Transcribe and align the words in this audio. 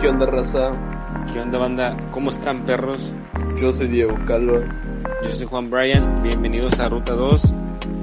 ¿Qué 0.00 0.08
onda, 0.08 0.26
raza? 0.26 0.70
¿Qué 1.32 1.40
onda, 1.40 1.58
banda? 1.58 1.96
¿Cómo 2.12 2.30
están, 2.30 2.64
perros? 2.64 3.12
Yo 3.60 3.72
soy 3.72 3.88
Diego 3.88 4.16
Calva. 4.28 4.60
Yo 5.24 5.30
soy 5.32 5.44
Juan 5.44 5.70
Bryan. 5.70 6.22
Bienvenidos 6.22 6.78
a 6.78 6.88
Ruta 6.88 7.14
2, 7.14 7.42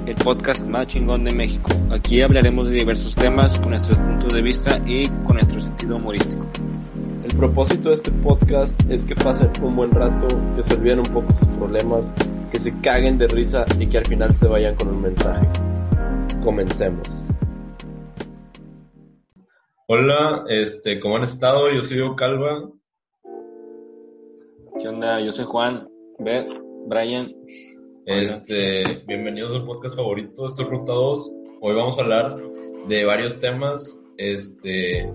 el 0.04 0.14
podcast 0.16 0.62
más 0.66 0.88
chingón 0.88 1.24
de 1.24 1.32
México. 1.32 1.70
Aquí 1.90 2.20
hablaremos 2.20 2.68
de 2.68 2.74
diversos 2.74 3.14
temas 3.14 3.58
con 3.58 3.70
nuestros 3.70 3.96
puntos 3.96 4.30
de 4.30 4.42
vista 4.42 4.78
y 4.84 5.08
con 5.08 5.36
nuestro 5.36 5.58
sentido 5.58 5.96
humorístico. 5.96 6.46
El 7.24 7.34
propósito 7.34 7.88
de 7.88 7.94
este 7.94 8.10
podcast 8.10 8.78
es 8.90 9.06
que 9.06 9.14
pasen 9.14 9.50
un 9.62 9.74
buen 9.74 9.90
rato, 9.90 10.26
que 10.54 10.64
se 10.64 10.74
olviden 10.74 10.98
un 10.98 11.06
poco 11.06 11.32
sus 11.32 11.48
problemas, 11.48 12.12
que 12.52 12.58
se 12.58 12.78
caguen 12.80 13.16
de 13.16 13.26
risa 13.26 13.64
y 13.80 13.86
que 13.86 13.96
al 13.96 14.04
final 14.04 14.34
se 14.34 14.46
vayan 14.46 14.74
con 14.74 14.88
un 14.88 15.00
mensaje. 15.00 15.48
Comencemos. 16.44 17.25
Hola, 19.88 20.44
este, 20.48 20.98
¿cómo 20.98 21.14
han 21.14 21.22
estado? 21.22 21.70
Yo 21.70 21.80
soy 21.80 21.98
Diego 21.98 22.16
Calva. 22.16 22.68
¿Qué 24.80 24.88
onda? 24.88 25.20
Yo 25.20 25.30
soy 25.30 25.44
Juan, 25.44 25.88
Beth, 26.18 26.48
Brian. 26.88 27.32
Este, 28.04 29.04
bienvenidos 29.06 29.54
al 29.54 29.64
podcast 29.64 29.94
favorito, 29.94 30.46
esto 30.46 30.62
es 30.62 30.68
Ruta 30.68 30.92
2. 30.92 31.32
Hoy 31.60 31.76
vamos 31.76 31.96
a 31.96 32.00
hablar 32.00 32.36
de 32.88 33.04
varios 33.04 33.38
temas. 33.38 34.02
Este, 34.16 35.08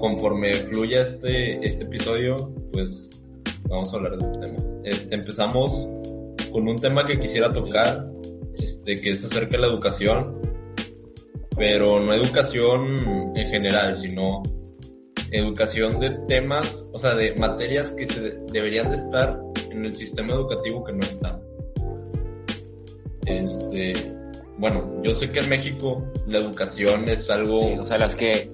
conforme 0.00 0.54
fluya 0.54 1.02
este, 1.02 1.62
este 1.66 1.84
episodio, 1.84 2.50
pues 2.72 3.10
vamos 3.68 3.92
a 3.92 3.98
hablar 3.98 4.12
de 4.12 4.24
estos 4.24 4.40
temas. 4.40 4.74
Este, 4.84 5.16
empezamos 5.16 5.86
con 6.50 6.66
un 6.66 6.76
tema 6.76 7.06
que 7.06 7.20
quisiera 7.20 7.52
tocar, 7.52 8.06
este, 8.54 8.98
que 8.98 9.10
es 9.10 9.22
acerca 9.22 9.50
de 9.50 9.58
la 9.58 9.66
educación, 9.66 10.40
pero 11.58 12.00
no 12.00 12.14
educación 12.14 12.96
en 13.36 13.50
general, 13.50 13.96
sino 13.96 14.42
educación 15.32 15.98
de 16.00 16.10
temas, 16.28 16.88
o 16.94 16.98
sea, 16.98 17.14
de 17.14 17.34
materias 17.34 17.90
que 17.90 18.06
se 18.06 18.38
deberían 18.52 18.88
de 18.88 18.94
estar 18.94 19.38
en 19.70 19.84
el 19.84 19.94
sistema 19.94 20.32
educativo 20.32 20.84
que 20.84 20.92
no 20.92 21.00
están. 21.00 21.40
Este, 23.26 23.92
bueno, 24.56 25.02
yo 25.02 25.12
sé 25.14 25.30
que 25.30 25.40
en 25.40 25.48
México 25.48 26.02
la 26.26 26.38
educación 26.38 27.08
es 27.08 27.28
algo... 27.28 27.58
Sí, 27.58 27.76
o 27.78 27.84
sea, 27.84 27.98
las 27.98 28.14
que, 28.14 28.50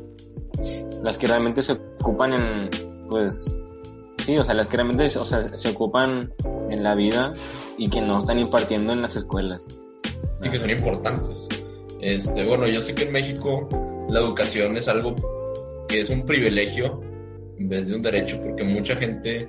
las 1.02 1.18
que 1.18 1.26
realmente 1.26 1.62
se 1.62 1.72
ocupan 2.00 2.32
en, 2.32 2.70
pues, 3.08 3.56
sí, 4.24 4.36
o 4.36 4.44
sea, 4.44 4.54
las 4.54 4.66
que 4.66 4.78
realmente 4.78 5.06
o 5.18 5.26
sea, 5.26 5.56
se 5.56 5.68
ocupan 5.68 6.32
en 6.70 6.82
la 6.82 6.94
vida 6.94 7.34
y 7.76 7.88
que 7.88 8.00
no 8.00 8.20
están 8.20 8.38
impartiendo 8.38 8.92
en 8.92 9.02
las 9.02 9.14
escuelas. 9.14 9.64
Y 10.42 10.50
que 10.50 10.58
son 10.58 10.70
importantes. 10.70 11.48
Este, 12.04 12.44
bueno, 12.44 12.68
yo 12.68 12.82
sé 12.82 12.94
que 12.94 13.04
en 13.04 13.12
México 13.12 13.66
la 14.10 14.20
educación 14.20 14.76
es 14.76 14.88
algo 14.88 15.14
que 15.88 16.02
es 16.02 16.10
un 16.10 16.26
privilegio 16.26 17.00
en 17.58 17.66
vez 17.70 17.86
de 17.86 17.96
un 17.96 18.02
derecho, 18.02 18.38
porque 18.42 18.62
mucha 18.62 18.94
gente, 18.96 19.48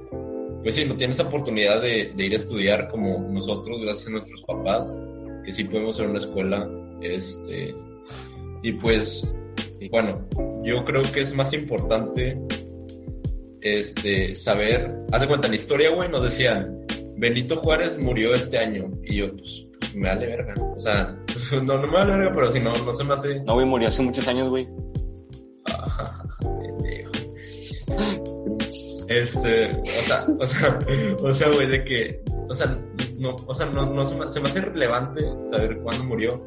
pues 0.63 0.75
sí, 0.75 0.85
no 0.85 0.95
tiene 0.95 1.11
esa 1.11 1.23
oportunidad 1.23 1.81
de, 1.81 2.13
ir 2.15 2.31
a 2.31 2.37
estudiar 2.37 2.87
como 2.87 3.19
nosotros, 3.29 3.81
gracias 3.81 4.07
a 4.07 4.11
nuestros 4.11 4.41
papás, 4.43 4.97
que 5.43 5.51
sí 5.51 5.65
podemos 5.65 5.99
ir 5.99 6.05
a 6.05 6.09
una 6.09 6.19
escuela. 6.19 6.69
Este, 7.01 7.75
y 8.63 8.71
pues, 8.71 9.35
bueno, 9.91 10.25
yo 10.63 10.85
creo 10.85 11.01
que 11.11 11.19
es 11.19 11.33
más 11.33 11.51
importante 11.51 12.39
este, 13.59 14.33
saber, 14.33 14.95
haz 15.11 15.19
de 15.19 15.27
cuenta, 15.27 15.47
en 15.47 15.51
la 15.51 15.57
historia, 15.57 15.89
güey, 15.89 16.07
nos 16.07 16.23
decían, 16.23 16.85
Benito 17.17 17.57
Juárez 17.57 17.99
murió 17.99 18.33
este 18.33 18.57
año, 18.59 18.89
y 19.03 19.17
yo, 19.17 19.35
pues, 19.35 19.65
pues 19.77 19.93
me 19.93 20.07
vale 20.07 20.27
verga, 20.27 20.53
o 20.73 20.79
sea, 20.79 21.19
no, 21.65 21.77
no 21.77 21.87
me 21.87 21.93
vale 21.93 22.17
verga, 22.17 22.31
pero 22.33 22.51
si 22.51 22.59
no, 22.59 22.71
no 22.73 22.93
se 22.93 23.03
me 23.03 23.13
hace... 23.13 23.39
No, 23.41 23.53
güey, 23.53 23.65
murió 23.65 23.89
hace 23.89 24.01
muchos 24.01 24.27
años, 24.27 24.49
güey. 24.49 24.67
Este, 29.07 29.71
o 29.81 29.85
sea, 29.85 30.17
o 30.39 30.45
sea, 30.45 30.79
o 31.19 31.33
sea, 31.33 31.51
güey, 31.51 31.67
de 31.67 31.83
que, 31.83 32.21
o 32.49 32.55
sea, 32.55 32.77
no, 33.17 33.35
o 33.45 33.53
sea, 33.53 33.67
no, 33.67 33.85
no 33.85 34.03
se, 34.05 34.15
me, 34.15 34.29
se 34.29 34.39
me 34.39 34.49
hace 34.49 34.61
relevante 34.61 35.21
saber 35.49 35.77
cuándo 35.79 36.03
murió. 36.05 36.45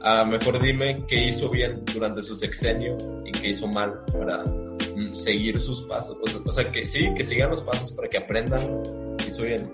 A 0.00 0.24
mejor 0.24 0.60
dime 0.62 1.04
qué 1.08 1.26
hizo 1.26 1.50
bien 1.50 1.82
durante 1.92 2.22
su 2.22 2.36
sexenio 2.36 2.96
y 3.24 3.32
qué 3.32 3.48
hizo 3.48 3.66
mal 3.66 4.00
para 4.12 4.44
mm, 4.44 5.12
seguir 5.12 5.58
sus 5.60 5.82
pasos. 5.82 6.16
O 6.22 6.26
sea, 6.26 6.40
o 6.44 6.52
sea, 6.52 6.64
que 6.70 6.86
sí, 6.86 7.12
que 7.14 7.24
sigan 7.24 7.50
los 7.50 7.62
pasos 7.62 7.92
para 7.92 8.08
que 8.08 8.18
aprendan 8.18 8.82
qué 9.18 9.28
hizo 9.28 9.42
bien. 9.42 9.70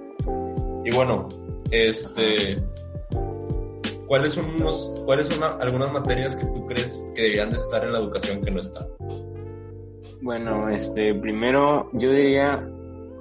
Y 0.84 0.94
bueno, 0.94 1.28
este, 1.71 2.62
¿cuáles 4.14 4.34
son 4.34 4.44
unos, 4.60 5.02
cuáles 5.04 5.26
son 5.26 5.42
algunas 5.42 5.92
materias 5.92 6.36
que 6.36 6.47
tú 6.47 6.64
crees 6.66 7.04
que 7.16 7.22
deberían 7.22 7.50
de 7.50 7.56
estar 7.56 7.84
en 7.84 7.94
la 7.94 7.98
educación 7.98 8.44
que 8.44 8.50
no 8.52 8.60
están? 8.60 8.86
Bueno, 10.22 10.69
este, 10.69 11.16
primero 11.16 11.91
yo 11.94 12.12
diría, 12.12 12.64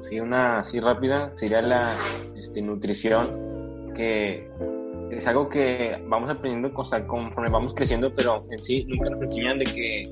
sí, 0.01 0.19
una 0.19 0.59
así 0.59 0.79
rápida, 0.79 1.35
sería 1.35 1.63
la 1.63 1.95
este, 2.37 2.61
nutrición, 2.61 3.91
que 3.95 4.47
es 5.09 5.25
algo 5.25 5.49
que 5.49 5.99
vamos 6.05 6.29
aprendiendo 6.29 6.67
o 6.67 7.07
conforme 7.07 7.49
vamos 7.49 7.73
creciendo, 7.73 8.13
pero 8.13 8.45
en 8.51 8.59
sí 8.59 8.85
nunca 8.85 9.09
nos 9.09 9.23
enseñan 9.23 9.57
de 9.57 9.65
que 9.65 10.03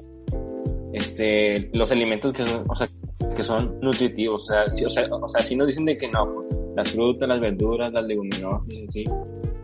este, 0.94 1.70
los 1.78 1.91
alimentos 1.91 2.34
que 2.34 2.44
son, 2.44 2.66
o 2.68 2.75
sea, 2.75 2.88
que 3.36 3.44
son 3.44 3.80
nutritivos, 3.81 4.50
o 4.50 4.53
sea, 4.53 4.66
sí, 4.66 4.84
o 4.84 4.90
sea, 4.90 5.03
o 5.12 5.30
sea, 5.30 5.44
sí 5.44 5.56
nos 5.56 5.68
dicen 5.68 5.86
de 5.86 5.96
que 5.96 6.08
no, 6.08 6.44
las 6.75 6.90
frutas, 6.90 7.30
las 7.30 7.40
verduras, 7.40 7.94
las 7.94 8.03
leguminosas, 8.03 8.64
sí, 8.90 9.03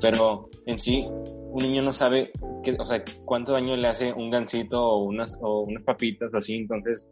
pero 0.02 0.50
en 0.66 0.80
sí 0.80 1.06
un 1.09 1.63
niño 1.63 1.81
no 1.81 1.94
sabe 1.94 2.31
que, 2.63 2.75
o 2.80 2.85
sea, 2.85 3.03
cuánto 3.25 3.53
daño 3.53 3.75
le 3.75 3.88
hace 3.88 4.13
un 4.13 4.30
gansito 4.30 4.81
o 4.81 5.03
unas, 5.03 5.38
o 5.41 5.62
unas 5.62 5.84
papitas 5.84 6.34
o 6.34 6.38
así, 6.38 6.56
entonces 6.56 7.08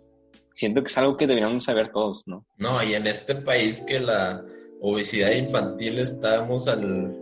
siento 0.53 0.81
que 0.81 0.88
es 0.88 0.97
algo 0.97 1.18
que 1.18 1.28
deberíamos 1.28 1.63
saber 1.63 1.91
todos, 1.91 2.24
¿no? 2.25 2.45
No, 2.57 2.81
y 2.84 2.94
en 2.94 3.07
este 3.07 3.35
país 3.35 3.81
que 3.81 4.00
la 4.00 4.44
obesidad 4.81 5.31
infantil 5.31 6.00
estamos 6.00 6.68
al 6.68 7.16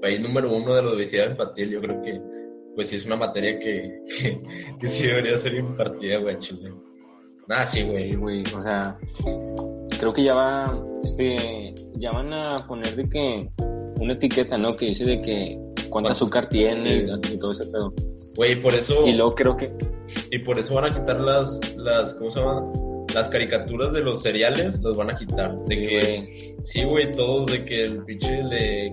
país 0.00 0.20
número 0.20 0.54
uno 0.54 0.74
de 0.74 0.82
la 0.82 0.90
obesidad 0.90 1.30
infantil, 1.30 1.70
yo 1.70 1.80
creo 1.80 2.02
que 2.02 2.20
pues 2.74 2.88
sí 2.88 2.96
es 2.96 3.06
una 3.06 3.16
materia 3.16 3.58
que, 3.58 4.00
que, 4.18 4.36
que 4.80 4.88
sí 4.88 5.06
debería 5.06 5.36
ser 5.36 5.54
impartida, 5.54 6.18
güey, 6.18 6.38
Chile. 6.38 6.72
Nada, 7.48 7.66
sí, 7.66 7.82
güey. 7.82 7.96
Sí, 7.96 8.14
güey, 8.14 8.42
o 8.56 8.62
sea, 8.62 8.96
creo 9.98 10.12
que 10.12 10.24
ya 10.24 10.34
va, 10.34 10.82
este, 11.04 11.74
ya 11.96 12.10
van 12.12 12.32
a 12.32 12.56
poner 12.66 12.96
de 12.96 13.08
que 13.08 13.50
una 14.00 14.14
etiqueta, 14.14 14.58
¿no? 14.58 14.76
Que 14.76 14.86
dice 14.86 15.04
de 15.04 15.20
que 15.22 15.58
cuánto 15.90 16.10
azúcar 16.10 16.48
tiene 16.48 17.06
sí. 17.22 17.34
y 17.34 17.38
todo 17.38 17.52
ese 17.52 17.66
pedo. 17.66 17.92
Güey, 18.36 18.60
por 18.60 18.72
eso... 18.74 19.06
Y 19.06 19.14
luego 19.14 19.34
creo 19.34 19.56
que... 19.56 19.70
Y 20.30 20.38
por 20.40 20.58
eso 20.58 20.74
van 20.74 20.86
a 20.86 20.88
quitar 20.88 21.20
las, 21.20 21.60
las 21.76 22.14
¿cómo 22.14 22.30
se 22.30 22.38
llama? 22.40 22.72
Las 23.14 23.28
caricaturas 23.28 23.92
de 23.92 24.00
los 24.00 24.22
cereales, 24.22 24.82
las 24.82 24.96
van 24.96 25.10
a 25.10 25.16
quitar. 25.16 25.54
De 25.66 25.76
Sí, 25.76 25.86
que... 25.86 25.98
güey. 25.98 26.56
Sí, 26.64 26.84
güey, 26.84 27.12
todos 27.12 27.52
de 27.52 27.64
que 27.64 27.84
el 27.84 28.04
pinche 28.04 28.42
de 28.44 28.90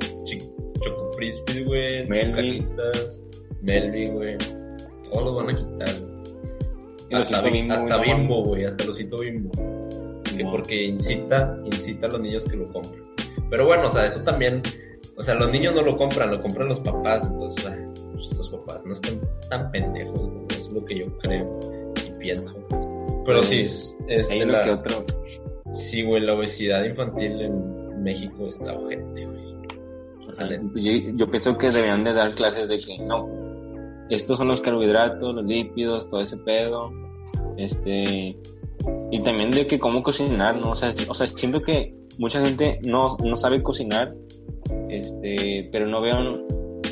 Choco 0.82 1.12
Crispy, 1.18 1.64
güey, 1.64 2.06
Melvin. 2.08 2.68
Melvin, 3.62 4.14
güey. 4.16 4.38
Todos 5.12 5.26
los 5.26 5.36
van 5.36 5.50
a 5.50 5.56
quitar. 5.56 5.96
Y 7.10 7.16
Hasta, 7.16 7.42
Bim- 7.44 7.72
hasta 7.72 7.98
Bimbo, 7.98 8.44
güey, 8.44 8.66
hasta 8.66 8.84
el 8.84 8.90
osito 8.92 9.18
Bimbo. 9.20 9.52
Que 10.38 10.46
porque 10.46 10.84
incita, 10.86 11.58
incita 11.66 12.08
a 12.08 12.10
los 12.12 12.22
niños 12.22 12.46
que 12.46 12.58
lo 12.58 12.68
compren. 12.72 13.04
Pero 13.50 13.66
bueno, 13.66 13.88
o 13.88 13.90
sea, 13.90 14.06
eso 14.06 14.22
también, 14.24 14.62
o 15.20 15.24
sea, 15.24 15.36
los 15.36 15.52
niños 15.52 15.76
no 15.76 15.82
lo 15.82 15.98
compran, 15.98 16.32
lo 16.32 16.42
compran 16.42 16.70
los 16.70 16.80
papás, 16.80 17.28
entonces, 17.30 17.64
sea, 17.64 17.78
pues, 18.14 18.34
los 18.36 18.50
papás 18.50 18.86
no 18.86 18.94
están 18.94 19.20
tan 19.50 19.70
pendejos, 19.72 20.20
eso 20.52 20.60
es 20.68 20.72
lo 20.72 20.86
que 20.86 21.00
yo 21.00 21.18
creo 21.20 21.60
y 22.08 22.12
pienso. 22.20 22.56
Pero 23.26 23.44
sí, 23.44 23.58
Pues, 23.58 23.98
este, 24.08 24.34
Hay 24.34 24.44
la- 24.46 24.64
que 24.64 24.72
otro. 24.72 25.06
sí, 25.74 26.04
güey, 26.04 26.22
la 26.24 26.34
obesidad 26.36 26.84
infantil 26.86 27.42
en 27.42 28.04
México 28.04 28.48
está 28.48 28.74
urgente, 28.78 29.26
güey. 29.26 29.40
Yo, 30.76 31.12
yo 31.16 31.30
pienso 31.30 31.58
que 31.58 31.70
deberían 31.70 32.04
de 32.06 32.14
dar 32.14 32.34
clases 32.34 32.70
de 32.70 32.80
que 32.80 32.98
no, 33.04 33.28
estos 34.10 34.38
son 34.38 34.48
los 34.48 34.62
carbohidratos, 34.62 35.36
los 35.36 35.44
lípidos, 35.46 36.08
todo 36.08 36.22
ese 36.22 36.38
pedo, 36.38 36.90
este, 37.58 38.38
y 39.12 39.20
también 39.24 39.52
de 39.52 39.68
que 39.68 39.78
cómo 39.80 40.02
cocinar, 40.02 40.56
¿no? 40.56 40.72
O 40.72 40.76
sea, 40.76 40.94
o 41.10 41.14
sea 41.14 41.28
siento 41.28 41.62
que 41.62 41.94
mucha 42.18 42.42
gente 42.44 42.80
no, 42.86 43.18
no 43.24 43.36
sabe 43.36 43.62
cocinar, 43.62 44.16
este, 44.90 45.70
pero 45.72 45.88
no 45.88 46.02
veo, 46.02 46.46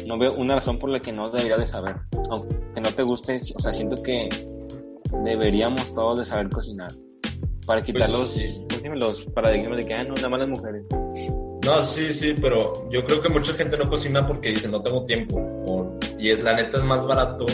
no 0.06 0.18
veo 0.18 0.34
una 0.36 0.56
razón 0.56 0.80
por 0.80 0.90
la 0.90 1.00
que 1.00 1.12
no 1.12 1.30
debería 1.30 1.58
de 1.58 1.68
saber, 1.68 1.96
aunque 2.30 2.56
no 2.82 2.90
te 2.92 3.04
guste, 3.04 3.40
o 3.56 3.60
sea, 3.60 3.74
siento 3.74 4.02
que 4.04 4.30
deberíamos 5.24 5.94
todos 5.94 6.20
de 6.20 6.26
saber 6.26 6.50
cocinar, 6.50 6.92
para 7.66 7.84
quitar 7.84 8.10
Pues, 8.10 8.58
los, 8.96 9.26
paradigmas 9.34 9.78
de 9.78 9.86
que, 9.86 9.94
ah, 9.94 10.04
no, 10.04 10.14
nada 10.16 10.30
más 10.30 10.40
las 10.40 10.50
mujeres. 10.50 10.84
No, 11.66 11.82
sí, 11.82 12.14
sí, 12.14 12.34
pero 12.40 12.90
yo 12.90 13.04
creo 13.06 13.22
que 13.22 13.28
mucha 13.30 13.54
gente 13.54 13.78
no 13.78 13.90
cocina 13.90 14.26
porque 14.26 14.50
dice 14.50 14.70
no 14.70 14.82
tengo 14.82 15.06
tiempo. 15.06 15.38
o- 15.68 15.98
y 16.18 16.30
es 16.32 16.42
la 16.44 16.56
neta 16.56 16.78
es 16.78 16.84
más 16.84 17.06
barato, 17.06 17.46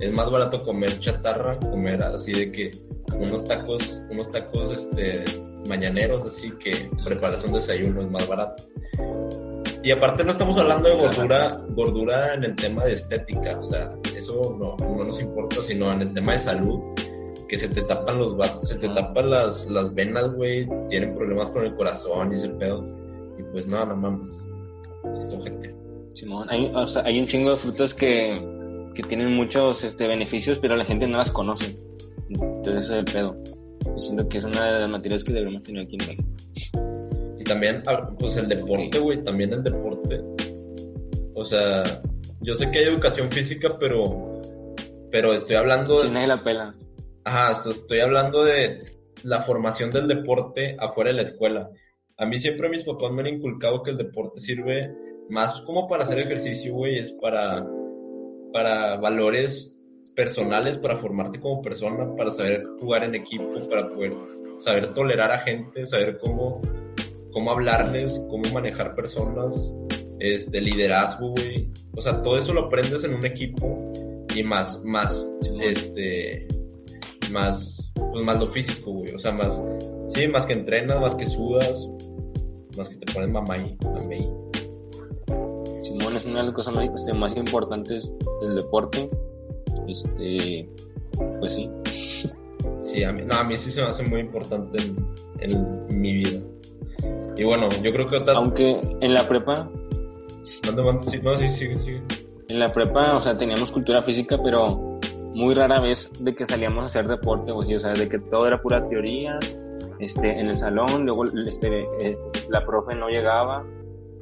es 0.00 0.12
más 0.16 0.30
barato 0.30 0.62
comer 0.64 0.98
chatarra, 0.98 1.58
comer 1.58 2.02
así 2.02 2.32
de 2.32 2.50
que 2.50 2.70
unos 3.14 3.44
tacos, 3.44 4.02
unos 4.10 4.30
tacos 4.30 4.72
este 4.72 5.24
mañaneros, 5.68 6.24
así 6.24 6.50
que 6.52 6.88
prepararse 7.04 7.46
un 7.46 7.52
desayuno 7.52 8.00
es 8.02 8.10
más 8.10 8.26
barato. 8.26 8.64
Y 9.82 9.90
aparte 9.92 10.24
no 10.24 10.32
estamos 10.32 10.58
hablando 10.58 10.90
de 10.90 10.96
gordura, 10.96 11.60
gordura 11.70 12.34
en 12.34 12.44
el 12.44 12.54
tema 12.54 12.84
de 12.84 12.92
estética, 12.92 13.58
o 13.58 13.62
sea, 13.62 13.90
eso 14.14 14.56
no, 14.58 14.76
no 14.86 15.04
nos 15.04 15.20
importa, 15.20 15.56
sino 15.62 15.90
en 15.90 16.02
el 16.02 16.12
tema 16.12 16.32
de 16.32 16.40
salud, 16.40 16.80
que 17.48 17.56
se 17.56 17.66
te 17.66 17.82
tapan 17.82 18.18
los 18.18 18.36
vasos, 18.36 18.68
se 18.68 18.78
te 18.78 18.88
tapan 18.88 19.30
las, 19.30 19.66
las 19.70 19.94
venas, 19.94 20.34
güey, 20.34 20.68
tienen 20.90 21.14
problemas 21.14 21.50
con 21.50 21.64
el 21.64 21.74
corazón 21.74 22.32
y 22.32 22.36
ese 22.36 22.50
pedo. 22.50 22.86
Y 23.38 23.42
pues 23.52 23.68
no, 23.68 23.84
no 23.86 23.96
mames. 23.96 24.44
Esto, 25.18 25.42
gente. 25.42 25.74
Simón, 26.12 26.46
hay, 26.50 26.70
o 26.74 26.86
sea, 26.86 27.02
hay 27.04 27.18
un 27.18 27.26
chingo 27.26 27.50
de 27.50 27.56
frutas 27.56 27.94
que, 27.94 28.38
que 28.94 29.02
tienen 29.02 29.34
muchos 29.34 29.82
este, 29.82 30.06
beneficios, 30.06 30.58
pero 30.58 30.76
la 30.76 30.84
gente 30.84 31.08
no 31.08 31.16
las 31.16 31.30
conoce. 31.30 31.78
Entonces 32.28 32.84
ese 32.84 32.92
es 32.92 32.98
el 32.98 33.04
pedo. 33.06 33.36
Yo 33.86 33.98
siento 33.98 34.28
que 34.28 34.38
es 34.38 34.44
una 34.44 34.72
de 34.72 34.80
las 34.80 34.90
materias 34.90 35.24
que 35.24 35.32
deberíamos 35.32 35.62
tener 35.62 35.84
aquí 35.84 35.96
en 35.98 36.06
México. 36.06 36.89
También, 37.50 37.82
ah, 37.88 38.08
pues 38.16 38.36
el 38.36 38.48
deporte, 38.48 39.00
güey, 39.00 39.24
también 39.24 39.52
el 39.52 39.64
deporte. 39.64 40.20
O 41.34 41.44
sea, 41.44 41.82
yo 42.42 42.54
sé 42.54 42.70
que 42.70 42.78
hay 42.78 42.84
educación 42.84 43.28
física, 43.28 43.70
pero, 43.80 44.40
pero 45.10 45.34
estoy 45.34 45.56
hablando 45.56 46.00
de... 46.00 46.10
nadie 46.10 46.28
la 46.28 46.44
pela. 46.44 46.74
Ajá, 47.24 47.50
esto- 47.50 47.72
estoy 47.72 47.98
hablando 48.00 48.44
de 48.44 48.78
la 49.24 49.42
formación 49.42 49.90
del 49.90 50.06
deporte 50.06 50.76
afuera 50.78 51.10
de 51.10 51.16
la 51.16 51.22
escuela. 51.22 51.70
A 52.18 52.24
mí 52.24 52.38
siempre 52.38 52.68
mis 52.68 52.84
papás 52.84 53.10
me 53.10 53.22
han 53.22 53.26
inculcado 53.34 53.82
que 53.82 53.90
el 53.90 53.96
deporte 53.96 54.38
sirve 54.38 54.94
más 55.28 55.60
como 55.62 55.88
para 55.88 56.04
hacer 56.04 56.20
ejercicio, 56.20 56.72
güey, 56.72 56.98
es 57.00 57.10
para, 57.20 57.66
para 58.52 58.94
valores 58.96 59.76
personales, 60.14 60.78
para 60.78 60.98
formarte 60.98 61.40
como 61.40 61.62
persona, 61.62 62.14
para 62.14 62.30
saber 62.30 62.64
jugar 62.78 63.02
en 63.02 63.16
equipo, 63.16 63.44
para 63.68 63.88
poder 63.88 64.12
saber 64.58 64.94
tolerar 64.94 65.32
a 65.32 65.38
gente, 65.38 65.84
saber 65.84 66.18
cómo, 66.22 66.60
cómo 67.32 67.52
hablarles, 67.52 68.18
cómo 68.30 68.42
manejar 68.52 68.94
personas, 68.94 69.72
este, 70.18 70.60
liderazgo, 70.60 71.30
güey. 71.30 71.68
O 71.96 72.00
sea, 72.00 72.22
todo 72.22 72.38
eso 72.38 72.52
lo 72.52 72.66
aprendes 72.66 73.04
en 73.04 73.14
un 73.14 73.24
equipo 73.24 73.92
y 74.34 74.42
más, 74.42 74.82
más, 74.84 75.26
este, 75.60 76.46
más, 77.32 77.92
pues 77.94 78.24
más 78.24 78.38
lo 78.38 78.48
físico, 78.48 78.92
güey. 78.92 79.14
O 79.14 79.18
sea, 79.18 79.32
más, 79.32 79.60
sí, 80.08 80.28
más 80.28 80.46
que 80.46 80.52
entrenas, 80.52 81.00
más 81.00 81.14
que 81.14 81.26
sudas, 81.26 81.88
más 82.76 82.88
que 82.88 82.96
te 82.96 83.12
pones 83.12 83.30
mamay, 83.30 83.76
mamey. 83.82 84.28
Simón 85.82 86.16
es 86.16 86.24
una 86.24 86.40
de 86.40 86.46
las 86.46 86.54
cosas 86.54 86.74
más, 86.74 86.88
este, 86.94 87.12
más 87.12 87.36
importantes 87.36 88.08
del 88.42 88.56
deporte. 88.56 89.10
Este, 89.88 90.68
pues 91.40 91.54
sí. 91.54 91.70
Sí, 92.82 93.04
a 93.04 93.12
mí, 93.12 93.22
no, 93.24 93.36
a 93.36 93.44
mí 93.44 93.56
sí 93.56 93.70
se 93.70 93.80
me 93.80 93.88
hace 93.88 94.02
muy 94.04 94.20
importante 94.20 94.82
en, 94.82 94.96
en 95.40 96.00
mi 96.00 96.14
vida. 96.14 96.40
Y 97.40 97.44
bueno, 97.44 97.70
yo 97.82 97.90
creo 97.90 98.06
que 98.06 98.16
otra... 98.16 98.34
Aunque 98.34 98.82
en 99.00 99.14
la 99.14 99.26
prepa, 99.26 99.66
sí, 100.44 100.60
no, 101.22 101.36
sí, 101.38 101.48
sigue, 101.48 101.74
sigue. 101.74 102.02
en 102.48 102.58
la 102.58 102.70
prepa, 102.70 103.16
o 103.16 103.20
sea, 103.22 103.34
teníamos 103.34 103.72
cultura 103.72 104.02
física, 104.02 104.38
pero 104.44 104.98
muy 105.32 105.54
rara 105.54 105.80
vez 105.80 106.12
de 106.20 106.34
que 106.34 106.44
salíamos 106.44 106.82
a 106.82 106.84
hacer 106.84 107.08
deporte, 107.08 107.50
o, 107.50 107.64
sí, 107.64 107.74
o 107.74 107.80
sea, 107.80 107.94
de 107.94 108.10
que 108.10 108.18
todo 108.18 108.46
era 108.46 108.60
pura 108.60 108.86
teoría, 108.90 109.38
este, 110.00 110.38
en 110.38 110.48
el 110.48 110.58
salón, 110.58 111.06
luego 111.06 111.24
este, 111.24 111.86
eh, 112.02 112.18
la 112.50 112.62
profe 112.66 112.94
no 112.94 113.08
llegaba, 113.08 113.64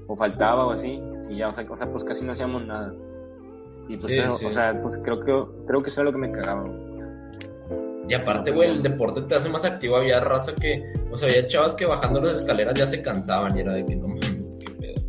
o 0.06 0.16
faltaba, 0.16 0.66
o 0.66 0.70
así, 0.70 1.02
y 1.28 1.38
ya, 1.38 1.48
o 1.48 1.76
sea, 1.76 1.90
pues 1.90 2.04
casi 2.04 2.24
no 2.24 2.30
hacíamos 2.30 2.64
nada. 2.66 2.94
Y 3.88 3.96
pues, 3.96 4.14
Sí, 4.14 4.20
o, 4.20 4.32
sí. 4.34 4.46
o 4.46 4.52
sea, 4.52 4.80
pues 4.80 4.96
creo 4.98 5.18
que, 5.18 5.64
creo 5.66 5.82
que 5.82 5.88
eso 5.88 6.02
es 6.02 6.04
lo 6.04 6.12
que 6.12 6.18
me 6.18 6.30
cagaba. 6.30 6.62
Y 8.08 8.14
aparte, 8.14 8.50
güey, 8.50 8.70
el 8.70 8.82
deporte 8.82 9.20
te 9.22 9.34
hace 9.34 9.48
más 9.48 9.64
activo. 9.64 9.96
Había 9.96 10.20
raza 10.20 10.54
que, 10.54 10.82
o 11.10 11.18
sea, 11.18 11.28
había 11.28 11.46
chavas 11.46 11.74
que 11.74 11.84
bajando 11.84 12.20
las 12.20 12.40
escaleras 12.40 12.74
ya 12.74 12.86
se 12.86 13.02
cansaban 13.02 13.56
y 13.56 13.60
era 13.60 13.74
de 13.74 13.84
que 13.84 13.96
no 13.96 14.08
mames, 14.08 14.56
qué 14.60 14.72
pedo. 14.80 15.02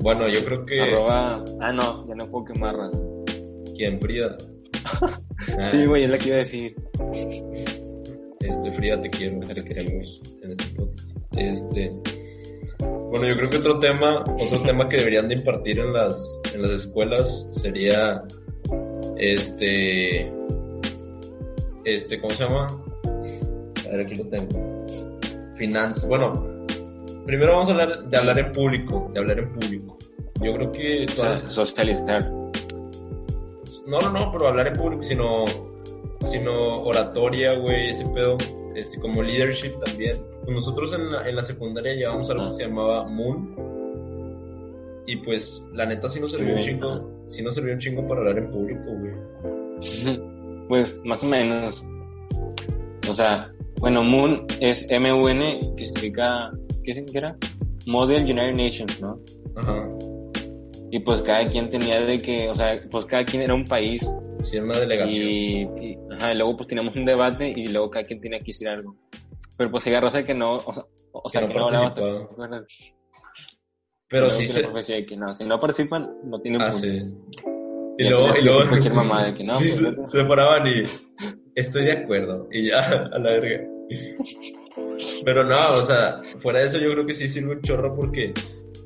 Bueno, 0.00 0.26
yo 0.28 0.42
creo 0.44 0.64
que. 0.64 0.80
Arroba, 0.80 1.44
ah, 1.60 1.72
no, 1.72 2.08
ya 2.08 2.14
no 2.14 2.26
puedo 2.30 2.46
quemar 2.46 2.76
raza. 2.76 2.98
¿Quién? 3.76 4.00
Frida. 4.00 4.36
Ah, 5.56 5.68
Sí, 5.68 5.86
güey, 5.86 6.02
es 6.02 6.10
la 6.10 6.18
que 6.18 6.26
iba 6.26 6.34
a 6.34 6.38
decir. 6.40 6.74
Este, 8.40 8.72
Frida, 8.72 9.00
te 9.00 9.08
quiero, 9.08 9.38
te 9.46 9.62
queremos 9.62 10.20
en 10.42 10.50
este 10.50 10.74
podcast. 10.74 11.16
Este. 11.36 11.92
Bueno, 12.80 13.28
yo 13.28 13.36
creo 13.36 13.50
que 13.50 13.56
otro 13.58 13.78
tema, 13.78 14.22
otro 14.22 14.60
tema 14.60 14.84
que 14.86 14.96
deberían 14.96 15.28
de 15.28 15.36
impartir 15.36 15.78
en 15.78 15.92
las, 15.92 16.40
en 16.52 16.62
las 16.62 16.82
escuelas 16.82 17.48
sería, 17.56 18.22
este, 19.16 20.30
este, 21.94 22.20
¿cómo 22.20 22.30
se 22.30 22.44
llama? 22.44 22.66
A 23.86 23.90
ver, 23.90 24.00
aquí 24.00 24.14
lo 24.16 24.24
tengo. 24.24 24.84
Finanzas. 25.56 26.08
Bueno, 26.08 26.64
primero 27.26 27.52
vamos 27.52 27.68
a 27.68 27.72
hablar 27.72 28.04
de 28.08 28.18
hablar 28.18 28.38
en 28.38 28.52
público, 28.52 29.10
de 29.12 29.20
hablar 29.20 29.38
en 29.38 29.52
público. 29.52 29.98
Yo 30.42 30.54
creo 30.54 30.70
que 30.72 31.06
todas, 31.16 31.40
socializar. 31.40 32.30
no, 33.86 33.98
no, 34.00 34.10
no, 34.12 34.30
pero 34.32 34.48
hablar 34.48 34.68
en 34.68 34.74
público, 34.74 35.02
sino, 35.02 35.44
sino 36.30 36.82
oratoria, 36.82 37.54
güey, 37.54 37.90
ese 37.90 38.04
pedo, 38.14 38.36
este, 38.76 39.00
como 39.00 39.22
leadership 39.22 39.72
también. 39.84 40.18
Pues 40.44 40.54
nosotros 40.54 40.92
en 40.92 41.10
la, 41.10 41.28
en 41.28 41.36
la 41.36 41.42
secundaria 41.42 41.94
llevamos 41.94 42.30
algo 42.30 42.48
que 42.48 42.54
se 42.54 42.66
llamaba 42.66 43.04
Moon. 43.08 43.56
Y 45.06 45.16
pues, 45.16 45.66
la 45.72 45.86
neta 45.86 46.08
sí 46.08 46.20
nos 46.20 46.32
sirvió 46.32 46.54
un 46.54 46.60
chingo, 46.60 47.24
sí 47.26 47.42
nos 47.42 47.54
sirvió 47.54 47.72
un 47.72 47.80
chingo 47.80 48.06
para 48.06 48.20
hablar 48.20 48.38
en 48.38 48.50
público, 48.50 48.84
güey. 48.84 50.37
Pues 50.68 51.00
más 51.04 51.22
o 51.22 51.26
menos. 51.26 51.82
O 53.08 53.14
sea, 53.14 53.50
bueno, 53.80 54.02
Moon 54.04 54.44
es 54.60 54.86
M-U-N, 54.90 55.74
que 55.76 55.84
significa, 55.84 56.50
¿qué 56.84 56.94
significa? 56.94 57.36
Model 57.86 58.22
United 58.24 58.54
Nations, 58.54 59.00
¿no? 59.00 59.18
Ajá. 59.56 59.88
Y 60.90 60.98
pues 61.00 61.22
cada 61.22 61.46
quien 61.50 61.70
tenía 61.70 62.00
de 62.00 62.18
que, 62.18 62.48
o 62.48 62.54
sea, 62.54 62.80
pues 62.90 63.06
cada 63.06 63.24
quien 63.24 63.42
era 63.42 63.54
un 63.54 63.64
país. 63.64 64.02
Sí, 64.44 64.56
era 64.56 64.64
una 64.64 64.78
delegación. 64.78 65.28
Y, 65.28 65.62
y, 65.62 65.98
ajá, 66.18 66.32
y 66.32 66.36
luego 66.36 66.56
pues 66.56 66.66
teníamos 66.68 66.96
un 66.96 67.04
debate 67.04 67.48
y 67.54 67.66
luego 67.68 67.90
cada 67.90 68.04
quien 68.04 68.20
tenía 68.20 68.38
que 68.38 68.46
decir 68.46 68.68
algo. 68.68 68.94
Pero 69.56 69.70
pues 69.70 69.86
había 69.86 70.00
raza 70.00 70.24
que 70.24 70.34
no, 70.34 70.56
o 70.56 70.72
sea, 70.72 70.84
o 71.12 71.28
sea, 71.28 71.40
no 71.42 71.48
que 71.48 71.54
no 71.54 71.64
hablaba. 71.66 71.94
participaba. 71.94 72.18
¿te 72.26 72.32
acuerdas? 72.32 72.64
Pero 74.10 74.26
Luego 74.26 74.40
sí 74.40 74.46
que 74.46 74.82
se... 74.82 75.04
que 75.06 75.16
no, 75.16 75.36
si 75.36 75.44
no 75.44 75.60
participan, 75.60 76.10
no 76.24 76.40
tienen 76.40 76.62
Ah, 76.62 76.70
puntos. 76.70 76.90
sí. 76.90 77.04
Y 77.98 78.08
luego, 78.08 78.28
y 78.40 78.44
luego... 78.44 78.68
cualquier 78.68 78.94
mamada 78.94 79.26
de 79.26 79.34
que 79.34 79.44
no, 79.44 79.54
sí, 79.56 79.70
pues, 79.82 80.10
se, 80.10 80.18
se 80.18 80.24
paraban 80.24 80.66
y... 80.66 80.82
Estoy 81.56 81.86
de 81.86 81.92
acuerdo. 81.92 82.48
Y 82.52 82.70
ya, 82.70 82.88
a 83.12 83.18
la 83.18 83.32
verga. 83.32 83.66
Pero 85.24 85.44
no, 85.44 85.54
o 85.54 85.86
sea, 85.86 86.22
fuera 86.38 86.60
de 86.60 86.66
eso 86.66 86.78
yo 86.78 86.92
creo 86.92 87.06
que 87.06 87.14
sí 87.14 87.28
sirve 87.28 87.56
un 87.56 87.60
chorro 87.62 87.96
porque 87.96 88.32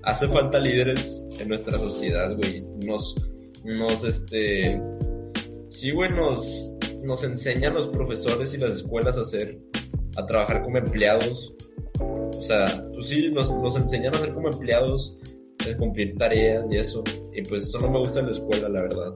hace 0.05 0.27
falta 0.29 0.59
líderes 0.59 1.23
en 1.39 1.49
nuestra 1.49 1.79
sociedad, 1.79 2.35
güey. 2.37 2.63
Nos, 2.87 3.15
nos, 3.65 4.05
este... 4.05 4.81
Sí, 5.69 5.91
güey, 5.91 6.11
nos, 6.11 6.75
nos 7.03 7.23
enseñan 7.25 7.75
los 7.75 7.89
profesores 7.89 8.55
y 8.55 8.59
las 8.59 8.71
escuelas 8.71 9.19
a 9.19 9.23
hacer, 9.23 9.59
a 10.17 10.25
trabajar 10.25 10.63
como 10.63 10.79
empleados. 10.79 11.55
O 12.01 12.43
sea, 12.43 12.65
pues 12.95 13.09
sí, 13.09 13.31
nos, 13.31 13.51
nos 13.51 13.77
enseñan 13.77 14.15
a 14.15 14.19
ser 14.19 14.33
como 14.33 14.49
empleados, 14.49 15.19
a 15.71 15.77
cumplir 15.77 16.17
tareas 16.17 16.65
y 16.71 16.77
eso. 16.77 17.03
Y 17.33 17.43
pues 17.43 17.69
eso 17.69 17.81
no 17.81 17.91
me 17.91 17.99
gusta 18.01 18.21
en 18.21 18.27
la 18.27 18.33
escuela, 18.33 18.69
la 18.69 18.83
verdad. 18.83 19.13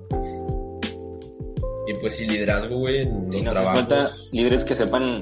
Y 1.89 1.95
pues 2.01 2.17
sí, 2.17 2.27
liderazgo, 2.27 2.79
güey, 2.79 3.03
en 3.03 3.27
los 3.27 3.35
Sí, 3.35 3.43
trabajos. 3.43 3.73
falta 3.75 4.13
líderes 4.33 4.65
que 4.65 4.75
sepan 4.75 5.21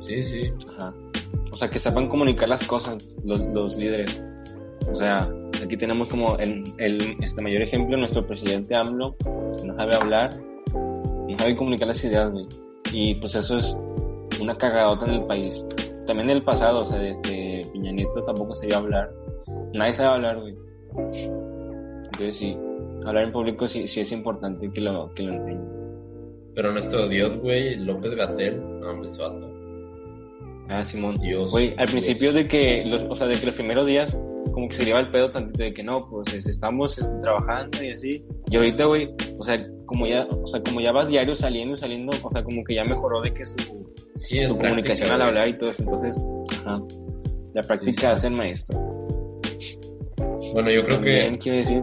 Sí, 0.00 0.22
sí. 0.22 0.52
Ajá. 0.76 0.94
O 1.50 1.56
sea, 1.56 1.68
que 1.68 1.78
sepan 1.78 2.08
comunicar 2.08 2.48
las 2.48 2.64
cosas, 2.66 2.98
los, 3.24 3.40
los 3.52 3.76
líderes. 3.76 4.22
O 4.92 4.94
sea, 4.94 5.28
aquí 5.64 5.76
tenemos 5.76 6.08
como 6.08 6.36
el, 6.38 6.62
el 6.78 7.16
este 7.22 7.42
mayor 7.42 7.62
ejemplo, 7.62 7.96
nuestro 7.96 8.24
presidente 8.26 8.74
AMLO, 8.76 9.16
que 9.16 9.66
no 9.66 9.74
sabe 9.74 9.96
hablar, 9.96 10.30
no 10.74 11.36
sabe 11.38 11.56
comunicar 11.56 11.88
las 11.88 12.04
ideas, 12.04 12.30
güey. 12.30 12.46
Y 12.92 13.14
pues 13.16 13.34
eso 13.34 13.56
es 13.56 13.76
una 14.40 14.56
cagadota 14.56 15.06
en 15.06 15.14
el 15.14 15.24
país. 15.24 15.64
También 16.06 16.30
en 16.30 16.36
el 16.36 16.42
pasado, 16.44 16.82
o 16.82 16.86
sea, 16.86 16.98
desde 16.98 17.62
Piña 17.72 17.90
Nieto 17.90 18.22
tampoco 18.24 18.54
sabía 18.54 18.76
hablar. 18.76 19.10
Nadie 19.74 19.92
sabe 19.94 20.08
hablar, 20.16 20.40
güey. 20.40 20.54
Entonces 22.04 22.36
sí, 22.36 22.56
hablar 23.04 23.24
en 23.24 23.32
público 23.32 23.66
sí, 23.68 23.86
sí 23.88 24.00
es 24.00 24.12
importante 24.12 24.70
que 24.72 24.80
lo, 24.80 25.12
que 25.14 25.22
lo 25.24 25.32
enseñen. 25.34 25.76
Pero 26.54 26.72
nuestro 26.72 27.08
Dios, 27.08 27.36
güey, 27.40 27.76
López 27.76 28.14
Gatel, 28.14 28.60
no, 28.80 28.90
hombre, 28.90 29.06
ese 29.10 29.20
vato. 29.22 29.52
Ah, 30.68 30.82
Simón. 30.82 31.14
Dios. 31.20 31.50
Güey, 31.52 31.70
al 31.72 31.86
Dios. 31.86 31.90
principio 31.92 32.32
de 32.32 32.48
que, 32.48 32.84
los, 32.86 33.02
o 33.04 33.14
sea, 33.14 33.26
de 33.26 33.34
que 33.38 33.46
los 33.46 33.54
primeros 33.54 33.86
días, 33.86 34.18
como 34.52 34.68
que 34.68 34.74
se 34.76 34.84
lleva 34.84 35.00
el 35.00 35.10
pedo 35.10 35.30
tantito 35.30 35.62
de 35.62 35.74
que 35.74 35.82
no, 35.82 36.08
pues 36.08 36.32
es- 36.34 36.46
estamos 36.46 36.96
este, 36.98 37.14
trabajando 37.20 37.82
y 37.84 37.90
así. 37.92 38.24
Y 38.50 38.56
ahorita, 38.56 38.86
güey, 38.86 39.10
o 39.38 39.44
sea, 39.44 39.58
como 39.84 40.06
ya, 40.06 40.24
o 40.24 40.46
sea, 40.46 40.62
como 40.62 40.80
ya 40.80 40.92
vas 40.92 41.08
diario 41.08 41.34
saliendo 41.36 41.74
y 41.74 41.78
saliendo, 41.78 42.16
o 42.22 42.30
sea, 42.30 42.42
como 42.42 42.64
que 42.64 42.74
ya 42.74 42.84
mejoró 42.84 43.20
de 43.20 43.32
que 43.34 43.46
su, 43.46 43.56
Sí, 44.16 44.36
su 44.46 44.56
práctica, 44.56 44.68
comunicación 44.68 45.10
al 45.10 45.22
hablar 45.22 45.48
y 45.48 45.58
todo 45.58 45.70
eso. 45.70 45.82
Entonces, 45.82 46.22
ajá, 46.64 46.80
la 47.54 47.62
práctica 47.62 47.92
Sí, 47.92 48.00
sí. 48.00 48.06
hace 48.06 48.26
el 48.28 48.32
maestro. 48.34 48.95
Bueno, 50.56 50.70
yo 50.70 50.84
creo 50.86 50.96
También 50.96 51.32
que. 51.32 51.38
quiero 51.38 51.58
decir, 51.58 51.82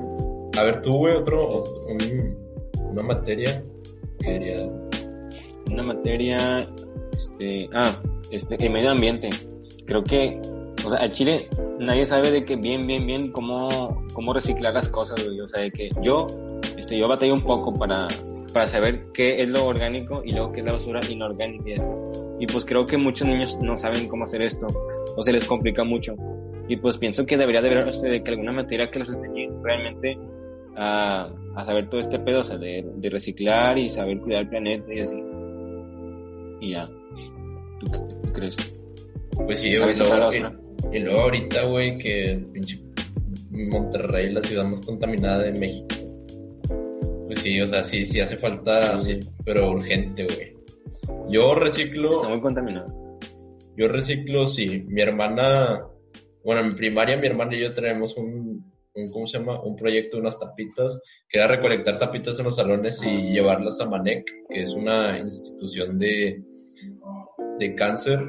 A 0.58 0.64
ver, 0.64 0.82
tú, 0.82 0.92
güey, 0.94 1.16
otro. 1.16 1.58
un- 1.88 2.36
una 2.92 3.04
materia 3.04 3.64
que 4.20 4.32
diría. 4.34 4.70
una 5.72 5.84
materia, 5.84 6.68
este, 7.16 7.70
ah, 7.74 8.02
este, 8.32 8.56
el 8.66 8.72
medio 8.72 8.90
ambiente. 8.92 9.30
Creo 9.86 10.04
que, 10.04 10.40
o 10.86 10.90
sea, 10.90 11.04
a 11.04 11.12
Chile 11.12 11.48
nadie 11.80 12.06
sabe 12.06 12.30
de 12.32 12.46
que 12.46 12.56
bien, 12.56 12.86
bien, 12.88 13.06
bien 13.08 13.32
cómo, 13.32 14.06
cómo 14.14 14.34
reciclar 14.34 14.74
las 14.74 14.90
cosas, 14.90 15.24
güey. 15.26 15.40
O 15.40 15.48
sea, 15.48 15.62
de 15.62 15.72
que 15.72 15.90
yo, 16.02 16.28
este, 16.78 16.98
yo 16.98 17.08
batallé 17.08 17.32
un 17.32 17.42
poco 17.42 17.74
para, 17.74 18.08
para 18.54 18.66
saber 18.68 19.06
qué 19.14 19.42
es 19.42 19.50
lo 19.50 19.66
orgánico 19.66 20.22
y 20.26 20.32
luego 20.32 20.52
qué 20.52 20.60
es 20.62 20.66
la 20.66 20.74
basura 20.74 21.00
inorgánica. 21.10 21.82
Y 22.40 22.46
pues 22.48 22.66
creo 22.66 22.86
que 22.86 22.98
muchos 22.98 23.28
niños 23.28 23.58
no 23.62 23.78
saben 23.78 24.08
cómo 24.08 24.26
hacer 24.26 24.42
esto 24.42 24.68
o 25.16 25.24
se 25.24 25.32
les 25.32 25.46
complica 25.46 25.84
mucho. 25.84 26.16
Y 26.68 26.78
pues 26.78 26.98
pienso 26.98 27.26
que 27.26 27.38
debería 27.38 27.62
de 27.62 27.70
haber 27.70 27.88
este, 27.90 28.08
de 28.10 28.24
que 28.24 28.32
alguna 28.32 28.52
materia 28.54 28.90
que 28.90 29.00
los 29.00 29.10
enseñe 29.10 29.50
realmente 29.62 30.18
a, 30.78 31.30
a 31.56 31.66
saber 31.66 31.90
todo 31.90 32.00
este 32.00 32.20
pedo, 32.20 32.40
o 32.42 32.44
sea, 32.44 32.58
de, 32.58 32.86
de 32.96 33.10
reciclar 33.10 33.78
y 33.78 33.90
saber 33.90 34.20
cuidar 34.22 34.44
el 34.44 34.50
planeta 34.50 34.94
y 34.94 35.00
así. 35.00 35.24
Y 36.62 36.72
ya. 36.72 36.90
¿Tú 37.80 37.92
qué 38.24 38.32
crees? 38.32 38.56
Pues 39.46 39.60
sí, 39.60 39.74
¿Sabes 39.76 40.00
y 40.00 41.00
luego, 41.00 41.18
y 41.20 41.22
ahorita, 41.24 41.64
güey, 41.66 41.98
que 41.98 42.46
pinche 42.54 42.80
Monterrey, 43.52 44.32
la 44.32 44.42
ciudad 44.44 44.66
más 44.66 44.82
contaminada 44.82 45.40
de 45.44 45.52
México. 45.60 45.88
Pues 47.28 47.40
sí, 47.40 47.60
o 47.62 47.68
sea, 47.68 47.84
sí, 47.84 48.06
sí 48.06 48.20
hace 48.20 48.38
falta, 48.38 49.00
Sí. 49.00 49.20
sí, 49.22 49.30
pero 49.46 49.72
urgente, 49.72 50.26
güey. 50.26 50.54
Yo 51.30 51.56
reciclo, 51.56 52.14
Está 52.14 52.30
muy 52.30 52.42
contaminado. 52.42 53.18
yo 53.76 53.88
reciclo, 53.88 54.46
sí. 54.46 54.86
Mi 54.88 55.02
hermana, 55.02 55.84
bueno, 56.44 56.62
en 56.62 56.76
primaria 56.76 57.18
mi 57.18 57.28
hermana 57.28 57.56
y 57.56 57.62
yo 57.62 57.74
tenemos 57.74 58.18
un, 58.18 58.72
un, 58.96 59.12
¿cómo 59.12 59.28
se 59.28 59.38
llama? 59.38 59.62
Un 59.62 59.76
proyecto 59.76 60.18
de 60.18 60.22
unas 60.22 60.40
tapitas, 60.40 61.02
que 61.30 61.40
era 61.40 61.48
recolectar 61.48 61.98
tapitas 61.98 62.38
en 62.40 62.46
los 62.46 62.56
salones 62.56 63.02
y 63.04 63.32
llevarlas 63.32 63.80
a 63.80 63.90
MANEC, 63.90 64.26
que 64.50 64.62
es 64.62 64.74
una 64.74 65.20
institución 65.20 65.98
de, 66.00 66.42
de 67.60 67.76
cáncer. 67.76 68.20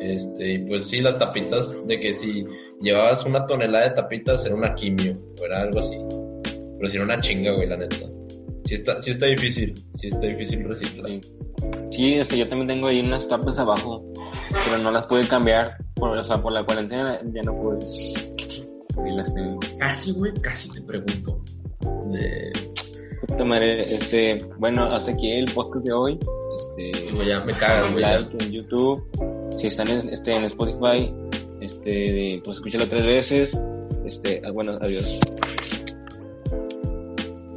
Este, 0.00 0.54
y 0.54 0.58
pues 0.60 0.88
sí, 0.88 1.00
las 1.00 1.18
tapitas, 1.18 1.86
de 1.86 1.98
que 2.00 2.12
si 2.12 2.44
llevabas 2.80 3.24
una 3.24 3.46
tonelada 3.46 3.88
de 3.88 3.94
tapitas 3.94 4.44
era 4.44 4.54
una 4.54 4.74
quimio, 4.74 5.18
o 5.40 5.44
era 5.44 5.62
algo 5.62 5.80
así. 5.80 5.96
Pero 6.78 6.90
si 6.90 6.96
era 6.96 7.04
una 7.04 7.18
chinga, 7.18 7.52
güey, 7.52 7.68
la 7.68 7.76
neta. 7.76 7.96
Sí 8.64 8.74
está, 8.74 9.00
sí 9.00 9.12
está 9.12 9.26
difícil, 9.26 9.74
sí 9.94 10.08
está 10.08 10.26
difícil 10.26 10.64
reciclar. 10.64 11.08
Sí. 11.08 11.20
Sí, 11.90 12.14
este, 12.14 12.36
yo 12.36 12.48
también 12.48 12.68
tengo 12.68 12.88
ahí 12.88 13.00
unas 13.00 13.26
tapas 13.28 13.58
abajo, 13.58 14.04
pero 14.50 14.82
no 14.82 14.90
las 14.90 15.06
pude 15.06 15.26
cambiar. 15.26 15.78
Por, 15.96 16.10
o 16.10 16.24
sea, 16.24 16.40
por 16.40 16.52
la 16.52 16.64
cuarentena 16.64 17.20
ya 17.32 17.42
no 17.42 17.54
pude. 17.56 17.84
Y 17.84 19.10
las 19.18 19.34
tengo. 19.34 19.58
Casi, 19.78 20.12
güey, 20.12 20.32
casi 20.34 20.68
te 20.70 20.80
pregunto. 20.82 21.42
Madre, 23.44 23.94
este, 23.94 24.38
bueno, 24.58 24.84
hasta 24.92 25.12
aquí 25.12 25.30
el 25.32 25.50
podcast 25.52 25.84
de 25.84 25.92
hoy. 25.92 26.18
Este, 26.58 27.12
güey, 27.12 27.28
ya 27.28 27.40
me 27.40 27.52
cagas, 27.52 27.90
güey. 27.92 28.02
like 28.02 28.44
en 28.44 28.52
YouTube. 28.52 29.04
Si 29.58 29.66
están 29.68 29.88
en, 29.88 30.08
este, 30.08 30.34
en 30.34 30.44
Spotify, 30.44 31.12
este, 31.60 32.40
pues 32.44 32.58
escúchalo 32.58 32.88
tres 32.88 33.04
veces. 33.04 33.58
Este, 34.04 34.42
ah, 34.44 34.50
bueno, 34.50 34.78
adiós. 34.80 35.20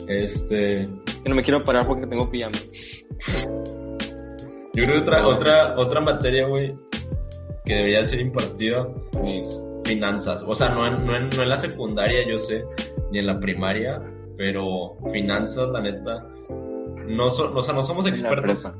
Este, 0.07 0.89
Que 1.23 1.29
no 1.29 1.35
me 1.35 1.43
quiero 1.43 1.63
parar 1.63 1.87
porque 1.87 2.07
tengo 2.07 2.29
pijama. 2.29 2.57
yo 4.73 4.83
creo 4.83 4.87
que 4.87 4.99
otra, 4.99 5.27
otra, 5.27 5.79
otra 5.79 6.01
materia, 6.01 6.47
güey, 6.47 6.75
que 7.69 7.75
debería 7.75 8.03
ser 8.03 8.19
impartida 8.19 8.83
es 9.23 9.63
finanzas. 9.85 10.43
O 10.47 10.55
sea, 10.55 10.69
no 10.69 10.87
en, 10.87 11.05
no, 11.05 11.15
en, 11.15 11.29
no 11.29 11.43
en 11.43 11.49
la 11.49 11.57
secundaria, 11.57 12.27
yo 12.27 12.37
sé, 12.39 12.65
ni 13.11 13.19
en 13.19 13.27
la 13.27 13.39
primaria, 13.39 14.01
pero 14.37 14.97
finanzas, 15.11 15.69
la 15.69 15.79
neta. 15.81 16.27
No, 17.07 17.29
so- 17.29 17.53
o 17.55 17.61
sea, 17.61 17.75
no 17.75 17.83
somos 17.83 18.07
expertos. 18.07 18.71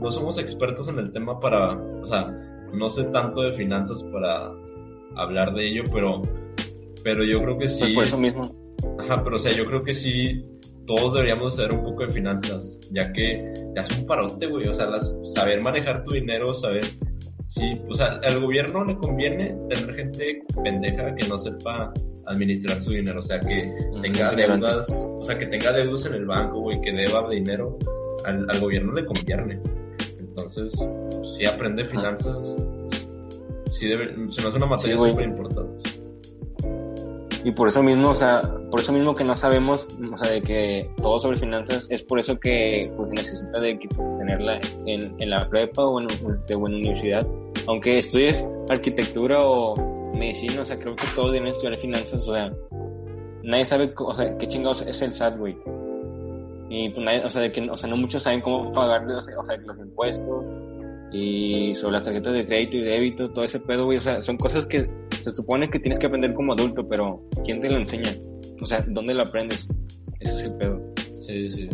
no 0.00 0.10
somos 0.10 0.38
expertos 0.38 0.88
en 0.88 0.98
el 0.98 1.12
tema 1.12 1.38
para, 1.40 1.74
o 1.76 2.06
sea, 2.06 2.34
no 2.72 2.88
sé 2.88 3.04
tanto 3.04 3.42
de 3.42 3.52
finanzas 3.52 4.02
para 4.04 4.50
hablar 5.16 5.52
de 5.54 5.68
ello, 5.68 5.82
pero, 5.92 6.22
pero 7.04 7.24
yo 7.24 7.38
creo 7.42 7.52
que 7.58 7.66
Pues 7.66 7.78
sí, 7.78 7.92
por 7.94 8.04
eso 8.04 8.16
mismo. 8.18 8.50
ajá, 8.98 9.22
pero 9.22 9.36
o 9.36 9.38
sea, 9.38 9.52
yo 9.52 9.66
creo 9.66 9.82
que 9.84 9.94
sí, 9.94 10.42
todos 10.86 11.12
deberíamos 11.14 11.56
saber 11.56 11.74
un 11.74 11.84
poco 11.84 12.06
de 12.06 12.12
finanzas, 12.14 12.80
ya 12.92 13.12
que 13.12 13.52
te 13.74 13.80
hace 13.80 14.00
un 14.00 14.06
parote, 14.06 14.46
güey, 14.46 14.66
o 14.68 14.72
sea, 14.74 14.86
las- 14.86 15.14
saber 15.34 15.60
manejar 15.60 16.02
tu 16.02 16.12
dinero, 16.12 16.52
saber, 16.54 16.84
sí, 17.54 17.80
o 17.88 17.94
sea, 17.94 18.20
al 18.26 18.40
gobierno 18.40 18.84
le 18.84 18.96
conviene 18.96 19.56
tener 19.68 19.94
gente 19.94 20.42
pendeja 20.62 21.14
que 21.14 21.28
no 21.28 21.38
sepa 21.38 21.92
administrar 22.26 22.80
su 22.80 22.92
dinero, 22.92 23.18
o 23.18 23.22
sea, 23.22 23.40
que 23.40 23.72
tenga 24.00 24.34
deudas, 24.34 24.88
o 24.90 25.24
sea, 25.24 25.38
que 25.38 25.46
tenga 25.46 25.72
deudas 25.72 26.06
en 26.06 26.14
el 26.14 26.26
banco, 26.26 26.60
güey, 26.60 26.80
que 26.80 26.92
deba 26.92 27.28
dinero, 27.28 27.78
al, 28.24 28.46
al 28.48 28.60
gobierno 28.60 28.92
le 28.92 29.04
conviene. 29.04 29.60
Entonces, 30.18 30.72
si 31.36 31.44
aprende 31.44 31.84
finanzas, 31.84 32.56
sí 33.70 33.88
debe, 33.88 34.06
se 34.30 34.42
me 34.42 34.48
hace 34.48 34.56
una 34.56 34.66
materia 34.66 34.96
Sí, 34.98 35.10
súper 35.10 35.24
importante. 35.24 36.02
Y 37.44 37.50
por 37.50 37.68
eso 37.68 37.82
mismo, 37.82 38.10
o 38.10 38.14
sea, 38.14 38.42
por 38.70 38.80
eso 38.80 38.92
mismo 38.92 39.14
que 39.14 39.24
no 39.24 39.36
sabemos, 39.36 39.88
o 40.12 40.16
sea, 40.16 40.30
de 40.30 40.42
que 40.42 40.88
todo 41.02 41.18
sobre 41.18 41.36
finanzas, 41.36 41.88
es 41.90 42.02
por 42.02 42.20
eso 42.20 42.38
que 42.38 42.92
pues 42.96 43.08
se 43.08 43.16
necesita 43.16 43.58
de 43.58 43.78
que 43.80 43.88
tenerla 44.16 44.60
en, 44.86 45.20
en 45.20 45.30
la 45.30 45.48
prepa 45.48 45.84
o 45.84 46.00
en, 46.00 46.06
de 46.46 46.54
buena 46.54 46.76
universidad. 46.76 47.26
Aunque 47.66 47.98
estudies 47.98 48.44
arquitectura 48.68 49.38
o 49.40 49.74
medicina, 50.14 50.62
o 50.62 50.64
sea, 50.64 50.78
creo 50.78 50.96
que 50.96 51.04
todos 51.14 51.32
deben 51.32 51.48
estudiar 51.48 51.78
finanzas, 51.78 52.26
o 52.28 52.34
sea, 52.34 52.52
nadie 53.42 53.64
sabe, 53.64 53.92
o 53.98 54.14
sea, 54.14 54.36
qué 54.38 54.48
chingados 54.48 54.82
es 54.82 55.00
el 55.02 55.12
SAT, 55.12 55.38
güey. 55.38 55.56
Y 56.70 56.88
pues 56.90 57.04
nadie, 57.04 57.24
o 57.24 57.28
sea, 57.28 57.42
de 57.42 57.52
que, 57.52 57.68
o 57.70 57.76
sea, 57.76 57.88
no 57.88 57.96
muchos 57.96 58.22
saben 58.22 58.40
cómo 58.40 58.72
pagar, 58.72 59.04
o 59.06 59.20
sea, 59.22 59.56
los 59.58 59.78
impuestos 59.78 60.54
y 61.12 61.74
sobre 61.74 61.94
las 61.94 62.04
tarjetas 62.04 62.32
de 62.32 62.46
crédito 62.46 62.76
y 62.76 62.82
débito, 62.82 63.30
todo 63.30 63.44
ese 63.44 63.60
pedo, 63.60 63.84
güey, 63.84 63.98
o 63.98 64.00
sea, 64.00 64.22
son 64.22 64.36
cosas 64.38 64.64
que 64.66 64.88
se 65.22 65.30
supone 65.30 65.68
que 65.70 65.78
tienes 65.78 65.98
que 65.98 66.06
aprender 66.06 66.32
como 66.34 66.54
adulto, 66.54 66.86
pero 66.88 67.22
¿quién 67.44 67.60
te 67.60 67.68
lo 67.68 67.76
enseña? 67.76 68.10
O 68.60 68.66
sea, 68.66 68.82
¿dónde 68.88 69.14
lo 69.14 69.22
aprendes? 69.22 69.66
Ese 70.20 70.32
es 70.34 70.42
el 70.44 70.54
pedo. 70.56 70.80
Sí, 71.20 71.48
sí. 71.50 71.68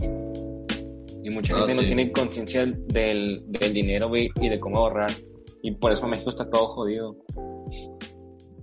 Y 1.23 1.31
mucha 1.31 1.55
Ah, 1.55 1.59
gente 1.61 1.75
no 1.75 1.81
sí. 1.83 1.87
tiene 1.87 2.11
conciencia 2.13 2.67
del, 2.67 3.43
del 3.47 3.73
dinero, 3.73 4.09
güey, 4.09 4.31
y 4.41 4.49
de 4.49 4.59
cómo 4.59 4.79
ahorrar. 4.79 5.11
Y 5.63 5.73
por 5.73 5.93
eso 5.93 6.07
México 6.07 6.31
está 6.31 6.49
todo 6.49 6.69
jodido. 6.69 7.17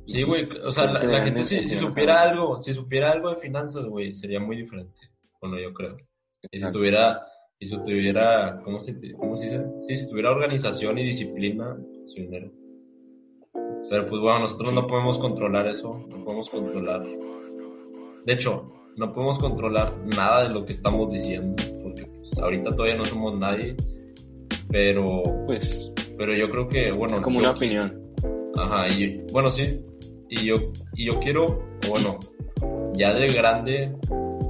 Sí, 0.08 0.24
güey, 0.24 0.48
o 0.64 0.70
sea, 0.70 0.92
la, 0.92 1.24
gente 1.24 1.44
si, 1.44 1.68
si 1.68 1.78
supiera 1.78 2.22
algo. 2.22 2.60
si 2.60 2.74
supiera 2.74 3.12
algo 3.12 3.32
de 3.32 3.38
finanzas, 3.38 3.86
güey, 3.86 4.12
sería 4.12 4.40
muy 4.40 4.58
diferente. 4.58 4.96
Bueno, 5.42 5.60
yo 5.60 5.74
creo. 5.74 5.98
Y 6.52 6.60
si 6.60 6.72
tuviera, 6.72 7.26
y 7.60 7.66
si 7.66 7.82
tuviera, 7.84 8.62
¿cómo 8.64 8.80
se, 8.80 8.96
cómo 9.14 9.36
se 9.36 9.46
dice? 9.46 9.66
Sí, 9.88 9.98
si 9.98 10.08
tuviera 10.08 10.32
organización 10.32 10.98
y 11.00 11.06
disciplina, 11.06 11.78
su 12.06 12.22
dinero. 12.22 12.52
Pero 13.90 14.08
pues 14.08 14.22
bueno, 14.22 14.40
nosotros 14.40 14.74
no 14.74 14.88
podemos 14.88 15.18
controlar 15.18 15.68
eso, 15.68 15.98
no 16.08 16.24
podemos 16.24 16.50
controlar. 16.50 17.04
De 18.26 18.34
hecho, 18.34 18.72
no 18.96 19.14
podemos 19.14 19.40
controlar 19.40 19.98
nada 20.16 20.48
de 20.48 20.54
lo 20.54 20.66
que 20.66 20.72
estamos 20.72 21.12
diciendo, 21.12 21.56
porque 21.84 22.06
pues 22.06 22.38
ahorita 22.38 22.72
todavía 22.72 22.98
no 22.98 23.06
somos 23.06 23.38
nadie, 23.38 23.76
pero, 24.70 25.22
Pues 25.46 25.94
pero 26.18 26.34
yo 26.34 26.50
creo 26.50 26.68
que, 26.68 26.92
bueno, 26.92 27.16
es 27.16 27.22
como 27.22 27.42
yo 27.42 27.50
una 27.50 27.58
opinión. 27.58 28.02
Ajá, 28.56 28.88
y 28.88 29.22
bueno, 29.32 29.50
sí. 29.50 29.82
Y 30.30 30.46
yo, 30.46 30.58
y 30.96 31.06
yo 31.06 31.20
quiero, 31.20 31.62
bueno, 31.90 32.20
ya 32.94 33.14
de 33.14 33.28
grande, 33.28 33.94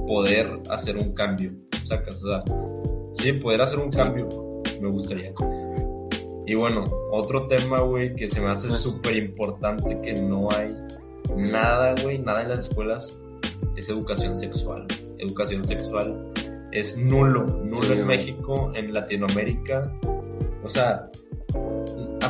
poder 0.06 0.60
hacer 0.70 0.96
un 0.96 1.12
cambio. 1.14 1.52
¿Sacas? 1.84 2.22
O 2.22 2.28
sea, 2.28 2.44
sí, 3.18 3.32
poder 3.32 3.62
hacer 3.62 3.78
un 3.78 3.90
cambio. 3.90 4.28
Me 4.80 4.88
gustaría. 4.88 5.32
Y 6.46 6.54
bueno, 6.54 6.84
otro 7.10 7.46
tema, 7.48 7.80
güey, 7.80 8.14
que 8.14 8.28
se 8.28 8.40
me 8.40 8.48
hace 8.48 8.70
súper 8.70 9.16
importante 9.16 10.00
que 10.00 10.14
no 10.14 10.48
hay 10.52 10.74
nada, 11.34 11.94
güey, 12.02 12.18
nada 12.18 12.42
en 12.42 12.50
las 12.50 12.68
escuelas, 12.68 13.18
es 13.76 13.88
educación 13.88 14.36
sexual. 14.36 14.86
Educación 15.18 15.64
sexual 15.64 16.32
es 16.72 16.96
nulo, 16.96 17.44
nulo 17.44 17.82
Sí, 17.82 17.92
en. 17.94 18.06
México, 18.06 18.70
en 18.74 18.92
Latinoamérica. 18.92 19.92
O 20.62 20.68
sea, 20.68 21.10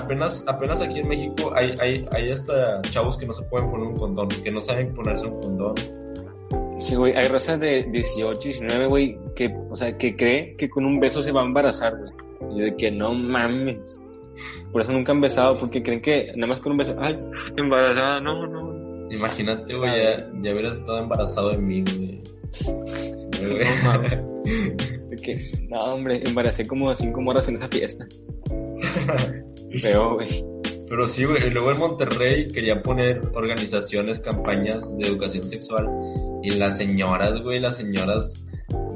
apenas, 0.07 0.45
apenas 0.47 0.81
aquí 0.81 1.01
en 1.01 1.09
México 1.09 1.53
hay, 1.55 1.75
hay, 1.81 2.07
hay 2.13 2.31
hasta 2.31 2.81
chavos 2.83 3.17
que 3.17 3.27
no 3.27 3.33
se 3.33 3.43
pueden 3.45 3.71
poner 3.71 3.89
un 3.89 3.97
condón, 3.97 4.29
que 4.29 4.51
no 4.51 4.61
saben 4.61 4.95
ponerse 4.95 5.27
un 5.27 5.41
condón. 5.41 5.75
Sí, 6.83 6.95
güey, 6.95 7.17
hay 7.17 7.27
razas 7.29 7.59
de 7.59 7.83
18, 7.85 8.39
19, 8.41 8.87
güey, 8.87 9.19
que, 9.35 9.53
o 9.71 9.75
sea, 9.75 9.97
que 9.99 10.15
cree 10.15 10.55
que 10.57 10.69
con 10.69 10.85
un 10.85 11.01
beso 11.01 11.21
se 11.23 11.33
va 11.33 11.43
a 11.43 11.45
embarazar, 11.45 11.97
güey. 11.97 12.13
Y 12.57 12.61
de 12.61 12.77
que 12.77 12.91
no 12.91 13.13
mames. 13.13 14.01
Por 14.71 14.83
eso 14.83 14.93
nunca 14.93 15.13
han 15.13 15.21
besado, 15.21 15.59
porque 15.59 15.83
creen 15.83 16.01
que 16.01 16.33
nada 16.37 16.49
más 16.49 16.61
con 16.61 16.73
un 16.73 16.79
beso, 16.79 16.95
ay, 17.01 17.19
embarazada, 17.57 18.21
no, 18.21 18.47
no. 18.47 19.11
Imagínate, 19.11 19.75
güey, 19.75 19.91
ya, 19.91 20.31
ya 20.43 20.53
hubieras 20.53 20.79
estado 20.79 20.99
embarazado 20.99 21.51
de 21.51 21.59
mí, 21.59 21.83
güey. 21.97 22.23
No 23.43 23.85
mames. 23.85 24.19
De 25.11 25.17
que, 25.17 25.51
no, 25.69 25.85
hombre, 25.87 26.21
embaracé 26.25 26.67
como 26.67 26.95
cinco 26.95 27.21
moras 27.21 27.49
en 27.49 27.57
esa 27.57 27.69
fiesta. 27.69 28.07
Feo, 29.81 30.15
güey. 30.15 30.45
Pero 30.89 31.09
sí, 31.09 31.25
güey, 31.25 31.51
luego 31.51 31.73
en 31.73 31.79
Monterrey 31.81 32.47
quería 32.49 32.81
poner 32.83 33.21
organizaciones, 33.35 34.21
campañas 34.21 34.97
de 34.97 35.09
educación 35.09 35.47
sexual 35.49 35.89
y 36.45 36.51
las 36.51 36.77
señoras, 36.77 37.43
güey, 37.43 37.61
las 37.61 37.77
señoras 37.77 38.45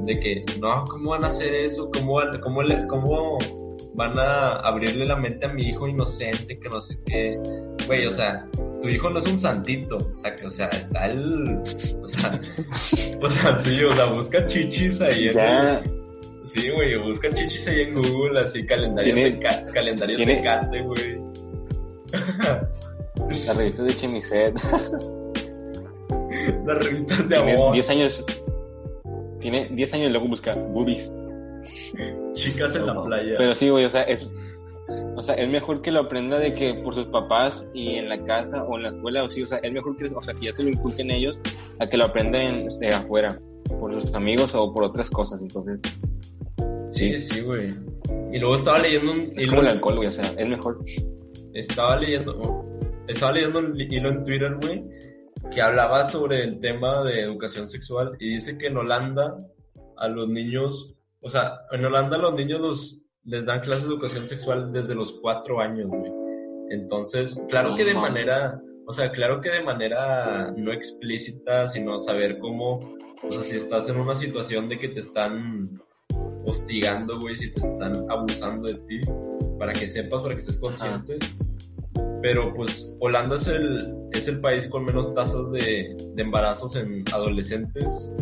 de 0.05 0.19
que, 0.19 0.45
no, 0.61 0.85
¿cómo 0.85 1.11
van 1.11 1.25
a 1.25 1.27
hacer 1.27 1.53
eso? 1.53 1.89
¿Cómo 1.93 2.13
van, 2.13 2.39
cómo 2.39 2.63
le- 2.63 2.87
cómo 2.87 3.37
van 3.93 4.17
a 4.17 4.49
abrirle 4.51 5.05
la 5.05 5.17
mente 5.17 5.45
a 5.45 5.49
mi 5.49 5.63
hijo 5.63 5.85
inocente 5.87 6.57
que 6.57 6.69
no 6.69 6.79
sé 6.81 6.97
qué? 7.05 7.37
Güey, 7.87 8.05
o 8.05 8.11
sea, 8.11 8.47
tu 8.81 8.87
hijo 8.87 9.09
no 9.09 9.19
es 9.19 9.27
un 9.27 9.37
santito, 9.37 9.97
o 9.97 10.17
sea, 10.17 10.33
que, 10.33 10.47
o 10.47 10.51
sea, 10.51 10.67
está 10.67 11.07
el, 11.07 11.43
o 12.01 12.07
sea, 12.07 12.39
o 13.21 13.29
sea, 13.29 13.57
sí, 13.57 13.83
o 13.83 13.91
sea, 13.91 14.05
busca 14.05 14.47
chichis 14.47 15.01
ahí. 15.01 15.27
en 15.27 15.33
Ya, 15.33 15.83
Sí, 16.43 16.69
güey, 16.69 16.95
busca 16.97 17.29
chichis 17.29 17.67
ahí 17.67 17.81
en 17.81 17.93
Google, 17.95 18.39
así 18.39 18.65
calendarios, 18.65 19.15
de, 19.15 19.39
ca- 19.39 19.65
calendarios 19.73 20.17
tiene- 20.17 20.35
de 20.37 20.43
cate, 20.43 20.81
güey. 20.81 21.21
La 23.47 23.53
revista 23.53 23.83
de 23.83 23.95
Chemiset. 23.95 24.55
Las 26.65 26.77
revistas 26.85 27.29
de 27.29 27.35
Tiene 27.35 27.53
amor, 27.53 27.73
10 27.73 27.89
años. 27.89 28.25
Tiene 29.39 29.67
10 29.71 29.93
años 29.93 30.09
y 30.09 30.11
luego 30.11 30.27
busca 30.27 30.55
boobies. 30.55 31.13
chicas 32.33 32.75
en 32.75 32.85
la 32.87 33.03
playa. 33.03 33.35
Pero 33.37 33.55
sí, 33.55 33.69
güey, 33.69 33.85
o 33.85 33.89
sea, 33.89 34.03
es, 34.03 34.27
o 35.15 35.21
sea, 35.21 35.35
es 35.35 35.47
mejor 35.49 35.81
que 35.81 35.91
lo 35.91 35.99
aprenda 36.01 36.39
de 36.39 36.53
que 36.53 36.73
por 36.75 36.95
sus 36.95 37.05
papás 37.07 37.65
y 37.73 37.95
en 37.95 38.09
la 38.09 38.17
casa 38.23 38.63
o 38.63 38.75
en 38.77 38.83
la 38.83 38.89
escuela, 38.89 39.23
o 39.23 39.29
sí, 39.29 39.43
o 39.43 39.45
sea, 39.45 39.59
es 39.59 39.71
mejor 39.71 39.95
que, 39.97 40.05
o 40.07 40.21
sea, 40.21 40.33
que 40.33 40.47
ya 40.47 40.53
se 40.53 40.63
lo 40.63 40.69
inculquen 40.69 41.11
ellos 41.11 41.39
a 41.79 41.87
que 41.87 41.97
lo 41.97 42.05
aprendan 42.05 42.55
este, 42.67 42.89
afuera, 42.89 43.37
por 43.79 43.93
sus 44.01 44.13
amigos 44.13 44.53
o 44.55 44.73
por 44.73 44.83
otras 44.83 45.09
cosas, 45.09 45.39
entonces, 45.41 45.79
Sí, 46.91 47.19
sí, 47.19 47.41
güey. 47.41 47.69
Y 48.31 48.39
luego 48.39 48.55
estaba 48.55 48.79
leyendo 48.79 49.11
un 49.13 49.21
es 49.21 49.39
hilo, 49.39 49.49
como 49.49 49.61
el 49.61 49.67
alcohol, 49.67 49.95
güey, 49.95 50.09
o 50.09 50.11
sea, 50.11 50.25
es 50.37 50.47
mejor. 50.47 50.83
estaba 51.53 51.97
leyendo, 51.97 52.65
estaba 53.07 53.31
leyendo 53.31 53.59
un 53.59 53.79
hilo 53.79 54.09
en 54.09 54.23
Twitter, 54.23 54.57
güey, 54.61 54.83
que 55.53 55.61
hablaba 55.61 56.05
sobre 56.05 56.43
el 56.43 56.59
tema 56.59 57.03
de 57.03 57.21
educación 57.21 57.67
sexual 57.67 58.15
y 58.19 58.33
dice 58.33 58.57
que 58.57 58.67
en 58.67 58.77
Holanda 58.77 59.37
a 59.97 60.07
los 60.07 60.27
niños, 60.27 60.93
o 61.21 61.29
sea, 61.29 61.59
en 61.71 61.85
Holanda 61.85 62.17
a 62.17 62.19
los 62.19 62.33
niños 62.33 62.59
los, 62.61 63.01
les 63.23 63.45
dan 63.45 63.61
clases 63.61 63.83
de 63.83 63.93
educación 63.93 64.27
sexual 64.27 64.71
desde 64.73 64.95
los 64.95 65.13
cuatro 65.21 65.59
años, 65.59 65.87
güey. 65.87 66.11
Entonces, 66.71 67.39
claro 67.49 67.75
que 67.75 67.85
de 67.85 67.93
manera, 67.93 68.61
o 68.85 68.93
sea, 68.93 69.11
claro 69.11 69.41
que 69.41 69.49
de 69.49 69.61
manera 69.61 70.53
no 70.55 70.71
explícita, 70.71 71.67
sino 71.67 71.99
saber 71.99 72.39
cómo, 72.39 72.95
o 73.23 73.31
sea, 73.31 73.43
si 73.43 73.57
estás 73.57 73.89
en 73.89 73.99
una 73.99 74.15
situación 74.15 74.69
de 74.69 74.79
que 74.79 74.89
te 74.89 75.01
están 75.01 75.81
hostigando, 76.45 77.19
güey, 77.19 77.35
si 77.35 77.51
te 77.51 77.59
están 77.59 78.09
abusando 78.09 78.67
de 78.67 78.75
ti, 78.87 79.01
para 79.59 79.73
que 79.73 79.87
sepas, 79.87 80.21
para 80.21 80.35
que 80.35 80.39
estés 80.39 80.57
consciente. 80.57 81.19
Pero 82.21 82.53
pues 82.53 82.89
Holanda 82.99 83.35
es 83.35 83.47
el, 83.47 83.95
es 84.13 84.27
el 84.27 84.39
país 84.41 84.67
con 84.67 84.85
menos 84.85 85.13
tasas 85.13 85.51
de, 85.51 85.95
de 86.15 86.21
embarazos 86.21 86.75
en 86.75 87.03
adolescentes. 87.13 88.13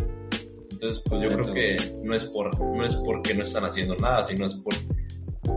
Entonces, 0.70 1.02
pues 1.06 1.22
yo 1.22 1.36
creo 1.36 1.54
que 1.54 1.76
no 2.02 2.14
es 2.14 2.24
por, 2.24 2.58
no 2.58 2.84
es 2.84 2.94
porque 2.96 3.34
no 3.34 3.42
están 3.42 3.64
haciendo 3.64 3.94
nada, 3.96 4.24
sino 4.26 4.46
es 4.46 4.54
por, 4.54 4.74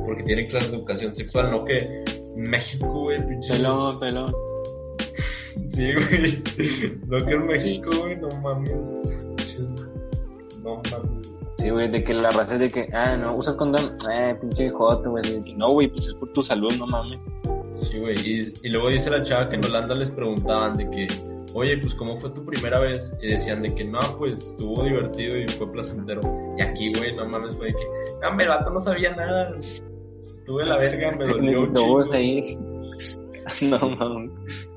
porque 0.06 0.24
tienen 0.24 0.48
clases 0.48 0.72
de 0.72 0.78
educación 0.78 1.16
sexual, 1.16 1.52
no 1.52 1.64
que 1.64 2.04
México, 2.36 2.88
güey, 2.88 3.26
pinche. 3.28 3.54
Pelón, 3.54 4.00
pelón. 4.00 4.34
Sí, 5.68 5.94
güey. 5.94 6.44
No 7.08 7.18
que 7.20 7.32
en 7.32 7.46
México, 7.48 7.90
güey, 8.00 8.18
no 8.18 8.28
mames. 8.42 8.88
No 10.62 10.82
mames. 10.92 11.13
Sí, 11.64 11.70
güey, 11.70 11.90
de 11.90 12.04
que 12.04 12.14
la 12.14 12.30
raza 12.30 12.56
es 12.56 12.60
de 12.60 12.70
que, 12.70 12.90
ah, 12.92 13.16
no, 13.16 13.38
usas 13.38 13.56
condón, 13.56 13.98
eh, 14.14 14.36
pinche 14.42 14.70
joto, 14.70 15.12
güey, 15.12 15.24
de 15.24 15.42
que 15.46 15.54
no, 15.54 15.70
güey, 15.70 15.88
pues 15.88 16.08
es 16.08 16.14
por 16.14 16.28
tu 16.34 16.44
salud, 16.44 16.70
no 16.78 16.86
mames. 16.86 17.18
Sí, 17.76 18.00
güey. 18.00 18.20
Y, 18.20 18.54
y 18.64 18.70
luego 18.70 18.90
dice 18.90 19.10
la 19.10 19.24
chava 19.24 19.48
que 19.48 19.56
en 19.56 19.64
Holanda 19.64 19.96
les 19.96 20.10
preguntaban 20.12 20.76
de 20.76 20.90
que, 20.90 21.08
oye, 21.54 21.78
pues 21.78 21.96
¿cómo 21.96 22.18
fue 22.18 22.32
tu 22.32 22.44
primera 22.44 22.82
vez? 22.82 23.16
Y 23.22 23.28
decían 23.28 23.62
de 23.62 23.74
que 23.74 23.86
no, 23.86 24.00
pues 24.18 24.40
estuvo 24.40 24.84
divertido 24.84 25.38
y 25.38 25.48
fue 25.48 25.72
placentero. 25.72 26.20
Y 26.58 26.64
aquí, 26.64 26.92
güey, 26.96 27.16
no 27.16 27.30
mames, 27.30 27.56
fue 27.56 27.68
de 27.68 27.76
que, 27.76 27.86
no, 28.22 28.38
el 28.38 28.50
vato 28.50 28.70
no 28.70 28.82
sabía 28.82 29.16
nada. 29.16 29.56
Estuve 30.22 30.66
la 30.66 30.76
verga, 30.76 31.14
me 31.14 31.26
dolió 31.28 31.66
No, 31.68 32.04
ahí. 32.12 32.44
No 33.62 33.80
mames. 33.80 34.70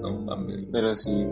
No 0.00 0.18
mames. 0.22 0.66
Pero 0.72 0.96
sí, 0.96 1.24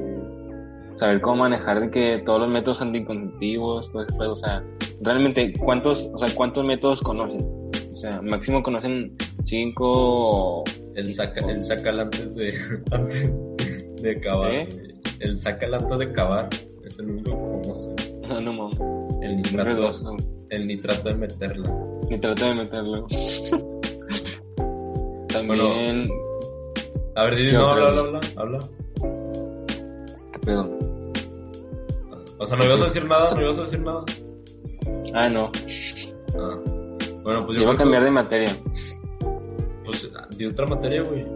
saber 0.97 1.21
cómo 1.21 1.37
manejar 1.37 1.79
de 1.81 1.91
que 1.91 2.23
todos 2.25 2.41
los 2.41 2.49
métodos 2.49 2.81
anticonceptivos, 2.81 3.91
todo 3.91 4.03
eso, 4.03 4.33
o 4.33 4.37
sea, 4.37 4.65
realmente, 5.03 5.53
¿cuántos, 5.59 6.11
o 6.13 6.19
sea, 6.19 6.29
cuántos 6.35 6.67
métodos 6.67 7.01
conocen? 7.03 7.47
O 7.93 7.97
sea, 7.99 8.21
máximo 8.23 8.63
conocen 8.63 9.15
cinco, 9.45 10.65
El 10.95 11.13
saca, 11.13 11.41
el 11.51 11.63
sácala 11.63 12.03
antes 12.03 12.35
de, 12.35 12.55
antes 12.91 13.31
de 14.03 14.11
acabar. 14.17 14.53
¿Eh? 14.53 14.69
El 15.21 15.37
sácala 15.37 15.77
antes 15.79 15.99
de 15.99 16.05
acabar. 16.07 16.49
Es 16.85 16.99
el 16.99 17.11
único 17.11 17.31
que 17.31 17.37
conoce. 17.39 17.95
no, 18.29 18.41
no 18.41 18.53
mames, 18.53 18.79
El 19.23 19.37
nitrato, 19.37 19.93
no. 20.03 20.17
el 20.51 20.67
nitrato 20.67 21.09
de 21.11 21.15
meterla. 21.15 21.71
ni 22.11 22.19
trata 22.19 22.49
de 22.49 22.55
meterlo. 22.55 23.07
También, 25.29 26.09
A 27.15 27.25
ver, 27.25 27.37
¿Qué 27.37 27.53
no, 27.53 27.69
habla, 27.69 27.89
habla, 27.89 28.01
habla, 28.01 28.21
habla. 28.37 28.59
¿qué 30.33 30.39
pedo? 30.47 30.96
O 32.39 32.47
sea, 32.47 32.57
no 32.57 32.65
ibas 32.65 32.81
a 32.81 32.85
decir 32.85 33.05
nada, 33.07 33.35
no 33.35 33.43
ibas 33.43 33.59
a 33.59 33.63
decir 33.63 33.81
nada. 33.81 34.05
Ah, 35.15 35.29
no, 35.29 35.51
Ah. 36.39 36.61
Bueno, 37.23 37.45
pues 37.45 37.57
yo 37.57 37.63
iba 37.65 37.73
a 37.73 37.77
cambiar 37.77 38.05
de 38.05 38.11
materia. 38.11 38.57
Pues 39.85 40.11
de 40.37 40.47
otra 40.47 40.67
materia, 40.67 41.03
güey. 41.03 41.27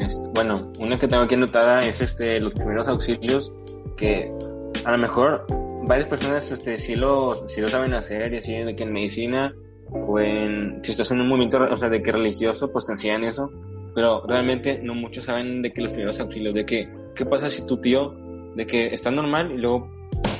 Este, 0.00 0.28
bueno, 0.34 0.70
una 0.78 0.98
que 0.98 1.08
tengo 1.08 1.22
aquí 1.22 1.34
anotada 1.34 1.80
es 1.80 2.00
este, 2.00 2.40
los 2.40 2.52
primeros 2.52 2.88
auxilios, 2.88 3.52
que 3.96 4.30
a 4.84 4.92
lo 4.92 4.98
mejor 4.98 5.46
varias 5.86 6.06
personas 6.06 6.50
este, 6.50 6.76
sí, 6.76 6.94
lo, 6.94 7.34
sí 7.48 7.60
lo 7.60 7.68
saben 7.68 7.94
hacer, 7.94 8.34
y 8.34 8.38
así, 8.38 8.52
de 8.52 8.76
que 8.76 8.82
en 8.82 8.92
medicina 8.92 9.54
o 9.90 10.18
en, 10.18 10.80
si 10.82 10.90
estás 10.90 11.10
en 11.12 11.20
un 11.20 11.28
movimiento, 11.28 11.58
o 11.58 11.76
sea, 11.76 11.88
de 11.88 12.02
que 12.02 12.12
religioso, 12.12 12.70
pues 12.70 12.84
te 12.84 12.92
enseñan 12.92 13.24
eso, 13.24 13.50
pero 13.94 14.26
realmente 14.26 14.78
no 14.82 14.94
muchos 14.94 15.24
saben 15.24 15.62
de 15.62 15.72
que 15.72 15.80
los 15.80 15.92
primeros 15.92 16.20
auxilios, 16.20 16.54
de 16.54 16.66
que, 16.66 16.88
¿qué 17.14 17.24
pasa 17.24 17.48
si 17.48 17.64
tu 17.66 17.78
tío, 17.80 18.14
de 18.56 18.66
que 18.66 18.86
está 18.86 19.10
normal 19.10 19.52
y 19.52 19.58
luego, 19.58 19.90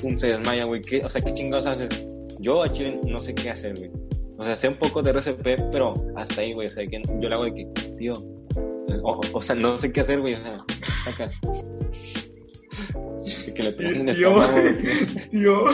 pum, 0.01 0.19
se 0.19 0.29
desmaya, 0.29 0.65
güey? 0.65 0.81
¿Qué, 0.81 1.05
o 1.05 1.11
sea, 1.11 1.21
¿qué 1.21 1.33
chingados 1.35 1.67
haces? 1.67 2.07
Yo 2.41 2.63
a 2.63 2.73
Chile 2.73 2.99
no 3.07 3.21
sé 3.21 3.35
qué 3.35 3.51
hacer, 3.51 3.77
güey. 3.77 3.91
O 4.39 4.45
sea, 4.45 4.57
sé 4.57 4.69
un 4.69 4.79
poco 4.79 5.03
de 5.03 5.11
RCP, 5.11 5.71
pero 5.71 5.95
hasta 6.17 6.41
ahí, 6.41 6.53
güey. 6.53 6.67
O 6.67 6.71
sea, 6.71 6.87
que 6.87 7.01
yo 7.21 7.29
le 7.29 7.35
hago 7.35 7.45
de 7.45 7.55
que, 7.55 7.65
tío, 7.99 8.15
o, 9.03 9.21
o 9.33 9.43
sea, 9.43 9.55
no 9.55 9.77
sé 9.77 9.93
qué 9.93 10.01
hacer, 10.01 10.21
güey. 10.21 10.35
O 10.35 10.39
sea. 10.39 10.57
De 13.47 13.55
que 13.55 13.63
le 13.63 13.73
pongan 13.73 14.09
el 14.09 14.17
Tío. 14.17 14.35
Tío. 15.31 15.65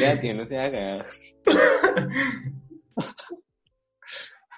Ya, 0.00 0.20
tío, 0.20 0.34
no 0.34 0.46
se 0.46 0.58
haga. 0.58 1.06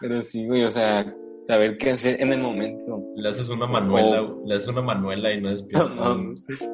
Pero 0.01 0.23
sí, 0.23 0.47
güey, 0.47 0.65
o 0.65 0.71
sea, 0.71 1.15
saber 1.47 1.77
qué 1.79 1.91
hacer 1.91 2.21
en 2.21 2.33
el 2.33 2.41
momento. 2.41 3.01
Le 3.17 3.29
haces 3.29 3.49
una 3.49 3.67
manuela, 3.67 4.23
Oh. 4.23 4.35
güey. 4.35 4.49
le 4.49 4.55
haces 4.57 4.69
una 4.69 4.83
manuela 4.83 5.33
y 5.33 5.41
no 5.41 5.49
No, 5.51 5.55
despierta. 5.57 5.89
mames. 5.95 6.71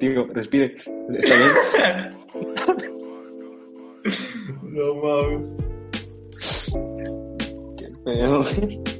Tío, 0.00 0.26
respire. 0.32 0.74
Está 1.08 1.34
bien. 1.36 1.52
no 4.62 4.94
mames. 4.96 5.54
Qué 7.76 7.88
pedo. 8.04 8.44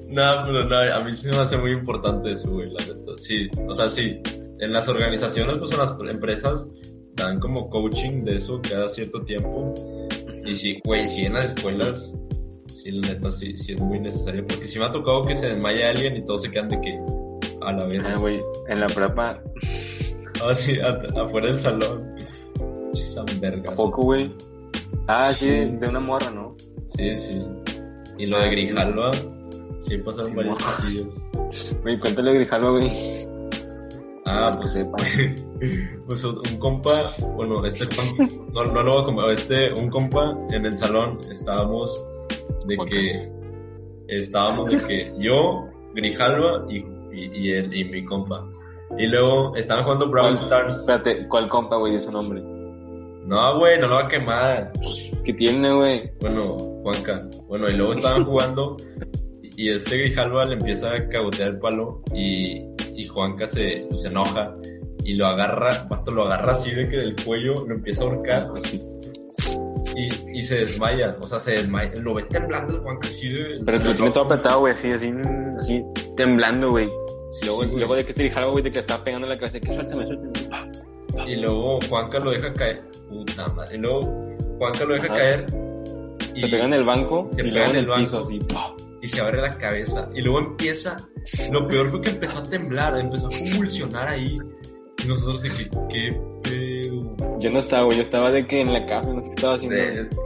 No, 0.09 0.23
pero 0.45 0.65
no, 0.69 0.77
a 0.95 1.05
mí 1.05 1.15
sí 1.15 1.29
me 1.29 1.37
hace 1.39 1.57
muy 1.57 1.73
importante 1.73 2.33
eso, 2.33 2.51
güey, 2.51 2.71
la 2.71 2.81
neta. 2.85 3.13
Sí, 3.17 3.49
o 3.67 3.75
sea, 3.75 3.89
sí. 3.89 4.21
En 4.61 4.73
las 4.73 4.89
organizaciones, 4.89 5.57
pues 5.59 5.73
en 5.73 5.79
las 5.79 5.91
empresas, 6.11 6.69
dan 7.15 7.41
como 7.41 7.69
coaching 7.69 8.25
de 8.25 8.37
eso 8.37 8.61
cada 8.69 8.89
cierto 8.89 9.23
tiempo. 9.23 9.75
Y 10.45 10.55
sí, 10.55 10.81
güey, 10.85 11.07
sí 11.09 11.23
en 11.25 11.33
las 11.35 11.55
escuelas, 11.55 12.17
sí, 12.83 12.91
la 12.93 13.09
neta, 13.09 13.31
sí, 13.31 13.57
sí 13.57 13.73
es 13.73 13.81
muy 13.81 14.01
necesario. 14.01 14.47
Porque 14.47 14.67
sí 14.67 14.79
me 14.79 14.87
ha 14.87 14.89
tocado 14.93 15.23
que 15.23 15.37
se 15.37 15.49
desmaya 15.49 15.91
alguien 15.91 16.17
y 16.17 16.25
todos 16.25 16.43
se 16.43 16.51
quedan 16.51 16.69
de 16.69 16.81
que, 16.81 16.99
a 17.63 17.73
la 17.73 17.85
Ah, 17.85 17.87
verga. 17.87 18.15
güey, 18.17 18.41
en 18.69 18.81
la 18.81 18.87
prepa, 18.87 19.41
Ah, 20.45 20.55
sí, 20.55 20.79
a- 20.81 21.23
afuera 21.23 21.47
del 21.49 21.59
salón. 21.59 22.17
Chisan 22.95 23.27
vergas. 23.41 23.73
¿a 23.73 23.75
poco, 23.75 24.03
güey? 24.03 24.35
Ah, 25.07 25.33
sí, 25.33 25.47
de 25.49 25.89
una 25.89 26.01
morra, 26.01 26.31
¿no? 26.31 26.57
Sí, 26.97 27.17
sí. 27.17 27.43
Y 28.19 28.27
lo 28.27 28.39
de 28.39 28.45
Ah, 28.47 28.51
sí. 28.51 28.57
Grijalva, 28.57 29.11
sí 29.81 29.99
pasaron 29.99 30.31
Sí, 30.31 30.37
varios 30.37 30.59
morra. 30.61 30.73
casillos. 30.77 31.23
Güey, 31.83 31.99
cuéntale 32.01 32.31
a 32.31 32.35
Grijalva, 32.35 32.71
güey. 32.71 32.91
Ah, 34.27 34.59
Que 34.61 34.85
pues 34.85 35.45
pues 36.07 36.25
un 36.25 36.43
compa, 36.59 37.15
bueno, 37.37 37.65
este 37.67 37.85
no, 38.55 38.65
no 38.65 38.83
lo 38.83 38.93
voy 38.95 39.03
a 39.03 39.05
comer, 39.05 39.31
este, 39.31 39.73
un 39.75 39.91
compa 39.91 40.37
en 40.51 40.65
el 40.67 40.77
salón 40.77 41.19
estábamos 41.31 42.03
de 42.67 42.77
que, 42.89 43.33
estábamos 44.09 44.71
de 44.71 44.87
que 44.87 45.15
yo, 45.19 45.69
Grijalva 45.95 46.67
y, 46.71 46.79
y, 47.13 47.31
y, 47.35 47.53
él, 47.53 47.75
y 47.75 47.85
mi 47.85 48.05
compa. 48.05 48.47
Y 48.99 49.07
luego 49.07 49.57
estaban 49.57 49.85
jugando 49.85 50.09
Brawl 50.09 50.35
Stars. 50.35 50.81
Espérate, 50.81 51.27
¿cuál 51.29 51.49
compa, 51.49 51.77
güey, 51.77 51.95
de 51.95 52.03
su 52.03 52.11
nombre? 52.11 52.43
No, 53.27 53.59
güey, 53.59 53.79
no 53.79 53.89
lo 53.89 53.95
va 53.95 54.03
a 54.03 54.09
quemar. 54.09 54.73
¿Qué 55.25 55.33
tiene, 55.33 55.75
güey? 55.75 56.11
Bueno, 56.21 56.57
Juanca. 56.83 57.27
Bueno, 57.49 57.71
y 57.71 57.75
luego 57.75 57.93
estaban 57.93 58.25
jugando 58.25 58.77
y 59.57 59.71
este 59.71 59.97
Grijalva 59.97 60.45
le 60.45 60.55
empieza 60.55 60.93
a 60.93 61.09
cagotear 61.09 61.51
el 61.51 61.59
palo 61.59 62.03
y, 62.15 62.63
y 62.97 63.07
Juanca 63.07 63.47
se, 63.47 63.87
se 63.95 64.09
enoja 64.09 64.55
y 65.05 65.15
lo 65.15 65.27
agarra, 65.27 65.87
vato, 65.89 66.11
lo 66.11 66.25
agarra 66.25 66.53
así 66.53 66.71
de 66.75 66.89
que 66.89 66.97
del 66.97 67.17
cuello, 67.25 67.55
lo 67.67 67.75
empieza 67.75 68.03
a 68.03 68.07
ahorcar 68.07 68.49
y, 69.97 70.39
y 70.39 70.43
se 70.43 70.57
desmaya, 70.57 71.17
o 71.21 71.27
sea, 71.27 71.39
se 71.39 71.53
desmaya, 71.53 71.93
lo 72.01 72.15
ves 72.15 72.29
temblando 72.29 72.75
el 72.75 72.81
Juanca 72.81 73.09
así 73.09 73.29
de... 73.31 73.61
Pero 73.65 73.79
lo 73.79 73.95
tiene 73.95 74.11
todo 74.11 74.25
apretado, 74.25 74.61
güey, 74.61 74.73
así, 74.75 74.91
así, 74.91 75.13
así, 75.59 75.83
temblando, 76.17 76.69
güey. 76.71 76.89
Sí, 77.33 77.47
Luego, 77.47 77.65
luego 77.65 77.97
de 77.97 78.05
que 78.05 78.13
te 78.13 78.23
dijera, 78.25 78.47
güey, 78.47 78.63
de 78.63 78.71
que 78.71 78.75
le 78.77 78.81
estaba 78.81 79.05
pegando 79.05 79.27
en 79.27 79.33
la 79.33 79.39
cabeza, 79.39 79.59
que 79.61 79.73
suéltame, 79.73 80.05
suéltame. 80.05 80.73
Y 81.27 81.37
luego 81.37 81.79
Juanca 81.89 82.19
lo 82.21 82.31
deja 82.31 82.53
caer. 82.53 82.83
Puta 83.09 83.49
madre. 83.49 83.77
Y 83.77 83.79
luego 83.81 84.01
Juanca 84.59 84.85
lo 84.85 84.95
deja 84.95 85.07
Ajá. 85.07 85.15
caer. 85.17 85.47
Se 86.35 86.49
pega 86.49 86.65
en 86.65 86.73
el 86.73 86.85
banco 86.85 87.31
Se 87.37 87.47
y 87.47 87.53
pega 87.53 87.67
en 87.67 87.77
el 87.77 87.87
banco. 87.87 88.01
piso 88.03 88.21
así. 88.21 88.39
y 89.03 89.09
se 89.09 89.21
abre 89.21 89.41
la 89.43 89.51
cabeza. 89.51 90.09
Y 90.15 90.23
luego 90.23 90.39
empieza. 90.41 90.97
Lo 91.51 91.69
peor 91.69 91.91
fue 91.91 92.01
que 92.01 92.11
empezó 92.11 92.39
a 92.39 92.49
temblar, 92.49 92.99
empezó 92.99 93.27
a 93.27 93.31
convulsionar 93.31 94.09
ahí. 94.09 94.39
Y 95.05 95.09
nosotros 95.09 95.43
de 95.43 95.49
que, 95.51 95.71
qué. 95.91 96.21
Yo 97.43 97.51
no 97.51 97.59
estaba, 97.59 97.85
güey. 97.85 97.99
Yo 97.99 98.05
estaba 98.05 98.31
de 98.33 98.47
que 98.47 98.61
en 98.61 98.73
la 98.73 98.87
cama, 98.87 99.13
no 99.15 99.19
sé 99.21 99.25
qué 99.31 99.35
estaba 99.37 99.55
haciendo. 99.57 99.81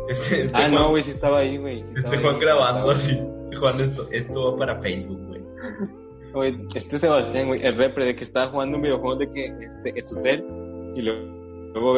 Este, 0.09 0.47
ah, 0.53 0.59
Juan- 0.61 0.75
no, 0.75 0.91
güey, 0.91 1.03
sí 1.03 1.11
estaba 1.11 1.39
ahí, 1.39 1.57
güey. 1.57 1.83
sí 1.87 1.95
Este 1.97 2.19
Juan 2.19 2.35
ahí. 2.35 2.41
grabando 2.41 2.91
así. 2.91 3.21
Juan, 3.59 3.81
esto, 3.81 4.07
esto 4.13 4.53
va 4.53 4.59
para 4.59 4.81
Facebook, 4.81 5.21
güey. 5.27 5.41
Güey, 6.33 6.59
este 6.75 6.99
Sebastián, 6.99 7.49
güey, 7.49 7.65
el 7.65 7.73
repre 7.73 8.05
de 8.05 8.15
que 8.15 8.25
estaba 8.25 8.49
jugando 8.51 8.77
un 8.77 8.83
videojuego 8.83 9.17
de 9.17 9.31
que, 9.31 9.47
este, 9.61 9.99
en 9.99 10.07
su 10.07 10.17
cel, 10.21 10.45
y 10.95 11.01
luego, 11.03 11.25
luego 11.73 11.95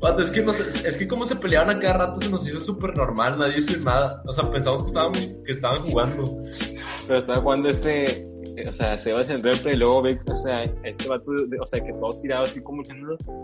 Vato, 0.00 0.22
es 0.22 0.30
que, 0.30 0.40
no 0.42 0.52
sé- 0.54 0.88
es 0.88 0.96
que 0.96 1.06
como 1.06 1.26
se 1.26 1.36
peleaban 1.36 1.76
a 1.76 1.78
cada 1.78 2.06
rato 2.06 2.20
se 2.20 2.30
nos 2.30 2.46
hizo 2.48 2.60
súper 2.60 2.96
normal, 2.96 3.38
nadie 3.38 3.58
hizo 3.58 3.78
nada. 3.84 4.22
O 4.26 4.32
sea, 4.32 4.50
pensamos 4.50 4.82
que, 4.82 4.88
estábamos, 4.88 5.18
que 5.18 5.52
estaban 5.52 5.78
jugando. 5.82 6.38
pero 7.06 7.18
estaba 7.18 7.40
jugando 7.42 7.68
este, 7.68 8.26
o 8.68 8.72
sea, 8.72 8.98
Sebas 8.98 9.28
el 9.28 9.42
repre, 9.42 9.74
y 9.74 9.76
luego 9.76 10.02
ve, 10.02 10.18
o 10.26 10.36
sea, 10.36 10.64
este 10.84 11.08
vato, 11.08 11.32
o 11.60 11.66
sea, 11.66 11.80
que 11.82 11.92
todo 11.92 12.20
tirado 12.20 12.44
así 12.44 12.60
como 12.62 12.82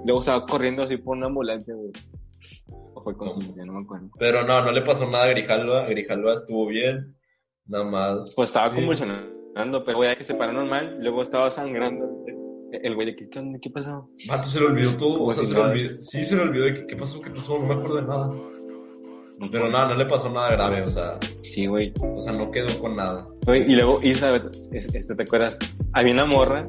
luego 0.04 0.20
estaba 0.20 0.44
corriendo 0.46 0.82
así 0.82 0.96
por 0.96 1.16
una 1.16 1.26
ambulancia, 1.26 1.74
güey. 1.74 1.92
O 2.94 3.02
fue 3.02 3.16
con, 3.16 3.40
ya 3.56 3.64
no 3.64 3.74
me 3.74 3.84
acuerdo. 3.84 4.08
Pero 4.18 4.44
no, 4.44 4.62
no 4.62 4.72
le 4.72 4.82
pasó 4.82 5.08
nada 5.10 5.24
a 5.24 5.28
Grijalva. 5.28 5.86
Grijalva 5.86 6.34
estuvo 6.34 6.66
bien. 6.66 7.16
Nada 7.66 7.84
más. 7.84 8.32
Pues 8.36 8.50
estaba 8.50 8.70
sí. 8.70 8.76
convulsionando, 8.76 9.84
pero 9.84 9.98
güey, 9.98 10.10
ya 10.10 10.16
que 10.16 10.24
se 10.24 10.34
paró 10.34 10.52
normal, 10.52 10.98
luego 11.00 11.22
estaba 11.22 11.50
sangrando. 11.50 12.24
El 12.72 12.94
güey 12.94 13.06
de 13.06 13.16
que, 13.16 13.28
¿qué? 13.28 13.42
¿Qué 13.60 13.70
pasó? 13.70 14.08
Vato, 14.28 14.48
se 14.48 14.60
le 14.60 14.66
olvidó 14.66 14.96
todo. 14.96 15.18
Como 15.18 15.28
O 15.28 15.32
sea, 15.32 15.42
si 15.42 15.48
se 15.48 15.54
le 15.54 15.60
nada. 15.60 15.72
olvidó. 15.72 16.02
Sí, 16.02 16.24
se 16.24 16.36
le 16.36 16.42
olvidó 16.42 16.64
de 16.64 16.74
que, 16.74 16.86
qué 16.86 16.96
pasó, 16.96 17.20
qué 17.20 17.30
pasó. 17.30 17.58
No 17.58 17.66
me 17.66 17.74
acuerdo 17.74 17.96
de 17.96 18.02
nada. 18.02 18.30
Pero 19.52 19.68
nada, 19.70 19.88
no 19.88 19.96
le 19.96 20.06
pasó 20.06 20.30
nada 20.30 20.50
grave. 20.52 20.82
O 20.82 20.88
sea, 20.88 21.18
Sí, 21.42 21.66
güey. 21.66 21.92
o 22.00 22.20
sea 22.20 22.32
no 22.32 22.50
quedó 22.50 22.66
con 22.80 22.96
nada. 22.96 23.26
Güey, 23.44 23.70
Y 23.70 23.76
luego, 23.76 24.00
Isabel, 24.02 24.50
es- 24.72 24.92
este, 24.94 25.14
¿te 25.14 25.22
acuerdas? 25.22 25.56
Había 25.92 26.14
una 26.14 26.24
morra 26.26 26.68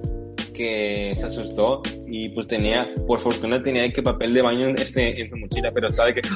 que 0.53 1.13
se 1.17 1.25
asustó 1.25 1.81
y 2.07 2.29
pues 2.29 2.47
tenía, 2.47 2.87
por 3.05 3.19
fortuna 3.19 3.61
tenía 3.61 3.87
que 3.93 4.01
papel 4.01 4.33
de 4.33 4.41
baño 4.41 4.67
en, 4.69 4.77
este, 4.79 5.21
en 5.21 5.29
su 5.29 5.37
mochila, 5.37 5.71
pero 5.73 5.87
estaba 5.89 6.07
de 6.09 6.15
que... 6.15 6.21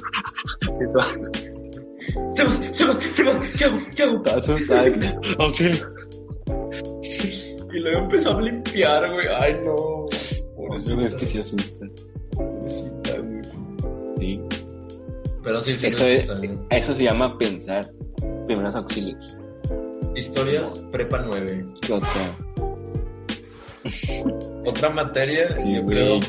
Se 0.76 0.88
va, 0.94 1.04
se 2.34 2.44
va, 2.86 3.00
se 3.14 3.24
va. 3.24 3.40
¿Qué 3.58 3.66
hago? 3.66 3.78
¿Qué 3.96 4.04
hago? 4.04 4.18
estaba 4.18 4.38
asustada. 4.38 4.88
Y 7.74 7.80
luego 7.80 8.00
empezó 8.00 8.38
a 8.38 8.42
limpiar, 8.42 9.12
güey. 9.12 9.28
Ay, 9.40 9.56
no. 9.64 10.06
Eso 10.76 11.00
es 11.02 11.14
que 11.16 11.26
se 11.28 11.40
asusta. 11.42 11.86
Pobrecita, 12.32 13.18
güey. 13.20 13.42
Sí. 14.20 14.42
Pero 15.44 15.62
sí, 15.62 15.78
sí. 15.78 15.88
Eso, 15.88 16.06
es, 16.06 16.28
eso 16.70 16.94
se 16.94 17.04
llama 17.04 17.38
pensar 17.38 17.86
primeros 18.46 18.76
auxilios. 18.76 19.38
Historias, 20.16 20.82
prepa 20.92 21.20
9. 21.20 21.66
¿Qué 21.82 21.94
otra? 21.94 22.38
Otra 24.66 24.90
materia, 24.92 25.56
Sí, 25.56 25.76
yo 25.76 25.86
creo, 25.86 26.20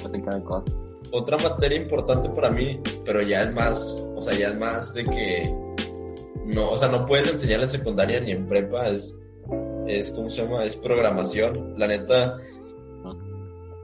cosa. 0.45 0.65
otra 1.11 1.37
materia 1.37 1.79
importante 1.79 2.31
para 2.31 2.51
mí, 2.51 2.81
pero 3.05 3.21
ya 3.21 3.43
es 3.43 3.53
más, 3.53 4.03
o 4.17 4.23
sea, 4.23 4.33
ya 4.33 4.49
es 4.49 4.59
más 4.59 4.95
de 4.95 5.05
que 5.05 5.55
no, 6.47 6.71
o 6.71 6.79
sea, 6.79 6.89
no 6.89 7.05
puedes 7.05 7.31
enseñar 7.31 7.61
en 7.61 7.69
secundaria 7.69 8.21
ni 8.21 8.33
en 8.33 8.47
prepa, 8.47 8.89
es, 8.89 9.15
es, 9.87 10.11
¿cómo 10.13 10.31
se 10.31 10.43
llama? 10.43 10.65
Es 10.65 10.75
programación. 10.77 11.75
La 11.79 11.89
neta, 11.89 12.39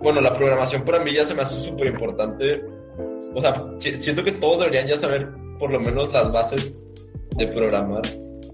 bueno, 0.01 0.21
la 0.21 0.33
programación 0.35 0.83
para 0.85 1.01
mí 1.05 1.13
ya 1.15 1.25
se 1.25 1.35
me 1.35 1.43
hace 1.43 1.61
súper 1.61 1.89
importante. 1.89 2.65
O 3.35 3.41
sea, 3.41 3.65
si- 3.79 4.01
siento 4.01 4.25
que 4.25 4.33
todos 4.33 4.61
deberían 4.61 4.89
ya 4.89 4.97
saber 4.97 5.29
por 5.59 5.71
lo 5.73 5.81
menos 5.81 6.13
las 6.13 6.31
bases 6.33 6.73
de 7.37 7.47
programar, 7.49 8.03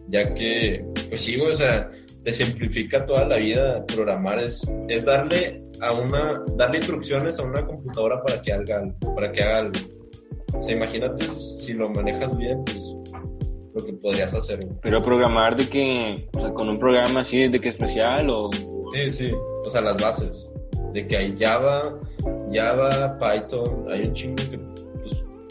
ya 0.09 0.35
que, 0.35 0.85
pues 1.09 1.21
sí, 1.23 1.41
o 1.41 1.53
sea, 1.55 1.91
te 2.23 2.33
simplifica 2.33 3.05
toda 3.07 3.27
la 3.27 3.37
vida 3.37 3.85
programar, 3.87 4.43
es, 4.43 4.63
es 4.89 5.05
darle 5.05 5.63
a 5.81 5.93
una, 5.93 6.43
darle 6.57 6.79
instrucciones 6.79 7.39
a 7.39 7.43
una 7.45 7.65
computadora 7.67 8.23
para 8.23 8.41
que 8.43 8.53
haga 8.53 8.79
algo, 8.79 9.15
para 9.15 9.31
que 9.33 9.43
haga 9.43 9.59
algo. 9.59 9.73
O 10.55 10.63
sea, 10.63 10.75
imagínate 10.77 11.27
si 11.27 11.73
lo 11.75 11.91
manejas 11.91 12.37
bien, 12.39 12.63
pues 12.65 12.97
lo 13.75 13.85
que 13.85 13.93
podrías 13.95 14.33
hacer. 14.35 14.61
Pero 14.83 15.03
programar 15.03 15.57
de 15.57 15.69
que, 15.69 16.29
o 16.37 16.41
sea, 16.41 16.53
con 16.55 16.69
un 16.69 16.79
programa 16.79 17.21
así 17.21 17.49
de 17.49 17.61
que 17.61 17.69
especial 17.71 18.31
o... 18.31 18.51
Sí, 18.93 19.11
sí, 19.11 19.33
o 19.67 19.71
sea, 19.71 19.81
las 19.81 20.01
bases. 20.01 20.49
De 20.93 21.07
que 21.09 21.17
hay 21.17 21.37
Java, 21.37 21.83
Java, 22.53 23.19
Python, 23.19 23.87
hay 23.91 24.03
un 24.03 24.13
chingo 24.15 24.37
que 24.49 24.59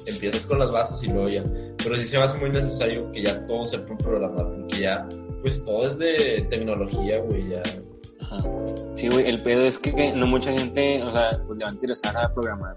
empiezas 0.05 0.45
con 0.45 0.59
las 0.59 0.71
bases 0.71 1.01
y 1.03 1.07
luego 1.07 1.29
ya. 1.29 1.43
Pero 1.83 1.97
sí 1.97 2.05
se 2.05 2.17
me 2.17 2.23
hace 2.23 2.37
muy 2.37 2.49
necesario 2.49 3.11
que 3.11 3.23
ya 3.23 3.45
todo 3.47 3.65
sepan 3.65 3.97
programar, 3.97 4.47
porque 4.47 4.79
ya, 4.79 5.07
pues 5.41 5.63
todo 5.63 5.87
es 5.89 5.97
de 5.97 6.47
tecnología, 6.49 7.19
güey, 7.19 7.49
ya. 7.49 7.63
Ajá. 8.21 8.43
Sí, 8.95 9.09
güey, 9.09 9.27
el 9.29 9.43
pedo 9.43 9.63
es 9.63 9.79
que 9.79 10.13
no 10.13 10.27
mucha 10.27 10.51
gente, 10.51 11.03
o 11.03 11.11
sea, 11.11 11.29
pues 11.45 11.57
le 11.57 11.65
va 11.65 11.69
a 11.69 11.73
interesar 11.73 12.17
a 12.17 12.33
programar. 12.33 12.75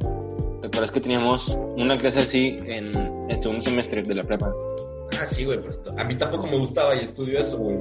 ¿Te 0.60 0.66
acuerdas 0.66 0.90
que 0.90 1.00
teníamos 1.00 1.56
una 1.76 1.96
clase 1.96 2.20
así 2.20 2.56
en 2.64 2.96
el 3.28 3.42
segundo 3.42 3.60
semestre 3.60 4.02
de 4.02 4.14
la 4.14 4.24
prepa? 4.24 4.52
Ah, 5.20 5.26
sí, 5.26 5.44
güey, 5.44 5.60
pues 5.60 5.82
a 5.96 6.04
mí 6.04 6.16
tampoco 6.18 6.46
me 6.46 6.58
gustaba 6.58 6.96
y 6.96 7.00
estudio 7.00 7.38
eso, 7.38 7.58
güey. 7.58 7.78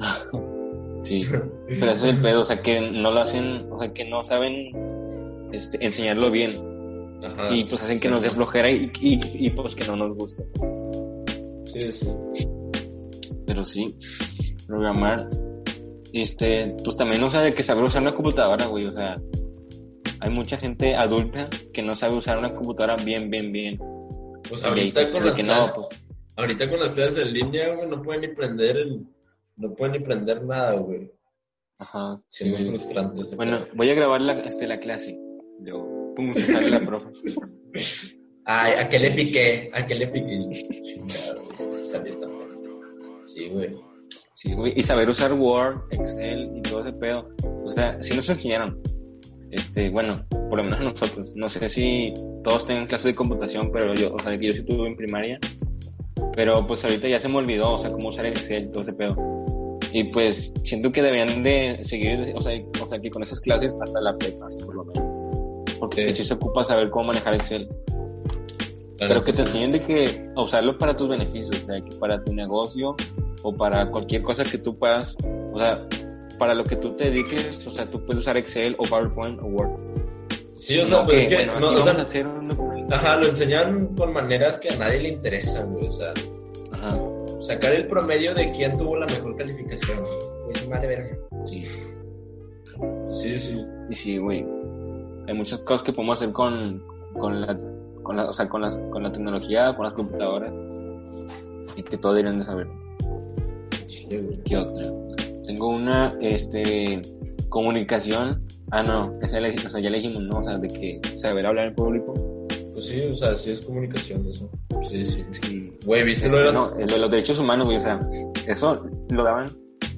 Sí, 1.02 1.20
pero 1.68 1.92
ese 1.92 2.08
es 2.08 2.14
el 2.16 2.20
pedo, 2.20 2.40
o 2.40 2.44
sea, 2.44 2.60
que 2.60 2.80
no 2.80 3.12
lo 3.12 3.20
hacen, 3.20 3.66
o 3.70 3.78
sea, 3.78 3.88
que 3.88 4.04
no 4.04 4.24
saben 4.24 4.72
este, 5.52 5.82
enseñarlo 5.84 6.30
bien 6.30 6.50
Ajá. 7.22 7.54
y 7.54 7.64
pues 7.64 7.82
hacen 7.82 7.98
que 7.98 8.08
nos 8.08 8.20
dé 8.20 8.30
flojera 8.30 8.70
y, 8.70 8.90
y, 9.00 9.46
y, 9.46 9.50
pues 9.50 9.74
que 9.74 9.86
no 9.86 9.96
nos 9.96 10.16
guste. 10.16 10.44
Sí, 11.66 11.92
sí. 11.92 12.08
Pero 13.46 13.64
sí, 13.64 13.96
programar, 14.66 15.26
este, 16.12 16.76
pues 16.84 16.96
también, 16.96 17.22
o 17.24 17.30
sea, 17.30 17.40
de 17.42 17.52
que 17.52 17.62
saber 17.62 17.84
usar 17.84 18.02
una 18.02 18.14
computadora, 18.14 18.66
güey, 18.66 18.86
o 18.86 18.92
sea, 18.92 19.16
hay 20.20 20.30
mucha 20.30 20.56
gente 20.56 20.94
adulta 20.96 21.48
que 21.72 21.82
no 21.82 21.96
sabe 21.96 22.16
usar 22.16 22.38
una 22.38 22.54
computadora 22.54 22.96
bien, 22.96 23.30
bien, 23.30 23.52
bien. 23.52 23.78
Pues 24.48 24.62
ahí 24.62 24.70
ahorita 24.70 25.00
dices 25.00 25.16
con 25.16 25.26
las 25.26 25.36
que 25.36 25.42
no, 25.42 25.52
clases, 25.54 25.72
pues, 25.74 25.86
ahorita 26.36 26.70
con 26.70 26.80
las 26.80 26.92
clases 26.92 27.18
en 27.26 27.32
línea, 27.32 27.74
güey, 27.74 27.88
no 27.88 28.02
pueden 28.02 28.20
ni 28.22 28.28
prender 28.28 28.76
el, 28.76 29.06
no 29.56 29.74
pueden 29.74 29.92
ni 29.92 29.98
prender 30.00 30.44
nada, 30.44 30.74
güey. 30.74 31.10
ajá, 31.78 32.20
Sí, 32.28 32.44
sí, 32.44 32.50
muy 32.50 32.64
frustrante 32.68 33.22
Bueno, 33.36 33.66
voy 33.74 33.90
a 33.90 33.94
grabar 33.94 34.22
la, 34.22 34.40
este, 34.40 34.66
la 34.66 34.78
clase. 34.78 35.18
Luego, 35.60 35.97
pum, 36.18 36.34
sale 36.34 36.70
la 36.70 36.80
profe. 36.80 37.06
Ay, 38.44 38.72
¿a 38.72 38.88
qué 38.88 38.98
le 38.98 39.10
piqué? 39.12 39.70
¿A 39.72 39.86
qué 39.86 39.94
le 39.94 40.08
piqué? 40.08 40.50
Sí 43.26 43.48
güey. 43.50 43.76
Sí, 44.32 44.52
güey, 44.52 44.72
y 44.76 44.82
saber 44.82 45.08
usar 45.08 45.32
Word, 45.32 45.80
Excel 45.90 46.50
y 46.56 46.62
todo 46.62 46.80
ese 46.80 46.92
pedo. 46.92 47.28
O 47.64 47.68
sea, 47.68 48.02
sí 48.02 48.16
nos 48.16 48.28
enseñaron. 48.28 48.80
Este, 49.50 49.90
bueno, 49.90 50.24
por 50.50 50.58
lo 50.58 50.64
menos 50.64 50.80
nosotros. 51.00 51.30
No 51.34 51.48
sé 51.48 51.68
si 51.68 52.12
todos 52.42 52.66
tengan 52.66 52.86
clases 52.86 53.06
de 53.06 53.14
computación, 53.14 53.70
pero 53.72 53.94
yo, 53.94 54.12
o 54.12 54.18
sea, 54.18 54.36
que 54.36 54.46
yo 54.46 54.54
sí 54.54 54.64
tuve 54.64 54.88
en 54.88 54.96
primaria. 54.96 55.38
Pero 56.34 56.66
pues 56.66 56.84
ahorita 56.84 57.08
ya 57.08 57.20
se 57.20 57.28
me 57.28 57.36
olvidó, 57.36 57.74
o 57.74 57.78
sea, 57.78 57.92
cómo 57.92 58.08
usar 58.08 58.26
Excel 58.26 58.64
y 58.64 58.70
todo 58.70 58.82
ese 58.82 58.92
pedo. 58.92 59.16
Y 59.92 60.04
pues 60.04 60.52
siento 60.64 60.90
que 60.92 61.02
deberían 61.02 61.42
de 61.42 61.80
seguir, 61.84 62.32
o 62.34 62.42
sea, 62.42 62.60
o 62.82 62.88
sea 62.88 63.00
que 63.00 63.10
con 63.10 63.22
esas 63.22 63.40
clases 63.40 63.78
hasta 63.80 64.00
la 64.00 64.16
prepa, 64.16 64.46
por 64.64 64.74
lo 64.74 64.84
menos. 64.84 65.07
Porque 65.78 66.12
Sí. 66.12 66.24
se 66.24 66.34
ocupa 66.34 66.64
saber 66.64 66.90
cómo 66.90 67.06
manejar 67.08 67.34
Excel. 67.34 67.68
Pero 68.98 69.22
que 69.22 69.32
te 69.32 69.42
enseñen 69.42 69.70
de 69.70 69.80
que 69.80 70.28
a 70.34 70.42
usarlo 70.42 70.76
para 70.76 70.96
tus 70.96 71.08
beneficios, 71.08 71.62
o 71.62 71.66
sea, 71.66 71.80
que 71.80 71.94
para 71.96 72.22
tu 72.24 72.34
negocio 72.34 72.96
o 73.42 73.54
para 73.54 73.88
cualquier 73.90 74.22
cosa 74.22 74.42
que 74.42 74.58
tú 74.58 74.76
puedas, 74.76 75.16
o 75.52 75.56
sea, 75.56 75.86
para 76.38 76.54
lo 76.54 76.64
que 76.64 76.74
tú 76.76 76.94
te 76.96 77.04
dediques, 77.04 77.64
o 77.66 77.70
sea, 77.70 77.88
tú 77.88 78.04
puedes 78.04 78.20
usar 78.22 78.36
Excel 78.36 78.74
o 78.78 78.82
PowerPoint 78.84 79.40
o 79.40 79.44
Word. 79.46 79.70
Sí, 80.56 80.78
o 80.80 80.84
sea, 80.86 80.98
No 80.98 81.04
pues 81.04 81.14
que, 81.14 81.22
es 81.22 81.28
que, 81.28 81.50
bueno, 81.50 81.60
no, 81.72 81.78
o 81.80 81.84
sea, 81.84 81.92
hacer 81.92 82.26
un 82.26 82.48
ajá, 82.90 83.16
lo 83.16 83.28
enseñan 83.28 83.94
con 83.94 84.12
maneras 84.12 84.58
que 84.58 84.70
a 84.70 84.76
nadie 84.78 85.00
le 85.00 85.08
interesan, 85.10 85.72
güey. 85.74 85.86
O 85.88 85.92
sea, 85.92 86.12
Ajá, 86.72 86.98
sacar 87.40 87.74
el 87.74 87.86
promedio 87.86 88.34
de 88.34 88.50
quién 88.52 88.76
tuvo 88.76 88.96
la 88.96 89.06
mejor 89.06 89.36
calificación. 89.36 89.98
Pues 90.46 90.68
vale 90.68 90.86
verga. 90.88 91.16
sí. 91.46 91.62
Sí, 93.12 93.38
sí. 93.38 93.64
Y 93.90 93.94
sí, 93.94 94.18
güey. 94.18 94.44
Hay 95.28 95.34
muchas 95.34 95.58
cosas 95.60 95.82
que 95.82 95.92
podemos 95.92 96.18
hacer 96.18 96.32
con, 96.32 96.82
con 97.18 97.40
la, 97.42 97.56
con 98.02 98.16
la, 98.16 98.28
o 98.28 98.32
sea, 98.32 98.48
con 98.48 98.62
la, 98.62 98.70
con 98.90 99.02
la 99.02 99.12
tecnología, 99.12 99.74
con 99.76 99.84
las 99.84 99.92
computadoras. 99.92 100.52
Y 101.76 101.82
que 101.82 101.96
todos 101.98 102.16
deberían 102.16 102.38
de 102.38 102.44
saber. 102.44 102.66
¿Qué 104.44 104.56
otra? 104.56 104.86
Tengo 105.44 105.68
una, 105.68 106.16
este, 106.20 107.02
comunicación. 107.50 108.42
Ah, 108.70 108.82
no, 108.82 109.14
esa 109.22 109.38
le- 109.40 109.54
o 109.54 109.58
sea, 109.70 109.80
ya 109.80 109.90
le 109.90 109.98
dijimos, 109.98 110.22
¿no? 110.24 110.38
O 110.38 110.42
sea, 110.44 110.58
de 110.58 110.68
que 110.68 111.00
saber 111.16 111.46
hablar 111.46 111.68
en 111.68 111.74
público. 111.74 112.14
Pues 112.72 112.86
sí, 112.88 113.02
o 113.02 113.14
sea, 113.14 113.34
sí 113.36 113.50
es 113.50 113.60
comunicación 113.60 114.26
eso. 114.26 114.48
Sí, 114.88 115.04
sí. 115.04 115.24
Sí. 115.30 115.72
Güey, 115.84 116.04
¿viste 116.04 116.26
Este, 116.26 116.38
lo 116.38 116.46
de 116.46 116.52
las... 116.52 116.74
no, 116.74 116.80
lo 116.80 116.86
de 116.86 116.98
los 116.98 117.10
derechos 117.10 117.38
humanos, 117.38 117.66
güey, 117.66 117.78
o 117.78 117.80
sea, 117.80 117.98
eso 118.46 118.86
lo 119.10 119.24
daban, 119.24 119.46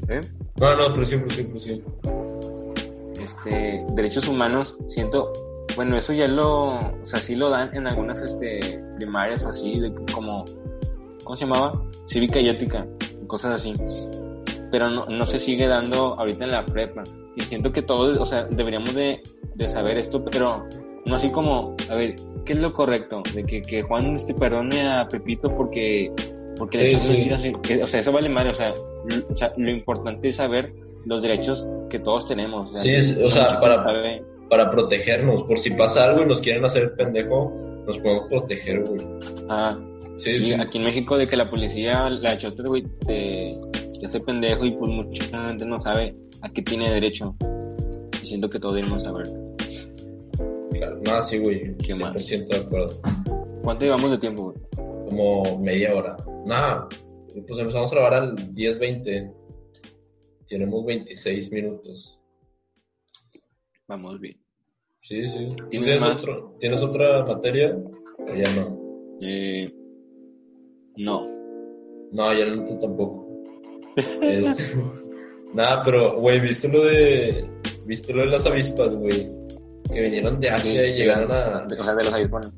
¿eh? 0.08 0.20
No, 0.60 0.76
no, 0.76 0.92
pero 0.94 1.04
sí, 1.04 1.16
pero 1.16 1.30
sí, 1.30 1.42
pero 1.46 1.58
sí. 1.60 1.82
Este, 3.44 3.85
derechos 3.94 4.29
humanos, 4.29 4.76
siento, 4.88 5.33
bueno, 5.76 5.96
eso 5.96 6.12
ya 6.12 6.26
lo, 6.29 6.74
o 6.76 7.05
sea, 7.05 7.20
sí 7.20 7.37
lo 7.37 7.48
dan 7.50 7.74
en 7.76 7.87
algunas 7.87 8.20
este, 8.20 8.83
primarias 8.96 9.44
o 9.44 9.48
así, 9.48 9.79
de 9.81 9.94
como, 10.12 10.44
¿cómo 11.24 11.37
se 11.37 11.44
llamaba? 11.46 11.83
Cívica 12.07 12.40
y 12.40 12.48
ética, 12.48 12.87
cosas 13.26 13.55
así. 13.55 13.72
Pero 14.70 14.88
no, 14.88 15.07
no 15.07 15.26
se 15.26 15.38
sigue 15.38 15.66
dando 15.66 16.14
ahorita 16.18 16.44
en 16.44 16.53
la 16.53 16.64
prepa. 16.64 17.03
Y 17.35 17.40
siento 17.42 17.72
que 17.72 17.83
todos, 17.83 18.16
o 18.18 18.26
sea, 18.26 18.44
deberíamos 18.44 18.94
de, 18.94 19.20
de 19.55 19.68
saber 19.68 19.96
esto, 19.98 20.24
pero 20.24 20.64
no 21.07 21.14
así 21.16 21.31
como, 21.31 21.74
a 21.88 21.94
ver, 21.94 22.14
¿qué 22.44 22.53
es 22.53 22.61
lo 22.61 22.72
correcto? 22.72 23.22
De 23.35 23.44
que, 23.44 23.62
que 23.62 23.83
Juan 23.83 24.14
este 24.14 24.35
perdone 24.35 24.88
a 24.88 25.09
Pepito 25.09 25.55
porque, 25.57 26.12
porque 26.57 26.79
le 26.79 26.90
Sí, 26.90 26.96
echó 26.96 27.05
sí. 27.05 27.12
mentiras, 27.12 27.61
que- 27.62 27.83
o 27.83 27.87
sea, 27.87 28.00
eso 28.00 28.12
vale 28.12 28.29
mal, 28.29 28.48
o 28.48 28.55
sea, 28.55 28.68
l- 29.09 29.24
o 29.29 29.37
sea, 29.37 29.53
lo 29.57 29.70
importante 29.70 30.29
es 30.29 30.37
saber 30.37 30.72
los 31.04 31.22
derechos 31.22 31.66
que 31.88 31.98
todos 31.98 32.26
tenemos. 32.26 32.78
Sí, 32.80 32.90
es- 32.94 33.18
o 33.18 33.30
sea, 33.30 33.60
para- 33.60 33.78
sabe- 33.78 34.22
Para 34.48 34.68
protegernos, 34.68 35.44
por 35.44 35.58
si 35.60 35.70
pasa 35.70 36.04
algo 36.06 36.22
y 36.22 36.26
nos 36.26 36.40
quieren 36.40 36.64
hacer 36.64 36.94
pendejo, 36.96 37.52
nos 37.86 37.96
podemos 37.98 38.26
proteger, 38.28 38.80
güey. 38.84 39.00
ah, 39.48 39.78
Sí, 40.16 40.34
sí, 40.34 40.42
sí. 40.42 40.52
aquí 40.54 40.78
en 40.78 40.84
México 40.84 41.16
de 41.16 41.28
que 41.28 41.36
la 41.36 41.48
policía, 41.48 42.10
la 42.10 42.36
chota, 42.36 42.64
güey, 42.66 42.82
te, 43.06 43.56
te 44.00 44.06
hace 44.06 44.18
pendejo 44.20 44.64
y 44.66 44.72
pues 44.72 44.90
mucha 44.90 45.24
gente 45.48 45.64
no 45.64 45.80
sabe 45.80 46.14
a 46.42 46.48
qué 46.52 46.62
tiene 46.62 46.90
derecho. 46.92 47.34
Y 48.22 48.26
siento 48.26 48.50
que 48.50 48.58
todos 48.58 48.74
debemos 48.74 49.02
saber. 49.04 49.26
Claro, 50.72 51.00
no, 51.06 51.22
sí, 51.22 51.38
güey. 51.38 51.76
¿Qué 51.78 51.94
más? 51.94 52.14
100% 52.28 52.48
de 52.48 52.56
acuerdo. 52.56 53.00
¿Cuánto 53.62 53.84
llevamos 53.84 54.10
de 54.10 54.18
tiempo, 54.18 54.42
güey? 54.52 54.56
Como 55.08 55.58
media 55.60 55.94
hora. 55.94 56.16
Nada, 56.46 56.88
pues 57.46 57.58
empezamos 57.58 57.90
a 57.92 57.94
grabar 57.94 58.14
al 58.14 58.34
10.20. 58.54 59.30
Tenemos 60.50 60.84
26 60.84 61.50
minutos. 61.52 62.18
Vamos 63.88 64.20
bien. 64.20 64.36
Sí, 65.02 65.26
sí. 65.28 65.48
¿Tú 65.56 65.68
¿Tienes 65.68 66.02
otro- 66.02 66.56
¿Tienes 66.60 66.82
otra 66.82 67.24
materia? 67.24 67.74
O 68.18 68.34
ya 68.36 68.54
no. 68.56 69.16
Eh, 69.22 69.72
no. 70.96 71.26
No, 72.12 72.34
ya 72.34 72.46
no 72.46 72.64
tú 72.66 72.78
tampoco. 72.80 73.28
Es- 74.22 74.76
Nada, 75.54 75.82
pero, 75.84 76.20
güey, 76.20 76.40
¿viste 76.40 76.68
lo 76.68 76.84
de. 76.84 77.48
¿Viste 77.86 78.12
lo 78.12 78.20
de 78.22 78.26
las 78.28 78.46
avispas, 78.46 78.92
güey? 78.94 79.28
Que 79.92 80.00
vinieron 80.02 80.38
de 80.40 80.50
Asia 80.50 80.86
y 80.86 80.96
llegaron 80.96 81.30
a. 81.30 81.64
las- 81.68 81.80
O 81.80 81.84
sea, 81.84 81.94
de 81.94 82.04
los 82.04 82.12
iPhones. 82.12 82.50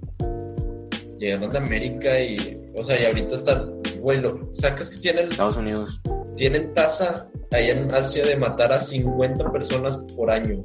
Llegaron 1.19 1.51
de 1.53 1.59
América 1.59 2.21
y. 2.21 2.59
O 2.75 2.85
sea, 2.85 3.01
y 3.01 3.05
ahorita 3.05 3.35
están. 3.37 3.79
Güey, 4.01 4.21
lo, 4.23 4.49
sacas 4.55 4.91
que 4.91 4.99
tienen, 4.99 5.29
Estados 5.29 5.57
Unidos. 5.59 6.01
tienen 6.37 6.73
tasa 6.75 7.31
ahí 7.55 7.71
en 7.71 7.93
Asia 7.95 8.25
de 8.25 8.37
matar 8.37 8.73
a 8.73 8.81
50 8.81 9.51
personas 9.53 9.97
por 10.17 10.31
año. 10.31 10.63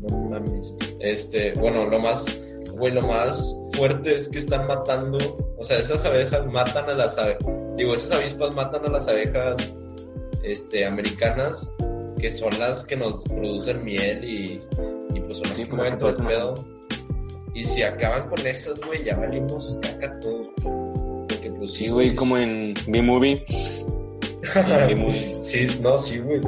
No 0.00 0.18
mames. 0.30 0.74
Este, 1.00 1.52
bueno, 1.58 1.86
lo 1.86 2.00
más. 2.00 2.24
Güey, 2.76 2.94
lo 2.94 3.02
más 3.02 3.54
fuerte 3.74 4.16
es 4.16 4.28
que 4.28 4.38
están 4.38 4.66
matando. 4.66 5.18
O 5.58 5.64
sea, 5.64 5.78
esas 5.78 6.04
abejas 6.04 6.46
matan 6.46 6.88
a 6.88 6.94
las 6.94 7.18
abejas. 7.18 7.44
Digo, 7.76 7.94
esas 7.94 8.12
avispas 8.12 8.54
matan 8.54 8.86
a 8.88 8.90
las 8.92 9.08
abejas 9.08 9.74
este, 10.42 10.86
americanas, 10.86 11.70
que 12.18 12.30
son 12.30 12.50
las 12.58 12.84
que 12.84 12.96
nos 12.96 13.22
producen 13.24 13.84
miel 13.84 14.24
y, 14.24 14.62
y 15.14 15.20
pues 15.20 15.38
son 15.38 15.48
las 15.48 15.58
Sí, 15.58 15.64
que 15.64 15.70
pues, 15.70 15.82
mueven 15.82 15.98
todo 15.98 16.10
el 16.10 16.16
pedo. 16.16 16.54
Y 17.54 17.64
si 17.64 17.82
acaban 17.82 18.22
con 18.22 18.46
esas, 18.46 18.80
güey, 18.86 19.04
ya 19.04 19.16
valimos 19.16 19.76
caca 19.82 20.18
güey. 20.22 20.48
Porque 21.28 21.50
pues 21.58 21.72
Sí, 21.72 21.88
güey, 21.88 22.14
como 22.14 22.38
en 22.38 22.74
B-Movie. 22.86 23.44
Sí, 25.42 25.66
no, 25.80 25.98
sí, 25.98 26.18
güey. 26.18 26.40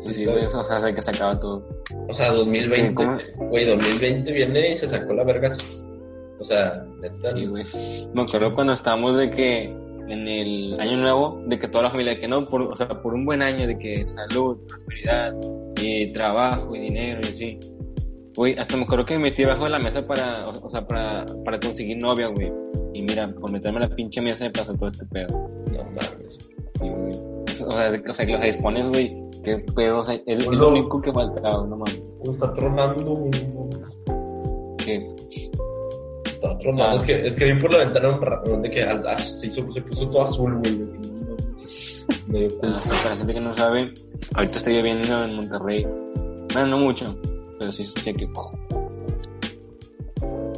Sí, 0.00 0.10
sí, 0.12 0.24
güey, 0.24 0.44
o 0.44 0.64
sea, 0.64 0.94
que 0.94 1.02
se 1.02 1.10
acaba 1.10 1.38
todo. 1.38 1.64
O 2.08 2.14
sea, 2.14 2.32
2020, 2.32 2.94
¿Cómo? 2.94 3.18
güey, 3.50 3.64
2020 3.66 4.32
viene 4.32 4.70
y 4.72 4.76
se 4.76 4.88
sacó 4.88 5.12
la 5.12 5.24
verga. 5.24 5.54
O 6.40 6.44
sea, 6.44 6.84
neta. 7.00 7.32
Sí, 7.34 7.46
güey. 7.46 7.64
Me 8.12 8.22
acuerdo 8.22 8.54
cuando 8.54 8.72
estábamos 8.72 9.16
de 9.16 9.30
que 9.30 9.64
en 10.08 10.28
el 10.28 10.80
año 10.80 10.96
nuevo, 10.96 11.40
de 11.46 11.58
que 11.58 11.68
toda 11.68 11.84
la 11.84 11.90
familia, 11.90 12.14
de 12.14 12.18
que 12.18 12.28
no, 12.28 12.48
por, 12.48 12.62
o 12.62 12.76
sea, 12.76 12.88
por 12.88 13.14
un 13.14 13.24
buen 13.24 13.42
año, 13.42 13.66
de 13.66 13.78
que 13.78 14.04
salud, 14.04 14.58
prosperidad, 14.66 15.34
y 15.80 16.12
trabajo, 16.12 16.74
y 16.74 16.80
dinero, 16.80 17.20
y 17.22 17.26
así. 17.26 17.60
Güey, 18.34 18.58
hasta 18.58 18.76
me 18.76 18.84
acuerdo 18.84 19.04
que 19.04 19.14
me 19.18 19.24
metí 19.24 19.44
bajo 19.44 19.64
de 19.64 19.70
la 19.70 19.78
mesa 19.78 20.06
para, 20.06 20.48
o, 20.48 20.66
o 20.66 20.70
sea, 20.70 20.86
para, 20.86 21.26
para 21.44 21.60
conseguir 21.60 21.98
novia, 21.98 22.28
güey. 22.28 22.52
Y 22.94 23.02
mira, 23.02 23.32
por 23.40 23.50
meterme 23.50 23.78
a 23.78 23.88
la 23.88 23.94
pinche 23.94 24.20
mesa 24.20 24.44
me 24.44 24.50
pasó 24.50 24.74
todo 24.74 24.88
este 24.88 25.04
pedo. 25.06 25.48
No 25.70 25.84
mames. 25.84 26.38
Sí, 26.82 26.88
güey. 26.88 27.14
O 27.44 27.72
sea, 27.72 28.02
o 28.10 28.14
sea, 28.14 28.26
que 28.26 28.32
los 28.32 28.42
dispones, 28.42 28.88
güey, 28.88 29.16
qué 29.44 29.58
pedo, 29.74 30.00
o 30.00 30.04
sea, 30.04 30.20
es, 30.26 30.46
lo 30.46 30.70
único 30.70 31.00
que 31.00 31.12
faltaba, 31.12 31.64
no 31.66 31.76
mames. 31.76 32.02
Está 32.24 32.52
tronando, 32.52 33.14
güey. 33.14 33.30
Está 36.26 36.58
tronando. 36.58 36.92
Ah. 36.92 36.94
Es, 36.96 37.02
que, 37.02 37.26
es 37.26 37.36
que 37.36 37.52
vi 37.52 37.60
por 37.60 37.72
la 37.72 37.78
ventana 37.78 38.08
un 38.08 38.20
rato 38.20 38.56
de 38.58 38.70
que 38.70 38.84
se, 39.16 39.62
puso 39.62 40.10
todo 40.10 40.22
azul, 40.22 40.58
güey. 40.58 41.02
Ah, 42.62 42.80
para 42.86 43.10
la 43.10 43.16
gente 43.16 43.34
que 43.34 43.40
no 43.40 43.56
sabe, 43.56 43.92
ahorita 44.34 44.58
está 44.58 44.70
lloviendo 44.70 45.24
en 45.24 45.36
Monterrey. 45.36 45.86
Bueno, 46.52 46.66
no 46.66 46.78
mucho, 46.78 47.16
pero 47.58 47.72
sí 47.72 47.82
escuché 47.82 48.14
que. 48.14 48.28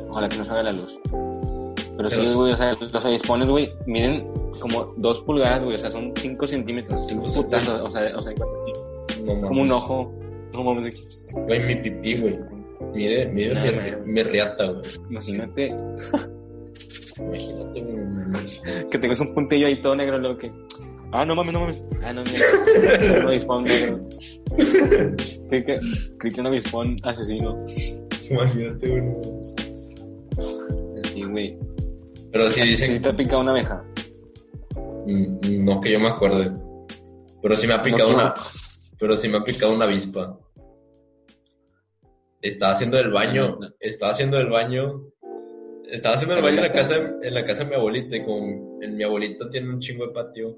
Ojalá 0.08 0.28
que 0.28 0.38
no 0.38 0.44
salga 0.44 0.62
la 0.62 0.72
luz. 0.72 0.98
Pero, 1.10 1.96
Pero 1.96 2.10
sí, 2.10 2.26
sí. 2.26 2.34
güey, 2.34 2.52
o 2.52 2.56
sea, 2.56 2.76
los 2.80 3.04
avispones, 3.04 3.48
güey, 3.48 3.72
miden 3.86 4.26
como 4.64 4.94
dos 4.96 5.20
pulgadas, 5.22 5.62
güey, 5.62 5.74
o 5.74 5.78
sea, 5.78 5.90
son 5.90 6.12
cinco 6.16 6.46
centímetros. 6.46 7.06
Cinco 7.06 7.24
Un 7.26 7.34
putazo, 7.34 7.84
o 7.84 7.90
sea, 7.90 8.16
o 8.16 8.22
sea, 8.22 8.32
igual 8.32 8.48
así. 8.56 9.22
No 9.26 9.32
Es 9.34 9.46
como 9.46 9.60
un 9.62 9.70
ojo. 9.70 10.12
No 10.54 10.64
mames, 10.64 10.94
Güey, 11.34 11.66
mi 11.66 11.76
pipí, 11.76 12.18
güey. 12.18 12.38
Mire, 12.94 13.26
mire 13.26 13.54
mames. 13.54 14.06
mi 14.06 14.22
riata, 14.22 14.64
güey. 14.66 14.84
imagínate 15.10 15.68
Imagínate, 17.18 17.80
güey. 17.82 18.88
que 18.90 18.98
tengas 18.98 19.20
un 19.20 19.34
puntillo 19.34 19.66
ahí 19.66 19.82
todo 19.82 19.94
negro, 19.94 20.18
lo 20.18 20.38
que. 20.38 20.50
Ah, 21.12 21.26
no 21.26 21.34
mames, 21.34 21.52
no 21.52 21.60
mames. 21.60 21.84
Ah, 22.02 22.12
no, 22.14 22.22
mira. 22.24 23.18
un 23.20 23.28
avispón 23.28 23.64
negro. 23.64 24.00
Que 25.50 26.40
un 26.40 26.46
avispón 26.46 26.96
asesino. 27.02 27.62
Imagínate, 28.30 28.88
güey. 28.90 29.02
Sí, 31.04 31.22
güey. 31.22 31.58
Pero 32.32 32.50
¿Sí 32.50 32.62
dicen. 32.62 33.00
te 33.00 33.08
ha 33.08 33.16
picado 33.16 33.42
una 33.42 33.50
abeja? 33.52 33.84
Mm, 35.06 35.64
No 35.64 35.80
que 35.80 35.92
yo 35.92 36.00
me 36.00 36.08
acuerde. 36.08 36.52
Pero 37.42 37.56
sí 37.56 37.66
me 37.66 37.74
ha 37.74 37.82
picado 37.82 38.10
No, 38.10 38.16
una. 38.16 38.34
Pero 38.98 39.16
sí 39.16 39.28
me 39.28 39.38
ha 39.38 39.44
picado 39.44 39.74
una 39.74 39.84
avispa. 39.84 40.38
Estaba 42.40 42.72
haciendo 42.72 42.98
el 42.98 43.10
baño. 43.10 43.58
Estaba 43.80 44.12
haciendo 44.12 44.38
el 44.38 44.48
baño. 44.48 45.02
Estaba 45.90 46.14
haciendo 46.14 46.36
el 46.36 46.42
baño 46.42 46.56
en 46.56 46.62
la 46.62 46.68
la 46.68 46.72
casa, 46.72 46.96
en 47.22 47.34
la 47.34 47.44
casa 47.44 47.64
de 47.64 47.70
mi 47.70 47.76
abuelita. 47.76 48.16
Y 48.16 48.24
como 48.24 48.82
en 48.82 48.96
mi 48.96 49.02
abuelita 49.02 49.48
tiene 49.50 49.70
un 49.70 49.80
chingo 49.80 50.06
de 50.06 50.12
patio. 50.12 50.56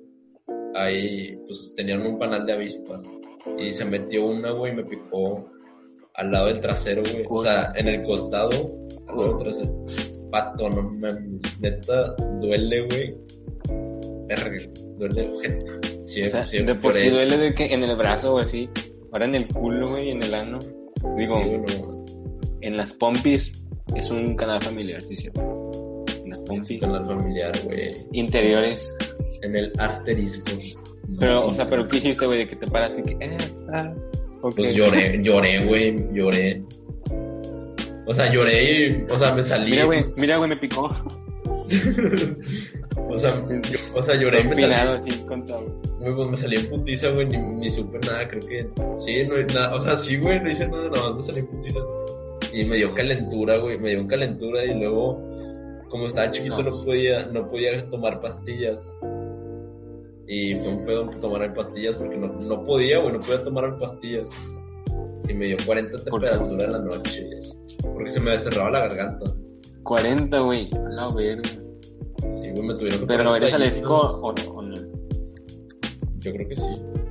Ahí 0.75 1.37
pues 1.47 1.75
tenían 1.77 2.07
un 2.07 2.19
panal 2.19 2.47
de 2.47 2.53
avispas. 2.53 3.05
Y 3.59 3.73
se 3.73 3.85
metió 3.85 4.27
una, 4.27 4.51
güey, 4.51 4.73
y 4.73 4.77
me 4.77 4.85
picó 4.85 5.49
al 6.15 6.31
lado 6.31 6.47
del 6.47 6.61
trasero, 6.61 7.03
güey. 7.13 7.25
O 7.29 7.43
sea, 7.43 7.73
en 7.77 7.89
el 7.89 8.03
costado, 8.03 8.51
al 9.09 9.17
lado 9.17 9.29
del 9.29 9.37
trasero. 9.39 9.85
Pato, 10.31 10.69
no 10.71 10.83
mames. 10.83 11.61
Neta, 11.61 12.15
duele, 12.41 12.87
güey. 12.89 13.17
Verga, 14.29 14.51
duele, 14.99 15.31
ojete. 15.31 15.65
Sí, 16.05 16.23
O 16.23 16.29
sea, 16.29 16.47
sí, 16.47 16.59
de 16.63 16.75
por 16.75 16.95
sí 16.95 17.09
duele 17.11 17.37
de 17.37 17.55
que 17.55 17.67
en 17.73 17.83
el 17.85 17.97
brazo 17.97 18.35
o 18.35 18.39
así. 18.39 18.69
Ahora 19.13 19.27
en 19.27 19.35
el 19.35 19.47
culo, 19.49 19.89
güey, 19.89 20.11
en 20.11 20.23
el 20.23 20.35
ano. 20.35 20.59
Digo, 21.17 21.41
Sí, 21.43 21.49
bueno, 21.57 22.05
en 22.61 22.77
las 22.77 22.95
pompis 22.95 23.53
es 23.95 24.11
un 24.11 24.35
canal 24.37 24.61
familiar, 24.63 25.01
sí, 25.03 25.17
sí. 25.17 25.29
En 25.37 26.31
las 26.31 26.41
pompis 26.41 26.81
la 26.83 27.05
familiar, 27.05 27.53
güey. 27.65 27.91
interiores. 28.13 28.93
En 29.43 29.55
el 29.55 29.73
asterisco. 29.79 30.51
Pero, 31.21 31.47
o 31.47 31.55
sea, 31.55 31.69
pero 31.69 31.87
¿qué 31.89 31.99
hiciste, 31.99 32.27
güey? 32.27 32.39
De 32.41 32.49
que 32.49 32.57
te 32.57 32.67
paraste 32.67 33.01
y 33.01 33.05
que, 33.05 33.25
eh, 33.25 33.37
ah. 33.73 33.95
Pues 34.41 34.75
lloré, 34.75 35.21
lloré, 35.23 35.65
güey, 35.65 35.97
lloré. 36.13 36.63
O 38.07 38.15
sea, 38.15 38.33
lloré 38.33 38.89
y, 38.89 39.05
o 39.11 39.19
sea, 39.19 39.35
me 39.35 39.43
salí. 39.43 39.71
Mira, 39.73 39.85
güey, 39.85 40.01
mira, 40.17 40.37
güey, 40.37 40.51
me 40.51 40.57
picó. 40.57 40.95
o 42.97 43.17
sea, 43.17 43.31
yo- 43.49 43.99
o 43.99 44.03
sea, 44.03 44.15
lloré 44.17 44.41
y 44.41 44.45
me 44.45 44.55
salí. 44.57 45.25
pues 46.15 46.29
me 46.29 46.37
salí 46.37 46.57
en 46.57 46.69
putiza, 46.69 47.11
güey, 47.11 47.27
ni, 47.27 47.37
ni 47.39 47.71
supe 47.71 47.99
nada, 48.07 48.29
creo 48.29 48.41
que. 48.41 48.69
Sí, 49.05 49.27
no, 49.27 49.37
nada, 49.55 49.75
o 49.77 49.81
sea, 49.81 49.97
sí, 49.97 50.17
güey, 50.17 50.41
no 50.41 50.51
hice 50.51 50.69
nada, 50.69 50.89
nada 50.91 51.09
más 51.09 51.17
me 51.17 51.23
salí 51.23 51.39
en 51.41 51.47
putiza. 51.47 51.81
Y 52.53 52.65
me 52.65 52.77
dio 52.77 52.95
calentura, 52.95 53.59
güey, 53.59 53.79
me 53.79 53.91
dio 53.91 54.07
calentura 54.07 54.65
y 54.65 54.75
luego, 54.79 55.21
como 55.91 56.07
estaba 56.07 56.31
chiquito, 56.31 56.63
no, 56.63 56.71
No. 56.71 56.81
podía, 56.81 57.27
no 57.27 57.51
podía 57.51 57.89
tomar 57.91 58.21
pastillas. 58.21 58.81
Y 60.29 60.55
fue 60.57 60.69
un 60.75 60.85
pedo 60.85 61.09
tomar 61.21 61.53
pastillas 61.55 61.95
porque 61.97 62.17
no, 62.17 62.29
no 62.29 62.63
podía, 62.65 62.99
güey, 62.99 63.13
no 63.13 63.21
podía 63.21 63.43
tomar 63.45 63.79
pastillas. 63.79 64.31
Y 65.29 65.35
me 65.35 65.47
dio 65.47 65.57
40 65.67 65.99
¿Por 66.11 66.21
qué? 66.21 66.29
temperatura 66.29 66.65
en 66.65 66.73
la 66.73 66.79
noche. 66.79 67.27
Porque 67.83 68.11
se 68.11 68.21
me 68.21 68.39
cerraba 68.39 68.71
la 68.71 68.81
garganta. 68.89 69.31
40, 69.83 70.39
güey. 70.41 70.69
A 70.75 70.89
la 70.89 71.09
verga. 71.15 71.49
Sí, 72.57 72.63
güey, 72.63 72.69
me 72.69 72.75
tuvieron 72.75 73.01
que 73.01 73.07
Pero 73.07 73.25
poner 73.25 73.43
¿eres 73.43 73.55
alérgico 73.55 73.97
o 73.97 74.33
no? 74.33 74.51
o 74.51 74.63
no? 74.63 74.75
Yo 76.21 76.33
creo 76.33 76.49
que 76.49 76.57
sí. 76.57 76.63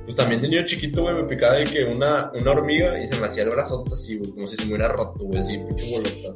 Pues 0.04 0.16
también 0.16 0.42
de 0.42 0.48
niño 0.48 0.66
chiquito, 0.66 1.02
güey, 1.02 1.14
me 1.14 1.24
picaba 1.24 1.54
de 1.54 1.64
que 1.64 1.84
una, 1.84 2.32
una 2.40 2.50
hormiga 2.50 3.00
y 3.00 3.06
se 3.06 3.20
me 3.20 3.26
hacía 3.26 3.44
el 3.44 3.50
brazote 3.50 3.92
así, 3.92 4.16
güey, 4.16 4.30
como 4.32 4.48
si 4.48 4.56
se 4.56 4.62
me 4.62 4.68
hubiera 4.70 4.88
roto, 4.88 5.24
güey, 5.24 5.38
así, 5.38 5.56
pinche 5.58 5.96
bolota. 5.96 6.34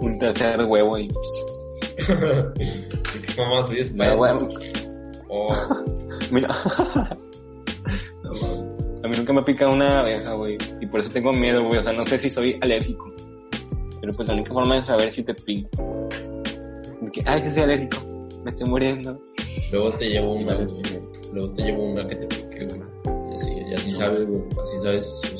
Un 0.00 0.18
tercer 0.18 0.60
huevo 0.64 0.98
y... 0.98 1.08
¿Qué 2.06 3.42
mamá 3.42 3.64
soy 3.64 3.82
güey, 4.16 4.32
Oh, 5.28 5.48
mira... 6.30 6.48
A 9.02 9.08
mí 9.08 9.16
nunca 9.18 9.32
me 9.32 9.42
pica 9.42 9.68
una 9.68 10.00
abeja, 10.00 10.32
güey. 10.32 10.56
Y 10.80 10.86
por 10.86 11.00
eso 11.00 11.10
tengo 11.10 11.32
miedo, 11.32 11.62
güey. 11.62 11.78
O 11.78 11.82
sea, 11.82 11.92
no 11.92 12.06
sé 12.06 12.16
si 12.18 12.30
soy 12.30 12.58
alérgico. 12.62 13.12
Pero 14.00 14.14
pues 14.14 14.26
la 14.28 14.34
única 14.34 14.54
forma 14.54 14.76
de 14.76 14.82
saber 14.82 15.12
si 15.12 15.22
te 15.22 15.34
pico. 15.34 16.03
Ay, 17.24 17.38
sí 17.42 17.50
soy 17.50 17.62
alérgico. 17.62 17.96
Me 18.44 18.50
estoy 18.50 18.68
muriendo. 18.68 19.20
luego 19.72 19.90
te 19.98 20.08
llevo 20.08 20.34
una, 20.34 20.54
güey. 20.54 20.82
Luego 21.32 21.52
te 21.54 21.62
llevo 21.64 21.84
una 21.84 22.08
que 22.08 22.16
te 22.16 22.26
pique, 22.26 22.66
güey. 22.66 22.80
Y 23.32 23.36
así, 23.36 23.50
y 23.70 23.74
así 23.74 23.90
sabes, 23.92 24.26
güey. 24.26 24.42
Así 24.62 24.82
sabes. 24.82 25.12
Sí, 25.22 25.38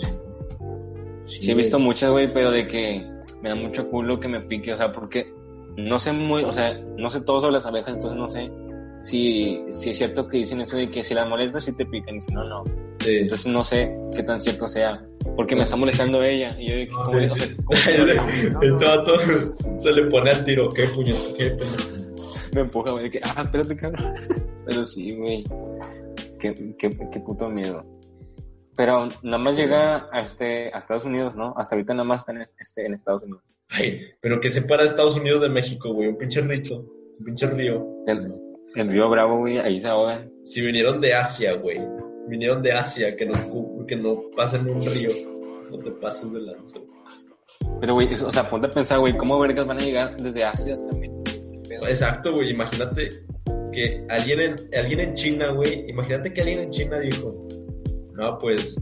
sí. 1.27 1.43
Sí, 1.43 1.51
he 1.51 1.55
visto 1.55 1.79
muchas, 1.79 2.11
güey, 2.11 2.33
pero 2.33 2.51
de 2.51 2.67
que 2.67 3.05
me 3.43 3.51
da 3.51 3.55
mucho 3.55 3.89
culo 3.91 4.19
que 4.19 4.29
me 4.29 4.41
pique, 4.41 4.73
o 4.73 4.77
sea, 4.77 4.93
porque 4.93 5.33
no 5.77 5.99
sé 5.99 6.13
muy, 6.13 6.45
o 6.45 6.53
sea, 6.53 6.73
no 6.97 7.11
sé 7.11 7.21
todo 7.21 7.41
sobre 7.41 7.55
las 7.55 7.67
abejas, 7.67 7.95
entonces 7.95 8.19
no 8.19 8.29
sé 8.29 8.51
si, 9.03 9.63
si 9.71 9.91
es 9.91 9.99
cierto 9.99 10.27
que 10.27 10.39
dicen 10.39 10.63
eso 10.63 10.77
de 10.77 10.91
que 10.91 11.03
si 11.05 11.15
las 11.15 11.29
molestas 11.29 11.65
sí 11.65 11.73
te 11.73 11.85
pican 11.85 12.17
y 12.17 12.21
si 12.21 12.33
no, 12.33 12.45
no. 12.45 12.65
Sí. 13.01 13.17
Entonces 13.19 13.47
no 13.47 13.63
sé 13.63 13.95
qué 14.15 14.23
tan 14.23 14.41
cierto 14.41 14.67
sea, 14.69 15.05
porque 15.37 15.57
me 15.57 15.63
está 15.63 15.77
molestando 15.77 16.23
ella 16.23 16.57
y 16.59 16.87
yo 16.87 16.93
No, 16.93 17.03
¿cómo 17.05 17.21
sí, 17.21 17.29
sí. 17.29 17.57
¿cómo 17.65 17.79
se 17.81 17.99
le- 17.99 18.13
Este 18.69 18.85
vato 18.85 19.13
se 19.83 19.93
le 19.93 20.03
pone 20.07 20.31
al 20.31 20.45
tiro. 20.45 20.69
¿Qué 20.71 20.85
puñet? 20.89 21.17
¿Qué 21.37 21.47
pendejo? 21.51 21.95
me 22.55 22.61
empuja, 22.61 22.93
güey, 22.93 23.05
de 23.05 23.11
que, 23.11 23.21
ah, 23.25 23.43
espérate, 23.43 23.77
cabrón. 23.77 24.15
Pero 24.67 24.85
sí, 24.87 25.17
güey, 25.17 25.43
qué, 26.39 26.55
qué, 26.79 26.91
qué 27.11 27.21
puto 27.21 27.49
miedo. 27.51 27.85
Pero 28.77 29.09
nada 29.23 29.39
más 29.39 29.57
llega 29.57 30.09
a, 30.13 30.21
este, 30.21 30.71
a 30.73 30.79
Estados 30.79 31.05
Unidos, 31.05 31.35
¿no? 31.35 31.53
Hasta 31.57 31.75
ahorita 31.75 31.95
nada 31.95 32.05
más 32.05 32.21
está 32.23 32.33
en, 32.33 32.43
este, 32.43 32.87
en 32.87 32.95
Estados 32.95 33.23
Unidos. 33.25 33.43
Ay, 33.71 34.01
pero 34.21 34.41
que 34.41 34.51
separa 34.51 34.85
Estados 34.85 35.17
Unidos 35.17 35.43
de 35.43 35.49
México, 35.49 35.93
güey. 35.95 36.09
Un 36.09 36.17
pinche 36.17 36.41
rito. 36.43 36.77
Un 37.19 37.25
pinche 37.25 37.47
río. 37.49 37.85
El, 38.07 38.33
el 38.77 38.89
río 38.89 39.09
Bravo, 39.09 39.39
güey, 39.39 39.59
ahí 39.59 39.81
se 39.81 39.89
ahogan. 39.89 40.31
Si 40.45 40.61
vinieron 40.61 41.01
de 41.01 41.13
Asia, 41.15 41.55
güey. 41.55 41.81
Vinieron 42.29 42.63
de 42.63 42.73
Asia, 42.73 43.17
que 43.17 43.27
no, 43.27 43.87
que 43.87 43.97
no 43.97 44.23
pasen 44.37 44.69
un 44.69 44.83
río. 44.83 45.11
No 45.71 45.79
te 45.79 45.91
pases 45.93 46.33
de 46.33 46.41
lanza. 46.41 46.81
Pero, 47.81 47.95
güey, 47.95 48.13
o 48.15 48.33
sea, 48.33 48.49
ponte 48.49 48.67
a 48.67 48.71
pensar, 48.71 48.99
güey, 48.99 49.17
¿cómo 49.17 49.39
vergas 49.39 49.67
van 49.67 49.81
a 49.81 49.85
llegar 49.85 50.17
desde 50.17 50.45
Asia 50.45 50.75
hasta 50.75 50.97
México? 50.97 51.23
Exacto, 51.87 52.33
güey. 52.33 52.51
Imagínate 52.51 53.09
que 53.73 54.05
alguien 54.09 54.41
en, 54.41 54.57
alguien 54.79 55.01
en 55.01 55.15
China, 55.15 55.51
güey. 55.53 55.89
Imagínate 55.89 56.33
que 56.33 56.41
alguien 56.41 56.61
en 56.61 56.71
China 56.71 56.99
dijo: 57.01 57.47
No, 58.13 58.39
pues. 58.39 58.77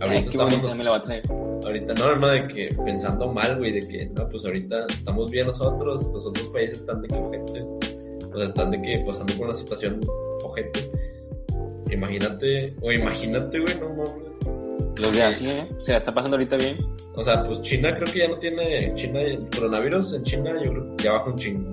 Ay, 0.00 0.18
Ahorita 0.18 0.30
qué 0.30 0.36
bonita 0.38 0.56
estamos. 0.56 0.76
me 0.76 0.84
la 0.84 0.90
va 0.90 0.96
a 0.98 1.02
traer. 1.02 1.22
Ahorita, 1.64 1.94
no, 1.94 2.06
no, 2.06 2.16
no, 2.16 2.28
de 2.28 2.48
que 2.48 2.68
pensando 2.84 3.32
mal, 3.32 3.58
güey. 3.58 3.72
De 3.72 3.86
que, 3.86 4.06
no, 4.16 4.28
pues 4.28 4.44
ahorita 4.44 4.86
estamos 4.88 5.30
bien 5.30 5.46
nosotros. 5.46 6.04
Los 6.12 6.26
otros 6.26 6.48
países 6.48 6.78
están 6.78 7.02
de 7.02 7.08
que 7.08 7.16
ojetes. 7.16 7.74
O 8.32 8.36
sea, 8.36 8.46
están 8.46 8.70
de 8.70 8.82
que 8.82 9.02
pasando 9.06 9.32
por 9.34 9.46
una 9.46 9.54
situación 9.54 10.00
ojete. 10.44 10.90
Imagínate, 11.90 12.74
o 12.80 12.92
imagínate, 12.92 13.58
güey, 13.60 13.74
no 13.80 13.88
mames. 13.90 15.00
Los 15.00 15.12
de 15.12 15.22
Asia, 15.22 15.58
¿eh? 15.60 15.68
Se 15.78 15.92
la 15.92 15.98
está 15.98 16.12
pasando 16.12 16.36
ahorita 16.36 16.56
bien. 16.56 16.78
O 17.14 17.22
sea, 17.22 17.42
pues 17.44 17.60
China 17.62 17.94
creo 17.94 18.12
que 18.12 18.18
ya 18.20 18.28
no 18.28 18.38
tiene. 18.38 18.94
China, 18.94 19.20
el 19.20 19.48
coronavirus 19.54 20.12
en 20.14 20.22
China, 20.24 20.52
yo 20.62 20.70
creo 20.72 20.96
que 20.96 21.04
ya 21.04 21.12
baja 21.12 21.24
un 21.30 21.36
chingo. 21.36 21.70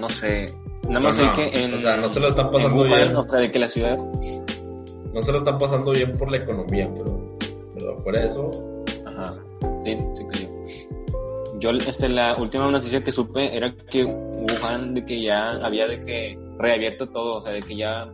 No 0.00 0.08
sé. 0.08 0.52
Nada 0.88 1.00
más 1.00 1.16
No, 1.16 1.32
que 1.34 1.62
en. 1.64 1.74
o 1.74 1.78
sea, 1.78 1.96
no 1.96 2.08
se 2.08 2.20
lo 2.20 2.28
están 2.28 2.50
pasando 2.50 2.76
Wuhan, 2.82 3.00
bien. 3.00 3.16
O 3.16 3.28
sea, 3.28 3.38
de 3.40 3.50
que 3.50 3.58
la 3.58 3.68
ciudad. 3.68 3.98
No 5.12 5.22
se 5.22 5.32
lo 5.32 5.38
están 5.38 5.58
pasando 5.58 5.92
bien 5.92 6.16
por 6.16 6.30
la 6.30 6.38
economía, 6.38 6.90
pero, 6.92 7.36
pero 7.74 8.00
fuera 8.02 8.20
de 8.20 8.26
eso, 8.26 8.50
Ajá. 9.06 9.32
Sí, 9.84 9.96
sí 10.16 10.24
que 10.32 10.38
yo. 10.42 10.50
Yo, 11.60 11.70
este, 11.70 12.08
la 12.08 12.36
última 12.36 12.70
noticia 12.70 13.02
que 13.04 13.12
supe 13.12 13.56
era 13.56 13.74
que 13.90 14.04
Wuhan, 14.04 14.94
de 14.94 15.04
que 15.04 15.22
ya 15.22 15.52
había 15.64 15.86
de 15.86 16.00
que 16.04 16.38
reabierto 16.58 17.06
todo, 17.08 17.36
o 17.36 17.40
sea, 17.40 17.52
de 17.52 17.60
que 17.62 17.76
ya 17.76 18.10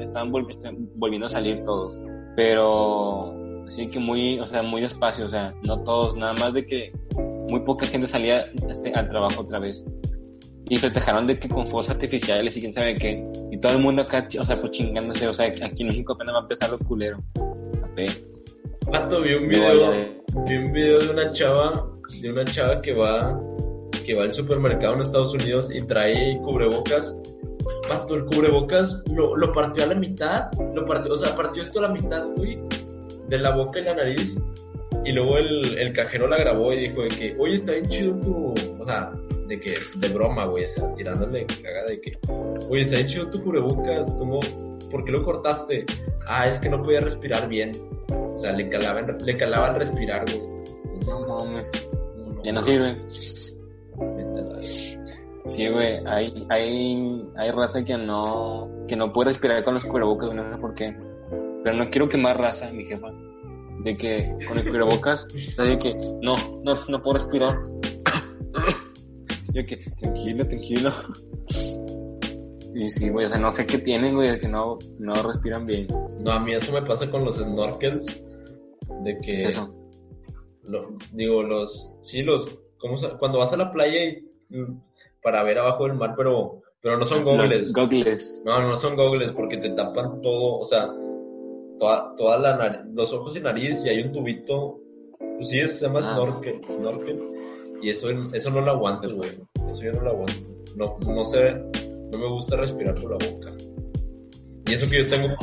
estaban 0.00 0.32
vol- 0.32 0.48
este, 0.50 0.70
volviendo 0.96 1.26
a 1.26 1.30
salir 1.30 1.62
todos. 1.62 2.00
Pero, 2.36 3.34
sí 3.68 3.86
que 3.88 3.98
muy, 3.98 4.38
o 4.40 4.46
sea, 4.46 4.62
muy 4.62 4.80
despacio, 4.82 5.26
o 5.26 5.30
sea, 5.30 5.54
no 5.66 5.82
todos, 5.84 6.16
nada 6.16 6.32
más 6.34 6.52
de 6.52 6.66
que 6.66 6.92
muy 7.48 7.60
poca 7.60 7.86
gente 7.86 8.06
salía 8.06 8.46
este, 8.68 8.92
al 8.94 9.08
trabajo 9.08 9.42
otra 9.42 9.58
vez. 9.58 9.84
Y 10.68 10.76
festejaron 10.76 11.26
de 11.26 11.38
que 11.38 11.48
con 11.48 11.66
fuegos 11.68 11.90
artificiales 11.90 12.56
y 12.56 12.60
quién 12.60 12.72
sabe 12.72 12.94
qué. 12.94 13.22
Y 13.50 13.58
todo 13.58 13.72
el 13.76 13.82
mundo 13.82 14.02
acá, 14.02 14.26
o 14.40 14.44
sea, 14.44 14.58
pues 14.58 14.72
chingándose, 14.72 15.28
o 15.28 15.34
sea, 15.34 15.46
aquí 15.46 15.82
en 15.82 15.88
México 15.88 16.14
apenas 16.14 16.34
va 16.34 16.38
a 16.38 16.42
empezar 16.42 16.70
lo 16.70 16.78
culero. 16.78 17.18
Pato, 18.90 19.20
vi 19.20 19.34
un 19.34 19.42
No, 19.44 19.48
video, 19.48 19.90
de- 19.92 20.22
vi 20.46 20.56
un 20.56 20.72
video 20.72 20.98
de 20.98 21.10
una 21.10 21.30
chava, 21.32 21.72
de 22.20 22.32
una 22.32 22.44
chava 22.44 22.80
que 22.82 22.92
va, 22.94 23.40
que 24.04 24.14
va 24.14 24.22
al 24.24 24.32
supermercado 24.32 24.94
en 24.94 25.00
Estados 25.00 25.34
Unidos 25.34 25.70
y 25.74 25.82
trae 25.82 26.38
cubrebocas. 26.42 27.16
Pato, 27.88 28.14
el 28.14 28.24
cubrebocas 28.26 29.02
lo, 29.12 29.36
lo 29.36 29.52
partió 29.52 29.84
a 29.84 29.88
la 29.88 29.94
mitad, 29.94 30.50
lo 30.74 30.84
partió, 30.86 31.14
o 31.14 31.18
sea, 31.18 31.34
partió 31.36 31.62
esto 31.62 31.78
a 31.80 31.82
la 31.82 31.88
mitad, 31.88 32.24
güey, 32.36 32.58
de 33.28 33.38
la 33.38 33.50
boca 33.54 33.80
y 33.80 33.84
la 33.84 33.94
nariz. 33.94 34.38
Y 35.04 35.12
luego 35.12 35.36
el, 35.36 35.76
el 35.78 35.92
cajero 35.92 36.26
la 36.28 36.36
grabó 36.38 36.72
y 36.72 36.76
dijo 36.88 37.02
de 37.02 37.08
que, 37.08 37.36
oye, 37.38 37.56
está 37.56 37.72
bien 37.72 37.86
chido 37.88 38.16
tu, 38.20 38.54
o 38.80 38.86
sea, 38.86 39.12
de 39.48 39.60
que, 39.60 39.74
de 39.96 40.08
broma, 40.08 40.46
güey, 40.46 40.64
o 40.64 40.68
sea, 40.68 40.94
tirándole 40.94 41.44
cagada 41.46 41.86
de 41.88 42.00
que, 42.00 42.18
oye, 42.70 42.80
está 42.82 42.96
bien 42.96 43.08
chido 43.08 43.28
tu 43.28 43.42
cubrebocas, 43.44 44.10
¿cómo, 44.12 44.40
por 44.90 45.04
qué 45.04 45.12
lo 45.12 45.22
cortaste? 45.22 45.84
Ah, 46.26 46.48
es 46.48 46.58
que 46.58 46.70
no 46.70 46.82
podía 46.82 47.00
respirar 47.00 47.48
bien. 47.48 47.72
O 48.08 48.36
sea, 48.36 48.52
le 48.52 48.68
calaba, 48.70 49.00
en- 49.00 49.18
le 49.24 49.36
calaba 49.36 49.68
al 49.68 49.74
respirar, 49.76 50.24
güey. 50.24 50.42
Entonces, 50.94 51.26
No 51.28 51.38
mames, 51.44 51.70
no, 52.16 52.42
ya 52.44 52.52
no 52.52 52.62
sirve. 52.62 52.96
Sí, 55.50 55.68
güey, 55.68 56.00
hay, 56.06 56.46
hay, 56.48 57.22
hay 57.36 57.50
raza 57.50 57.84
que 57.84 57.96
no, 57.98 58.68
que 58.88 58.96
no 58.96 59.12
puede 59.12 59.30
respirar 59.30 59.62
con 59.64 59.74
los 59.74 59.84
cubrebocas, 59.84 60.32
no 60.34 60.50
sé 60.50 60.58
por 60.58 60.74
qué. 60.74 60.96
Pero 61.62 61.76
no 61.76 61.90
quiero 61.90 62.08
quemar 62.08 62.38
raza, 62.40 62.70
mi 62.72 62.84
jefa. 62.84 63.08
De 63.82 63.96
que 63.96 64.34
con 64.48 64.58
el 64.58 64.66
cubrebocas, 64.66 65.26
o 65.26 65.52
sea, 65.56 65.64
de 65.66 65.78
que 65.78 65.94
no, 66.22 66.36
no, 66.64 66.74
no 66.88 67.02
puedo 67.02 67.18
respirar. 67.18 67.58
Yo 69.52 69.66
que, 69.66 69.76
tranquilo, 70.00 70.48
tranquilo. 70.48 70.92
Y 72.74 72.90
sí, 72.90 73.08
güey, 73.10 73.26
o 73.26 73.28
sea, 73.28 73.38
no 73.38 73.52
sé 73.52 73.66
qué 73.66 73.78
tienen, 73.78 74.14
güey, 74.14 74.30
de 74.32 74.40
que 74.40 74.48
no, 74.48 74.78
no 74.98 75.12
respiran 75.14 75.64
bien. 75.66 75.86
No, 76.20 76.32
a 76.32 76.40
mí 76.40 76.54
eso 76.54 76.72
me 76.72 76.82
pasa 76.82 77.08
con 77.10 77.24
los 77.24 77.36
snorkels. 77.36 78.06
De 79.02 79.14
que, 79.18 79.20
¿Qué 79.20 79.36
es 79.44 79.44
eso? 79.50 79.72
lo- 80.62 80.96
digo, 81.12 81.42
los, 81.42 81.90
sí, 82.02 82.22
los, 82.22 82.48
¿cómo 82.78 82.96
cuando 83.18 83.38
vas 83.38 83.52
a 83.52 83.56
la 83.58 83.70
playa 83.70 84.04
y, 84.04 84.24
para 85.24 85.42
ver 85.42 85.58
abajo 85.58 85.84
del 85.88 85.94
mar, 85.94 86.12
pero, 86.16 86.62
pero 86.82 86.98
no 86.98 87.06
son 87.06 87.24
goggles. 87.24 87.72
Goggles. 87.72 88.42
No, 88.44 88.60
no 88.60 88.76
son 88.76 88.94
goggles 88.94 89.32
porque 89.32 89.56
te 89.56 89.70
tapan 89.70 90.20
todo, 90.20 90.58
o 90.58 90.64
sea, 90.66 90.92
toda, 91.80 92.14
toda 92.14 92.38
la 92.38 92.56
nariz, 92.58 92.80
los 92.92 93.12
ojos 93.14 93.34
y 93.34 93.40
nariz 93.40 93.82
y 93.84 93.88
hay 93.88 94.02
un 94.02 94.12
tubito, 94.12 94.78
pues 95.18 95.48
sí, 95.48 95.66
se 95.66 95.86
llama 95.86 96.00
Ah. 96.00 96.14
snorkel, 96.14 96.60
snorkel, 96.70 97.22
y 97.82 97.88
eso, 97.88 98.10
eso 98.10 98.50
no 98.50 98.60
lo 98.60 98.72
aguanto, 98.72 99.08
güey, 99.16 99.30
eso 99.66 99.82
yo 99.82 99.92
no 99.92 100.02
lo 100.02 100.10
aguanto, 100.10 100.34
no, 100.76 100.98
no 101.06 101.24
sé, 101.24 101.54
no 102.12 102.18
me 102.18 102.28
gusta 102.28 102.56
respirar 102.58 102.94
por 103.00 103.10
la 103.12 103.30
boca, 103.30 103.52
y 104.66 104.74
eso 104.74 104.88
que 104.90 105.04
yo 105.04 105.08
tengo, 105.08 105.34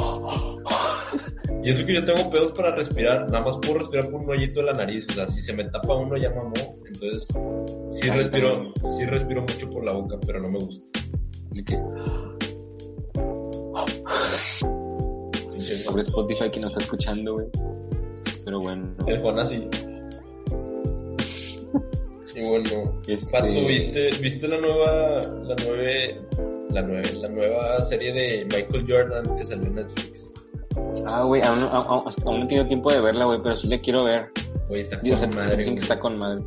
y 1.63 1.69
eso 1.69 1.85
que 1.85 1.93
yo 1.93 2.03
tengo 2.05 2.29
pedos 2.29 2.51
para 2.53 2.75
respirar, 2.75 3.29
nada 3.31 3.45
más 3.45 3.57
puedo 3.61 3.79
respirar 3.79 4.09
por 4.09 4.21
un 4.21 4.29
hoyito 4.29 4.59
de 4.61 4.65
la 4.67 4.73
nariz, 4.73 5.05
o 5.09 5.13
sea, 5.13 5.27
si 5.27 5.41
se 5.41 5.53
me 5.53 5.63
tapa 5.65 5.95
uno 5.95 6.17
ya 6.17 6.29
mamó, 6.31 6.53
entonces, 6.87 7.27
sí 7.91 8.09
Ay, 8.09 8.17
respiro, 8.17 8.73
sí 8.97 9.05
respiro 9.05 9.41
mucho 9.41 9.69
por 9.69 9.85
la 9.85 9.91
boca, 9.93 10.17
pero 10.25 10.39
no 10.41 10.49
me 10.49 10.59
gusta. 10.59 10.99
De 11.51 11.63
que, 11.63 11.77
sobre 15.83 16.03
Spotify 16.03 16.49
que 16.49 16.59
no 16.59 16.67
está 16.67 16.79
escuchando, 16.79 17.33
güey. 17.33 17.47
Pero 18.43 18.59
bueno. 18.59 18.93
El 19.07 19.19
Juan 19.19 19.39
así. 19.39 19.67
Y 22.35 22.45
bueno, 22.47 22.99
Este- 23.07 23.31
Pato, 23.31 23.47
¿viste, 23.67 24.09
¿viste 24.21 24.47
la 24.47 24.57
nueva, 24.59 25.21
la 25.43 25.55
nueve, 25.67 26.21
la 26.69 26.81
nueve, 26.81 27.13
la 27.13 27.27
nueva 27.27 27.85
serie 27.85 28.13
de 28.13 28.45
Michael 28.45 28.85
Jordan 28.89 29.37
que 29.37 29.45
salió 29.45 29.67
en 29.67 29.75
Netflix? 29.75 30.20
Ah, 31.05 31.23
güey, 31.23 31.41
aún, 31.41 31.61
no- 31.61 31.69
aún, 31.69 32.03
aún 32.25 32.39
no 32.39 32.45
he 32.45 32.47
tenido 32.47 32.67
tiempo 32.67 32.91
de 32.91 33.01
verla, 33.01 33.25
güey, 33.25 33.39
pero 33.43 33.57
sí 33.57 33.67
la 33.67 33.79
quiero 33.79 34.03
ver. 34.05 34.27
Oye, 34.69 34.81
está 34.81 34.97
Dios, 34.97 35.19
con 35.19 35.35
madre. 35.35 35.57
dicen 35.57 35.75
que 35.75 35.79
güey. 35.81 35.83
está 35.83 35.99
con 35.99 36.17
madre. 36.17 36.43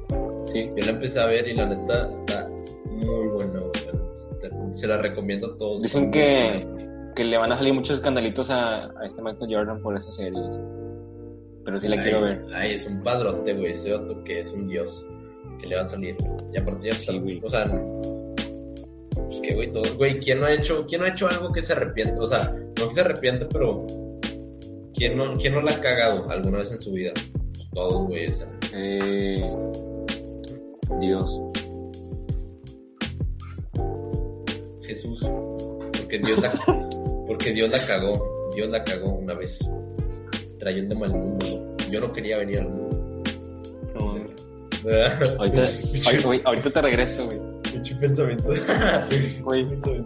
Sí. 0.47 0.70
Yo 0.77 0.87
la 0.87 0.93
empecé 0.93 1.20
a 1.20 1.27
ver 1.27 1.49
y 1.49 1.55
la 1.55 1.66
neta 1.66 2.09
está 2.09 2.49
muy 2.87 3.29
buena, 3.29 3.61
güey. 3.61 4.72
Se 4.75 4.87
la 4.87 4.97
recomiendo 4.99 5.49
a 5.49 5.59
todos. 5.59 5.83
Dicen 5.83 6.11
que, 6.11 6.66
que 7.14 7.25
le 7.25 7.37
van 7.39 7.53
a 7.53 7.57
salir 7.59 7.72
muchos 7.75 7.97
escandalitos 7.99 8.51
a, 8.51 8.87
a 8.87 9.07
este 9.07 9.22
Michael 9.22 9.55
Jordan 9.55 9.81
por 9.83 9.97
esa 9.97 10.11
serie. 10.12 10.41
Pero 11.64 11.79
sí 11.81 11.89
la 11.89 11.97
Ay, 11.97 12.03
quiero 12.03 12.20
ver. 12.22 12.45
Ay, 12.55 12.72
es 12.75 12.87
un 12.87 13.03
padrote, 13.03 13.55
güey. 13.55 13.72
Ese 13.72 13.95
otro 13.95 14.22
que 14.25 14.41
es 14.41 14.53
un 14.53 14.68
dios. 14.68 15.05
Que 15.61 15.66
le 15.68 15.77
va 15.77 15.83
a 15.83 15.89
salir. 15.89 16.16
Y 16.53 16.59
aparte 16.59 16.87
ya 16.87 16.91
está. 16.93 17.12
Sí, 17.12 17.18
güey. 17.18 17.41
O 17.43 17.49
sea, 17.51 17.64
pues 19.14 19.41
que, 19.41 19.55
güey, 19.55 19.72
todos, 19.72 19.97
güey, 19.97 20.18
¿quién 20.20 20.41
no 20.41 20.47
ha 20.47 20.53
hecho, 20.53 20.85
quién 20.87 21.01
no 21.01 21.07
ha 21.07 21.11
hecho 21.11 21.29
algo 21.29 21.53
que 21.53 21.62
se 21.62 21.72
arrepiente? 21.72 22.18
O 22.18 22.27
sea, 22.27 22.53
no 22.79 22.89
que 22.89 22.95
se 22.95 23.01
arrepiente, 23.01 23.47
pero 23.53 23.87
¿quién 24.95 25.16
no, 25.16 25.34
quién 25.34 25.55
no 25.55 25.61
la 25.61 25.72
ha 25.72 25.80
cagado 25.80 26.28
alguna 26.30 26.59
vez 26.59 26.70
en 26.72 26.78
su 26.78 26.92
vida? 26.92 27.12
Pues 27.55 27.70
todos, 27.70 28.07
güey, 28.09 28.28
o 28.28 28.32
sea, 28.32 28.47
Eh, 28.72 29.51
Dios. 31.01 31.40
Jesús. 34.82 35.20
Porque 35.92 36.18
Dios 36.18 36.40
la, 36.40 36.53
porque 37.26 37.53
Dios 37.53 37.70
la 37.70 37.78
cagó. 37.78 38.51
Dios 38.55 38.68
la 38.68 38.84
cagó 38.84 39.14
una 39.14 39.34
vez. 39.34 39.59
Trayéndome 40.59 41.07
al 41.07 41.14
mundo. 41.14 41.76
Yo 41.90 42.01
no 42.01 42.12
quería 42.12 42.38
venir 42.38 42.61
al 42.61 42.68
mundo. 42.68 43.22
No, 43.95 44.11
ahorita, 45.38 45.68
ahorita, 46.45 46.70
te 46.70 46.82
regreso, 46.82 47.26
güey. 47.26 47.38
Pinche 47.72 47.95
pensamiento. 48.01 48.51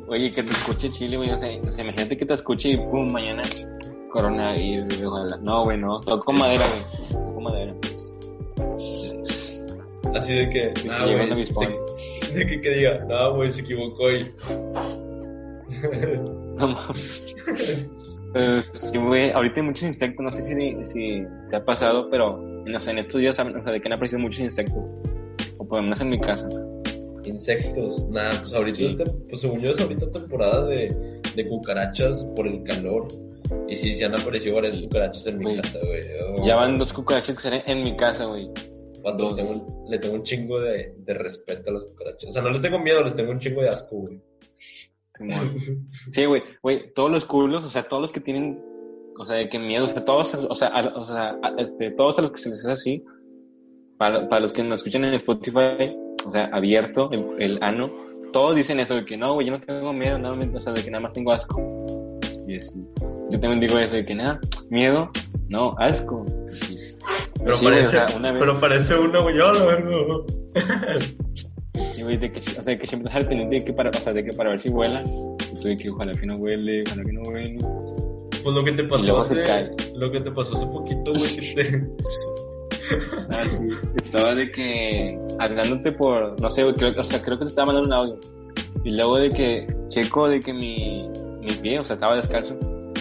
Oye, 0.09 0.33
que 0.33 0.43
te 0.43 0.51
escuche 0.51 0.91
Chile, 0.91 1.17
güey. 1.17 1.31
O 1.31 1.39
sea, 1.39 1.49
o 1.49 1.73
sea, 1.73 1.85
imagínate 1.85 2.17
que 2.17 2.27
te 2.27 2.35
escuche 2.35 2.71
y 2.71 2.77
pum, 2.77 3.11
mañana 3.13 3.43
coronavirus, 4.09 5.03
ojalá. 5.03 5.37
No, 5.39 5.65
güey, 5.65 5.79
no. 5.79 6.01
Toco 6.01 6.33
madera, 6.33 6.65
güey. 7.11 7.25
Toco 7.27 7.41
madera. 7.41 7.75
Así 10.15 10.33
de 10.33 10.51
que, 10.51 10.73
nah, 10.87 11.07
un 11.07 11.33
avispón. 11.33 11.67
se- 11.67 12.35
De 12.35 12.47
que, 12.47 12.61
que 12.61 12.71
diga, 12.71 13.05
no, 13.09 13.35
güey, 13.37 13.51
se 13.51 13.61
equivocó 13.63 14.11
y. 14.13 14.27
No 16.59 16.69
mames. 16.69 17.37
Güey, 18.95 19.31
ahorita 19.31 19.57
hay 19.61 19.63
muchos 19.63 19.85
insectos, 19.89 20.25
no 20.25 20.33
sé 20.33 20.43
si, 20.43 20.55
si 20.87 21.23
te 21.51 21.57
ha 21.57 21.65
pasado, 21.65 22.09
pero 22.11 22.37
no 22.39 22.81
sé, 22.81 22.91
en 22.91 22.99
estos 22.99 23.21
días, 23.21 23.39
o 23.39 23.45
sea, 23.45 23.73
de 23.73 23.81
que 23.81 23.89
han 23.89 23.93
aparecido 23.93 24.19
muchos 24.21 24.41
insectos. 24.41 24.83
O 25.59 25.65
por 25.67 25.79
lo 25.79 25.85
menos 25.85 26.01
en 26.01 26.09
mi 26.11 26.19
casa. 26.19 26.49
Insectos. 27.25 28.09
Nah, 28.11 28.31
pues 28.41 28.53
ahorita, 28.55 28.77
Sí. 28.77 28.97
pues 29.29 29.41
según 29.41 29.61
yo 29.61 29.71
es 29.71 29.81
ahorita 29.81 30.11
temporada 30.11 30.65
de, 30.67 31.21
de 31.37 31.49
cucarachas 31.49 32.25
por 32.35 32.47
el 32.49 32.63
calor. 32.65 33.07
Y 33.69 33.77
sí, 33.77 33.95
sí 33.95 34.03
han 34.05 34.19
aparecido 34.19 34.57
varias 34.57 34.77
cucarachas 34.77 35.27
en 35.27 35.39
mi 35.39 35.57
casa, 35.61 35.79
güey. 35.87 36.01
Oh, 36.39 36.47
Ya 36.47 36.57
van 36.57 36.79
dos 36.79 36.93
cucarachas 36.93 37.37
que 37.37 37.43
salen 37.43 37.63
en 37.67 37.81
mi 37.83 37.97
casa, 37.97 38.25
güey. 38.27 38.49
Cuando 39.03 39.31
le 39.31 39.37
tengo, 39.37 39.51
un- 39.53 39.91
le 39.91 39.99
tengo 39.99 40.15
un 40.17 40.23
chingo 40.23 40.61
de, 40.61 40.95
de 40.99 41.15
respeto 41.15 41.71
a 41.71 41.73
las 41.75 41.85
cucarachas. 41.85 42.29
O 42.31 42.33
sea, 42.33 42.43
no 42.43 42.51
les 42.51 42.63
tengo 42.63 42.79
miedo, 42.79 43.03
les 43.03 43.15
tengo 43.17 43.31
un 43.31 43.39
chingo 43.39 43.63
de 43.63 43.69
asco, 43.69 43.97
güey. 43.97 44.21
Sí, 46.13 46.25
güey, 46.27 46.43
güey, 46.63 46.93
todos 46.95 47.11
los 47.11 47.25
culos, 47.25 47.65
o 47.65 47.71
sea, 47.71 47.83
todos 47.89 48.01
los 48.03 48.13
que 48.13 48.21
tienen, 48.21 48.61
o 49.19 49.27
sea, 49.27 49.37
de 49.37 49.49
que 49.49 49.59
miedo, 49.59 49.85
o 49.85 49.87
sea, 49.89 50.05
todos, 50.05 50.33
o 50.35 50.55
sea, 50.55 50.69
a- 50.69 50.95
o 50.97 51.07
sea, 51.07 51.39
a- 51.43 51.55
este, 51.59 51.91
todos 51.93 52.19
a 52.19 52.23
los 52.23 52.31
que 52.33 52.39
se 52.39 52.51
les 52.51 52.61
hace 52.61 52.73
así, 52.73 53.05
para, 53.99 54.29
para 54.29 54.43
los 54.43 54.53
que 54.53 54.63
nos 54.63 54.77
escuchan 54.77 55.05
en 55.05 55.15
Spotify, 55.15 55.97
o 56.25 56.31
sea, 56.31 56.47
abierto, 56.53 57.11
el, 57.11 57.25
el 57.41 57.59
ano, 57.63 57.91
todos 58.33 58.55
dicen 58.55 58.79
eso, 58.79 58.95
de 58.95 59.05
que 59.05 59.17
no, 59.17 59.35
güey, 59.35 59.47
yo 59.49 59.59
no 59.59 59.61
tengo 59.65 59.93
miedo, 59.93 60.19
nada, 60.19 60.37
o 60.55 60.61
sea, 60.61 60.73
de 60.73 60.85
que 60.85 60.91
nada 60.91 61.03
más 61.03 61.13
tengo 61.13 61.33
asco. 61.33 61.61
Y 62.47 62.57
así. 62.59 62.77
Yo 63.31 63.39
también 63.41 63.61
digo 63.61 63.79
eso, 63.79 63.97
de 63.97 64.05
que 64.07 64.15
nada, 64.15 64.41
miedo, 64.71 65.11
no, 65.49 65.75
asco. 65.79 66.25
Pero, 67.39 67.55
Sí, 67.55 67.65
güey, 67.65 67.75
parece, 67.77 67.99
o 67.99 68.09
sea, 68.09 68.17
una 68.17 68.31
vez- 68.33 68.41
pero 68.41 68.59
parece 68.61 68.95
uno, 68.99 69.23
güey. 69.23 69.37
Yo 69.37 69.53
lo 69.53 69.67
vengo. 69.67 70.27
Y, 71.97 72.03
güey, 72.03 72.17
de 72.17 72.33
que, 72.33 72.39
o 72.41 72.63
sea, 72.63 72.79
que 72.79 72.87
siempre 72.87 73.09
estás 73.09 73.23
al 73.23 73.29
pendiente 73.29 73.57
de 73.57 73.65
que 73.65 73.73
para, 73.73 73.91
o 73.91 73.93
sea, 73.93 74.13
de 74.13 74.25
que 74.25 74.33
para 74.33 74.51
ver 74.51 74.61
si 74.61 74.71
vuela, 74.71 75.03
y 75.03 75.61
tú 75.61 75.69
de 75.69 75.77
que 75.77 75.91
ojalá 75.91 76.13
que 76.13 76.27
no 76.27 76.37
huele, 76.37 76.83
ojalá 76.87 77.05
que 77.05 77.13
no 77.13 77.23
huele. 77.23 77.59
Pues 78.43 78.55
lo 78.55 78.65
que 78.65 78.73
te 78.73 78.85
pasó 78.85 79.19
hace. 79.19 79.71
Lo 79.95 80.11
que 80.11 80.21
te 80.21 80.31
pasó 80.31 80.57
hace 80.57 80.67
poquito, 80.67 81.13
güey, 81.13 81.37
que 81.37 81.55
te. 81.55 81.87
Ah, 83.31 83.45
sí. 83.51 83.67
Estaba 84.03 84.35
de 84.35 84.51
que 84.51 85.19
hablándote 85.39 85.93
por, 85.93 86.41
no 86.41 86.49
sé, 86.49 86.63
güey, 86.63 86.75
creo, 86.75 86.99
o 86.99 87.05
sea, 87.05 87.21
creo 87.23 87.39
que 87.39 87.45
te 87.45 87.51
estaba 87.51 87.67
mandando 87.67 87.89
un 87.89 87.93
audio. 87.93 88.21
Y 88.83 88.97
luego 88.97 89.19
de 89.19 89.31
que 89.31 89.67
checo 89.89 90.27
de 90.29 90.41
que 90.41 90.55
mi, 90.55 91.07
mi 91.43 91.53
pie, 91.61 91.79
o 91.81 91.85
sea, 91.85 91.95
estaba 91.95 92.17
descalzo. 92.17 92.57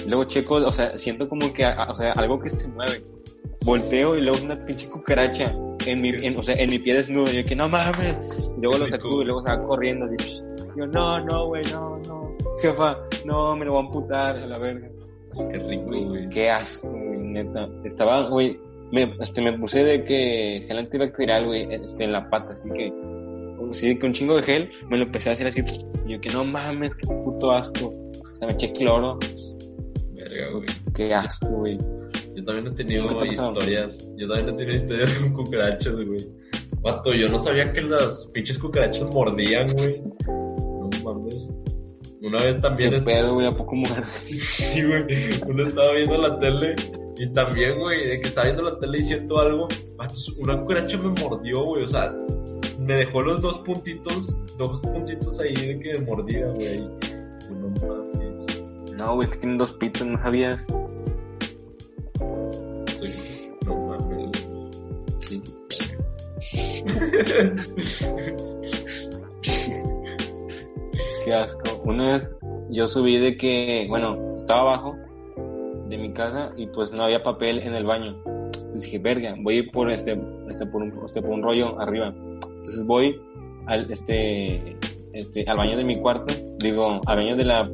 Luego 0.08 0.24
checo, 0.26 0.56
o 0.56 0.72
sea, 0.72 0.98
siento 0.98 1.28
como 1.30 1.54
que, 1.54 1.66
o 1.66 1.96
sea, 1.96 2.14
algo 2.14 2.40
que 2.40 2.50
se 2.50 2.68
mueve. 2.70 3.04
Volteo 3.66 4.18
y 4.18 4.22
luego 4.22 4.44
una 4.44 4.66
pinche 4.66 4.90
cucaracha 4.90 5.54
en 5.86 6.02
mi, 6.02 6.10
en, 6.10 6.38
o 6.38 6.44
sea, 6.44 6.56
en 6.56 6.70
mi 6.70 6.80
pie 6.80 6.96
desnudo. 6.96 7.30
Y 7.32 7.38
yo 7.38 7.46
que 7.46 7.56
no 7.56 7.68
mames. 7.68 8.18
Luego 8.60 8.78
lo 8.78 8.90
sacudo 8.90 9.22
y 9.22 9.26
luego 9.26 9.42
se 9.42 9.52
va 9.52 9.64
corriendo 9.64 10.06
así. 10.06 10.16
Yo, 10.78 10.88
no, 10.88 11.20
no, 11.20 11.48
güey, 11.48 11.64
no, 11.72 12.00
no. 12.08 12.36
Jefa, 12.62 12.98
no, 13.26 13.56
me 13.56 13.66
lo 13.66 13.74
voy 13.74 13.84
a 13.84 13.86
amputar 13.86 14.38
a 14.38 14.48
la 14.48 14.58
verga. 14.58 14.90
Qué 15.52 15.60
rico, 15.60 15.86
Güey, 15.86 16.30
qué 16.30 16.50
asco, 16.50 16.90
güey, 16.90 17.20
neta. 17.20 17.70
Estaba, 17.84 18.30
güey, 18.30 18.60
me, 18.92 19.14
este, 19.20 19.42
me 19.42 19.58
puse 19.58 19.84
de 19.84 20.04
que 20.04 20.64
gel 20.68 20.78
antibacterial, 20.78 21.46
güey, 21.46 21.74
este, 21.74 22.04
en 22.06 22.12
la 22.12 22.30
pata, 22.30 22.54
así 22.54 22.70
que, 22.70 22.94
sí, 23.72 23.90
de 23.90 24.00
que 24.00 24.06
un 24.06 24.14
chingo 24.14 24.36
de 24.36 24.44
gel, 24.44 24.72
me 24.90 24.98
lo 24.98 25.04
empecé 25.04 25.30
a 25.30 25.34
hacer 25.34 25.48
así, 25.48 25.64
y 26.06 26.14
yo 26.14 26.22
que 26.22 26.30
no 26.30 26.44
mames, 26.44 26.96
qué 26.96 27.08
puto 27.08 27.52
asco. 27.52 27.94
Hasta 28.32 28.46
me 28.46 28.54
eché 28.54 28.72
cloro, 28.72 29.20
Verga, 30.30 30.50
güey. 30.52 30.66
qué 30.96 31.14
asco, 31.14 31.48
güey. 31.48 31.78
Yo 32.36 32.44
también 32.44 32.68
he 32.68 32.72
tenido 32.72 33.08
¿Qué 33.08 33.16
te 33.16 33.16
ha 33.16 33.28
pasado? 33.28 33.52
historias. 33.54 34.10
Yo 34.18 34.28
también 34.28 34.50
he 34.50 34.58
tenido 34.58 34.76
historias 34.76 35.14
con 35.14 35.34
cucarachas, 35.34 35.94
güey. 35.94 36.28
Vato, 36.82 37.14
yo 37.14 37.28
no 37.30 37.38
sabía 37.38 37.72
que 37.74 37.82
las 37.82 38.26
pinches 38.34 38.60
cucarachas 38.60 39.12
mordían, 39.12 39.66
güey. 39.76 40.02
No 40.28 40.90
mames. 41.04 41.50
Una 42.22 42.38
vez 42.44 42.60
también. 42.62 42.92
Qué 42.92 43.02
pedo, 43.02 43.36
güey, 43.36 43.48
a 43.48 43.52
poco 43.52 43.76
muerde. 43.76 44.04
Sí, 44.06 44.84
güey. 44.84 45.30
Uno 45.48 45.68
estaba 45.68 45.94
viendo 45.94 46.18
la 46.18 46.40
tele 46.40 46.76
y 47.18 47.28
también, 47.34 47.80
güey, 47.80 48.08
de 48.08 48.22
que 48.22 48.28
estaba 48.28 48.46
viendo 48.46 48.64
la 48.64 48.78
tele 48.80 49.00
y 49.00 49.04
siento 49.04 49.40
algo. 49.40 49.68
Vato, 49.96 50.14
una 50.40 50.60
cucaracha 50.60 50.98
me 50.98 51.10
mordió, 51.22 51.64
güey. 51.64 51.84
O 51.84 51.88
sea, 51.88 52.14
me 52.80 52.96
dejó 52.96 53.22
los 53.24 53.42
dos 53.42 53.58
puntitos, 53.60 54.36
dos 54.58 54.80
puntitos 54.82 55.40
ahí 55.40 55.54
de 55.54 55.80
que 55.80 56.00
me 56.00 56.06
mordía, 56.06 56.48
güey. 56.48 56.88
No 58.98 59.14
güey, 59.14 59.28
es 59.28 59.34
que 59.34 59.40
tienen 59.40 59.58
dos 59.60 59.74
pitos, 59.74 60.08
¿no 60.08 60.18
sabías? 60.24 60.66
Soy... 62.98 63.12
No 63.66 63.76
mames. 63.76 64.48
Sí. 65.20 65.44
Qué 71.26 71.34
asco. 71.34 71.82
Una 71.86 72.14
vez 72.14 72.36
yo 72.72 72.88
subí 72.88 73.20
de 73.20 73.38
que, 73.38 73.86
bueno, 73.88 74.36
estaba 74.36 74.62
abajo 74.62 74.96
de 75.90 75.98
mi 75.98 76.12
casa 76.14 76.52
y 76.58 76.66
pues 76.68 76.92
no 76.92 77.04
había 77.04 77.22
papel 77.22 77.60
en 77.60 77.76
el 77.76 77.86
baño. 77.86 78.18
Entonces 78.26 78.82
dije, 78.82 78.98
verga, 78.98 79.36
voy 79.40 79.58
a 79.58 79.60
ir 79.60 79.72
por 79.72 79.92
este, 79.92 80.20
este, 80.50 80.66
por 80.66 80.82
un, 80.82 81.06
este, 81.06 81.22
por 81.22 81.32
un 81.32 81.44
rollo 81.44 81.80
arriba. 81.80 82.08
Entonces 82.08 82.88
voy 82.88 83.22
al, 83.68 83.92
este, 83.92 84.76
este, 85.14 85.46
al 85.48 85.58
baño 85.58 85.78
de 85.78 85.84
mi 85.84 85.98
cuarto, 85.98 86.34
digo, 86.58 87.00
al 87.06 87.18
baño 87.18 87.36
de 87.36 87.46
la 87.46 87.70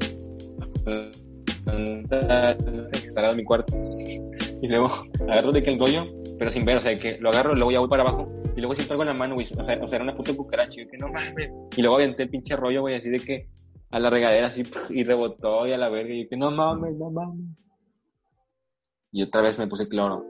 planta 0.84 2.58
que 2.92 3.08
está 3.08 3.20
al 3.20 3.24
lado 3.24 3.36
de 3.36 3.42
mi 3.42 3.44
cuarto. 3.44 3.74
Y 4.62 4.68
luego 4.68 4.90
agarro 5.30 5.52
de 5.52 5.64
que 5.64 5.72
el 5.72 5.80
rollo, 5.80 6.06
pero 6.38 6.52
sin 6.52 6.66
ver, 6.66 6.78
o 6.78 6.82
sea, 6.82 6.96
que 6.96 7.18
lo 7.20 7.30
agarro, 7.30 7.56
luego 7.56 7.72
ya 7.72 7.80
voy 7.80 7.90
para 7.90 8.04
abajo 8.04 8.32
y 8.56 8.62
luego 8.62 8.76
siento 8.76 8.94
algo 8.94 9.04
en 9.04 9.10
la 9.10 9.14
mano, 9.16 9.36
güey. 9.36 9.48
O 9.58 9.66
sea, 9.66 9.80
o 9.82 9.88
sea, 9.88 9.96
era 9.96 10.04
una 10.04 10.16
puta 10.16 10.36
cucaracha. 10.36 10.80
Y 10.80 10.86
yo 10.86 10.90
que 10.90 10.98
no 10.98 11.08
mames. 11.08 11.52
Y 11.76 11.82
luego 11.82 11.96
aventé 11.96 12.24
el 12.24 12.30
pinche 12.30 12.56
rollo, 12.56 12.82
güey, 12.82 12.96
así 12.96 13.10
de 13.10 13.20
que 13.20 13.48
a 13.90 14.00
la 14.00 14.10
regadera, 14.10 14.48
así, 14.48 14.64
y 14.90 15.04
rebotó 15.04 15.68
y 15.68 15.74
a 15.74 15.78
la 15.78 15.90
verga. 15.90 16.14
Y 16.14 16.24
yo 16.24 16.30
que 16.30 16.38
no 16.38 16.52
mames, 16.52 16.96
no 16.96 17.10
mames. 17.10 17.48
Y 19.12 19.24
otra 19.24 19.42
vez 19.42 19.58
me 19.58 19.68
puse 19.68 19.88
cloro. 19.88 20.26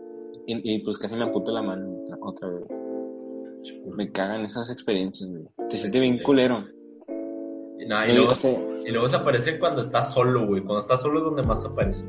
Y, 0.48 0.76
y 0.76 0.84
pues 0.84 0.98
casi 0.98 1.16
me 1.16 1.24
amputó 1.24 1.52
la 1.52 1.62
mano 1.62 2.04
otra, 2.04 2.18
otra 2.22 2.48
vez. 2.52 2.66
Me 3.96 4.12
cagan 4.12 4.46
esas 4.46 4.70
experiencias, 4.70 5.30
güey. 5.30 5.46
Te 5.70 5.78
sientes 5.78 6.02
bien 6.02 6.22
culero. 6.22 6.66
Y, 7.80 7.86
luego, 7.86 8.34
y 8.86 8.92
luego 8.92 9.10
se 9.10 9.16
aparece 9.16 9.60
cuando 9.60 9.82
estás 9.82 10.14
solo, 10.14 10.48
güey. 10.48 10.62
Cuando 10.62 10.80
estás 10.80 11.02
solo 11.02 11.20
es 11.20 11.26
donde 11.26 11.44
más 11.44 11.66
aparece. 11.66 12.04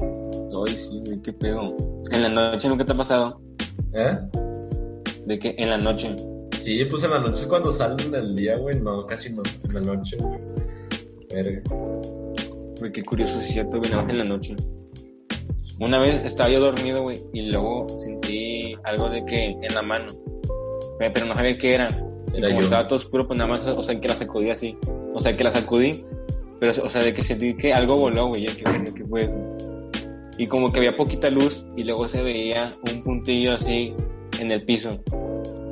Ay, 0.00 0.76
sí, 0.76 1.00
güey, 1.04 1.20
qué 1.22 1.32
pedo. 1.32 1.76
En 2.10 2.22
la 2.22 2.28
noche 2.28 2.68
nunca 2.68 2.84
te 2.84 2.92
ha 2.92 2.96
pasado. 2.96 3.40
¿Eh? 3.92 4.18
De 5.26 5.38
que 5.38 5.54
en 5.58 5.70
la 5.70 5.78
noche. 5.78 6.14
Sí, 6.62 6.84
pues 6.86 7.02
en 7.02 7.10
la 7.10 7.20
noche 7.20 7.42
es 7.42 7.46
cuando 7.46 7.72
salen 7.72 8.10
del 8.10 8.34
día, 8.34 8.56
güey. 8.56 8.80
No, 8.80 9.06
casi 9.06 9.30
no. 9.30 9.42
En 9.68 9.74
la 9.74 9.80
noche, 9.94 10.16
güey. 10.18 10.38
Verga. 11.32 11.62
Güey, 12.78 12.92
qué 12.92 13.04
curioso, 13.04 13.40
es 13.40 13.48
cierto, 13.48 13.78
güey, 13.78 13.90
nada 13.90 14.04
más 14.04 14.12
en 14.12 14.18
la 14.18 14.24
noche. 14.24 14.56
Una 15.80 15.98
vez 15.98 16.22
estaba 16.24 16.50
yo 16.50 16.60
dormido, 16.60 17.02
güey, 17.02 17.20
y 17.32 17.50
luego 17.50 17.86
sentí 17.98 18.74
algo 18.84 19.08
de 19.10 19.24
que 19.24 19.50
en 19.50 19.74
la 19.74 19.82
mano. 19.82 20.12
Pero 20.98 21.26
no 21.26 21.34
sabía 21.34 21.56
qué 21.56 21.74
era. 21.74 21.88
Y 22.32 22.38
Era 22.38 22.48
como 22.48 22.60
yo. 22.60 22.66
estaba 22.66 22.86
todo 22.86 22.96
oscuro, 22.96 23.26
pues 23.26 23.38
nada 23.38 23.50
más, 23.50 23.66
o 23.66 23.82
sea, 23.82 24.00
que 24.00 24.08
la 24.08 24.14
sacudí 24.14 24.50
así. 24.50 24.76
O 25.14 25.20
sea, 25.20 25.36
que 25.36 25.44
la 25.44 25.52
sacudí, 25.52 26.04
pero, 26.60 26.72
o 26.84 26.90
sea, 26.90 27.02
de 27.02 27.14
que 27.14 27.24
sentí 27.24 27.54
que 27.56 27.72
algo 27.72 27.96
voló, 27.96 28.28
güey, 28.28 28.46
ya 28.46 28.54
que, 28.54 28.92
¿qué 28.92 29.04
fue? 29.04 29.30
Y 30.36 30.46
como 30.46 30.72
que 30.72 30.78
había 30.78 30.96
poquita 30.96 31.30
luz, 31.30 31.64
y 31.76 31.84
luego 31.84 32.06
se 32.08 32.22
veía 32.22 32.76
un 32.92 33.02
puntillo 33.02 33.54
así 33.54 33.94
en 34.40 34.50
el 34.52 34.64
piso. 34.64 34.98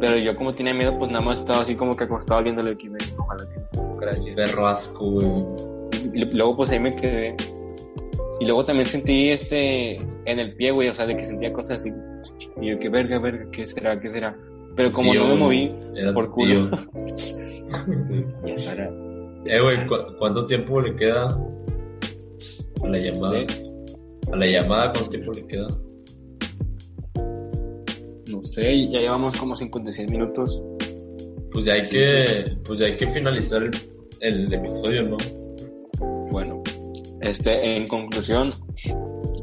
Pero 0.00 0.16
yo 0.16 0.36
como 0.36 0.54
tenía 0.54 0.74
miedo, 0.74 0.98
pues 0.98 1.10
nada 1.10 1.24
más 1.24 1.40
estaba 1.40 1.62
así 1.62 1.74
como 1.74 1.96
que 1.96 2.04
acostado 2.04 2.42
viéndolo 2.42 2.70
aquí, 2.70 2.88
güey, 2.88 3.00
ojalá 3.16 3.48
que 3.48 3.78
no. 3.78 4.34
Perro 4.34 4.66
asco, 4.66 5.10
güey. 5.10 5.30
Y 6.14 6.24
luego 6.36 6.56
pues 6.56 6.70
ahí 6.70 6.80
me 6.80 6.94
quedé. 6.96 7.34
Y 8.40 8.44
luego 8.44 8.64
también 8.66 8.86
sentí 8.88 9.30
este 9.30 9.96
en 9.96 10.38
el 10.38 10.54
pie, 10.56 10.70
güey, 10.70 10.88
o 10.88 10.94
sea, 10.94 11.06
de 11.06 11.16
que 11.16 11.24
sentía 11.24 11.52
cosas 11.52 11.78
así. 11.78 11.92
Y 12.60 12.70
yo, 12.70 12.78
que 12.78 12.88
verga, 12.88 13.18
verga, 13.18 13.46
¿qué 13.52 13.64
será? 13.64 13.98
¿Qué 13.98 14.10
será? 14.10 14.36
Pero 14.76 14.92
como 14.92 15.12
Tío, 15.12 15.22
no 15.22 15.28
me 15.28 15.40
moví, 15.40 15.72
por 16.14 16.30
culo. 16.30 16.70
ya 18.46 18.52
estará. 18.52 18.90
Eh, 19.46 19.60
güey, 19.60 19.86
¿cu- 19.86 20.14
¿cuánto 20.18 20.46
tiempo 20.46 20.80
le 20.80 20.94
queda 20.96 21.28
A 22.82 22.88
la 22.88 22.98
llamada. 22.98 23.44
A 24.32 24.36
la 24.36 24.46
llamada, 24.46 24.92
¿cuánto 24.92 25.08
tiempo 25.10 25.32
le 25.32 25.46
queda? 25.46 25.66
No 28.28 28.44
sé, 28.44 28.88
ya 28.90 28.98
llevamos 29.00 29.36
como 29.36 29.54
56 29.56 30.10
minutos. 30.10 30.62
Pues 31.52 31.64
ya 31.64 31.74
hay 31.74 31.88
que, 31.88 32.56
pues 32.64 32.78
ya 32.80 32.86
hay 32.86 32.96
que 32.96 33.08
finalizar 33.10 33.62
el, 33.62 33.72
el 34.20 34.52
episodio, 34.52 35.04
¿no? 35.04 35.16
Bueno, 36.30 36.62
este, 37.22 37.76
en 37.76 37.88
conclusión, 37.88 38.50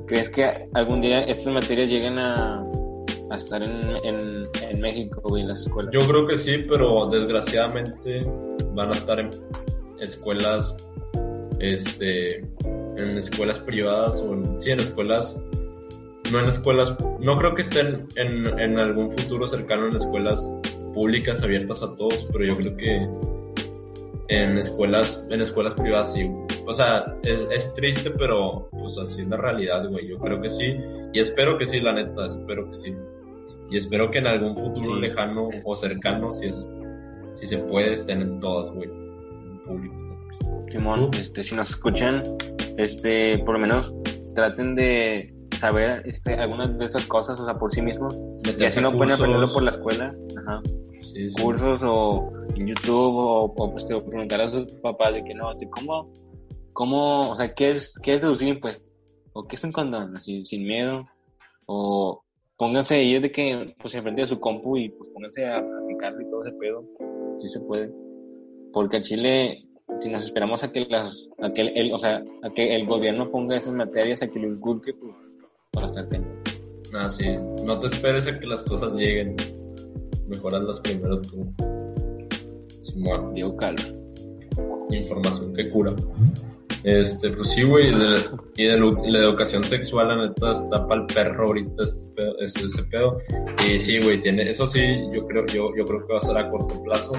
¿crees 0.06 0.30
que 0.30 0.70
algún 0.74 1.02
día 1.02 1.22
estas 1.24 1.52
materias 1.52 1.90
lleguen 1.90 2.20
a, 2.20 2.64
estar 3.38 3.62
en, 3.62 3.82
en, 4.04 4.80
México 4.80 5.22
o 5.24 5.38
en 5.38 5.48
las 5.48 5.62
escuelas? 5.62 5.94
Yo 5.94 6.08
creo 6.08 6.28
que 6.28 6.38
sí, 6.38 6.58
pero 6.70 7.08
desgraciadamente 7.08 8.20
van 8.74 8.90
a 8.90 8.92
estar 8.92 9.20
en 9.20 9.30
escuelas, 10.00 10.76
este, 11.60 12.38
en 12.98 13.18
escuelas 13.18 13.60
privadas 13.60 14.22
o 14.22 14.34
en, 14.34 14.60
sí, 14.60 14.72
en 14.72 14.80
escuelas, 14.80 15.42
no 16.32 16.40
en 16.40 16.46
escuelas, 16.48 16.96
no 17.20 17.38
creo 17.38 17.56
que 17.56 17.62
estén 17.62 18.08
en, 18.16 18.60
en 18.60 18.80
algún 18.80 19.12
futuro 19.12 19.48
cercano 19.48 19.88
en 19.88 19.96
escuelas 19.96 20.50
públicas 20.94 21.42
abiertas 21.44 21.82
a 21.84 21.96
todos, 21.96 22.28
pero 22.32 22.46
yo 22.46 22.58
creo 22.58 22.78
que 22.78 23.08
en 24.30 24.58
escuelas, 24.58 25.28
en 25.30 25.42
escuelas 25.42 25.74
privadas 25.74 26.14
sí. 26.14 26.30
O 26.66 26.74
sea, 26.74 27.06
es, 27.24 27.40
es 27.52 27.74
triste, 27.76 28.10
pero 28.12 28.68
pues 28.72 28.98
así 28.98 29.22
es 29.22 29.28
la 29.28 29.38
realidad, 29.38 29.88
güey. 29.90 30.08
Yo 30.08 30.18
creo 30.18 30.42
que 30.42 30.50
sí. 30.50 30.78
Y 31.14 31.20
espero 31.20 31.58
que 31.58 31.66
sí, 31.66 31.80
la 31.80 31.94
neta, 31.94 32.26
espero 32.28 32.70
que 32.70 32.78
sí. 32.78 32.96
Y 33.74 33.78
espero 33.78 34.12
que 34.12 34.20
en 34.20 34.28
algún 34.28 34.56
futuro 34.56 34.96
Sí. 34.96 35.02
lejano 35.02 35.50
o 35.66 35.76
cercano, 35.76 36.32
si 36.32 36.46
es, 36.46 36.68
si 37.34 37.48
se 37.48 37.58
puede, 37.58 37.94
estén 37.94 38.22
en 38.22 38.40
todas, 38.40 38.72
güey. 38.72 38.88
En 38.88 39.60
público. 39.66 39.96
Simón, 40.70 41.10
este, 41.20 41.44
si 41.44 41.56
nos 41.56 41.72
escuchan, 41.72 42.22
este, 42.78 43.40
por 43.40 43.56
lo 43.56 43.60
menos 43.60 43.94
traten 44.36 44.76
de 44.76 45.34
saber 45.60 46.04
este, 46.06 46.36
algunas 46.36 46.78
de 46.78 46.86
estas 46.86 47.06
cosas, 47.08 47.40
o 47.40 47.46
sea, 47.46 47.58
por 47.58 47.72
sí 47.72 47.82
mismos. 47.82 48.20
Y 48.60 48.64
así 48.66 48.80
no 48.82 48.92
pueden 48.96 49.14
aprenderlo 49.14 49.52
por 49.52 49.64
la 49.64 49.72
escuela. 49.72 50.14
Ajá. 50.46 50.62
Sí, 51.02 51.30
sí. 51.30 51.42
cursos 51.44 51.82
o 51.84 52.32
en 52.56 52.68
YouTube 52.68 53.16
o, 53.16 53.44
o, 53.56 53.72
pues, 53.72 53.86
te- 53.86 54.00
preguntar 54.02 54.42
a 54.42 54.52
sus 54.52 54.72
papás 54.82 55.14
de 55.14 55.24
que 55.24 55.34
no, 55.36 55.50
así, 55.50 55.68
¿cómo, 55.68 56.12
cómo, 56.74 57.30
o 57.30 57.36
sea, 57.36 57.54
qué 57.54 57.70
es, 57.70 57.98
qué 58.02 58.16
es 58.16 58.22
deducir 58.22 58.48
impuestos? 58.48 58.88
¿O 59.34 59.48
qué 59.48 59.56
es 59.56 59.64
un 59.64 59.72
condón? 59.72 60.16
Así, 60.18 60.44
sin 60.46 60.64
miedo. 60.64 61.04
O 61.68 62.23
pónganse 62.64 63.02
ellos 63.02 63.22
de 63.22 63.32
que, 63.32 63.76
pues, 63.82 63.94
enfrente 63.94 64.22
de 64.22 64.28
su 64.28 64.40
compu 64.40 64.78
y 64.78 64.88
pues 64.90 65.10
pónganse 65.10 65.46
a 65.46 65.58
aplicarlo 65.58 66.22
y 66.22 66.30
todo 66.30 66.42
ese 66.42 66.54
pedo. 66.54 66.86
Si 67.40 67.48
se 67.50 67.60
puede. 67.60 67.92
Porque 68.72 68.98
a 68.98 69.02
Chile, 69.02 69.68
si 70.00 70.10
nos 70.10 70.24
esperamos 70.24 70.64
a 70.64 70.72
que 70.72 70.86
las, 70.90 71.30
a 71.42 71.52
que 71.52 71.62
el, 71.62 71.78
el- 71.78 71.92
o 71.94 72.00
sea, 72.00 72.24
a 72.42 72.50
que 72.52 72.74
el 72.74 72.88
gobierno 72.88 73.30
ponga 73.30 73.58
esas 73.58 73.74
materias, 73.74 74.22
a 74.22 74.30
que 74.30 74.40
lo 74.40 74.48
inculque, 74.48 74.94
pues, 74.94 75.14
para 75.74 75.88
estar. 75.88 76.08
Ah, 76.94 77.10
sí. 77.12 77.26
No 77.66 77.78
te 77.80 77.88
esperes 77.88 78.28
a 78.28 78.40
que 78.40 78.48
las 78.48 78.62
cosas 78.64 78.94
lleguen. 78.94 79.36
Mejorarlas 80.28 80.80
primero 80.80 81.20
tú. 81.22 81.46
Simón. 82.84 83.34
Diego 83.34 83.58
información 84.90 85.54
que 85.54 85.70
cura. 85.70 85.94
Este, 86.84 87.30
pues 87.32 87.50
sí, 87.50 87.64
güey, 87.64 87.92
y 87.92 88.64
y 88.64 88.68
de 88.68 88.78
la 88.78 89.20
educación 89.20 89.64
sexual, 89.64 90.10
la 90.10 90.28
neta, 90.28 90.52
está 90.52 90.86
para 90.86 91.02
el 91.02 91.08
perro 91.08 91.48
ahorita 91.48 91.84
este 91.84 92.06
pedo, 92.16 92.40
ese, 92.40 92.66
ese 92.66 92.84
pedo. 92.84 93.18
Y 93.66 93.80
sí, 93.80 94.00
güey, 94.00 94.20
tiene, 94.20 94.50
eso 94.50 94.68
sí, 94.68 94.82
yo 95.14 95.26
creo, 95.28 95.46
yo, 95.48 95.74
yo 95.78 95.86
creo 95.86 96.06
que 96.06 96.14
va 96.14 96.20
a 96.20 96.24
ser 96.24 96.38
a 96.38 96.50
corto 96.50 96.84
plazo. 96.84 97.14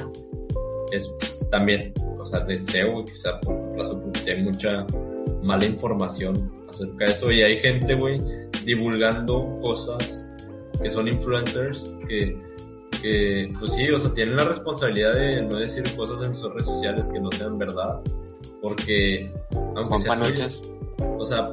Es 0.93 1.11
también, 1.51 1.95
o 2.19 2.27
sea, 2.27 2.41
deseo 2.41 3.05
que 3.07 3.15
sea 3.15 3.33
a 3.33 3.41
corto 3.41 3.73
plazo, 3.73 4.01
porque 4.03 4.33
hay 4.33 4.43
mucha 4.43 4.87
mala 5.43 5.65
información 5.65 6.53
acerca 6.69 7.07
de 7.07 7.13
eso. 7.13 7.33
Y 7.33 7.41
hay 7.41 7.59
gente, 7.59 7.95
güey, 7.95 8.21
divulgando 8.67 9.59
cosas 9.63 10.27
que 10.83 10.91
son 10.91 11.09
influencers, 11.09 11.91
que, 12.07 12.37
que, 13.01 13.51
pues 13.59 13.73
sí, 13.73 13.91
o 13.91 13.99
sea, 13.99 14.13
tienen 14.13 14.37
la 14.37 14.45
responsabilidad 14.45 15.15
de 15.15 15.43
no 15.43 15.57
decir 15.57 15.85
cosas 15.97 16.27
en 16.27 16.35
sus 16.35 16.51
redes 16.51 16.67
sociales 16.67 17.09
que 17.11 17.19
no 17.19 17.33
sean 17.33 17.57
verdad, 17.57 18.01
porque 18.65 19.31
aunque 19.77 19.99
sean 19.99 20.21
muy, 20.21 20.29
o 21.19 21.27
sea, 21.27 21.51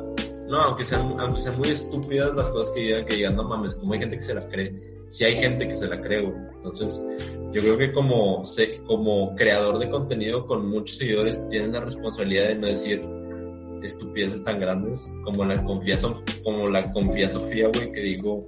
no, 0.48 0.58
aunque 0.58 0.86
sean, 0.86 1.20
aunque 1.20 1.42
sean 1.42 1.58
muy 1.58 1.68
estúpidas 1.68 2.38
las 2.38 2.48
cosas 2.50 2.74
que 2.74 2.82
digan, 2.84 3.06
que 3.06 3.16
digan, 3.18 3.36
no 3.36 3.44
mames, 3.44 3.76
como 3.76 3.92
hay 3.94 4.00
gente 4.00 4.16
que 4.16 4.24
se 4.24 4.34
la 4.34 4.48
cree, 4.48 4.74
sí 5.10 5.26
hay 5.26 5.36
gente 5.36 5.68
que 5.68 5.76
se 5.76 5.90
la 5.90 6.00
cree, 6.02 6.22
güey. 6.22 6.34
Entonces, 6.56 7.06
yo 7.52 7.62
creo 7.62 7.78
que 7.78 7.92
como, 7.92 8.46
se, 8.46 8.82
como 8.86 9.36
creador 9.36 9.80
de 9.80 9.90
contenido 9.90 10.48
con 10.48 10.70
muchos 10.70 11.00
seguidores, 11.00 11.46
tienen 11.50 11.74
la 11.74 11.82
responsabilidad 11.82 12.48
de 12.48 12.56
no 12.56 12.68
decir 12.68 13.04
estupideces 13.84 14.42
tan 14.46 14.62
grandes 14.62 15.14
como 15.26 15.44
la 15.44 15.62
confía, 15.66 15.98
Sof- 15.98 16.24
como 16.44 16.68
la 16.68 16.94
confía 16.94 17.28
Sofía, 17.28 17.68
güey, 17.74 17.92
que 17.92 18.00
digo 18.00 18.46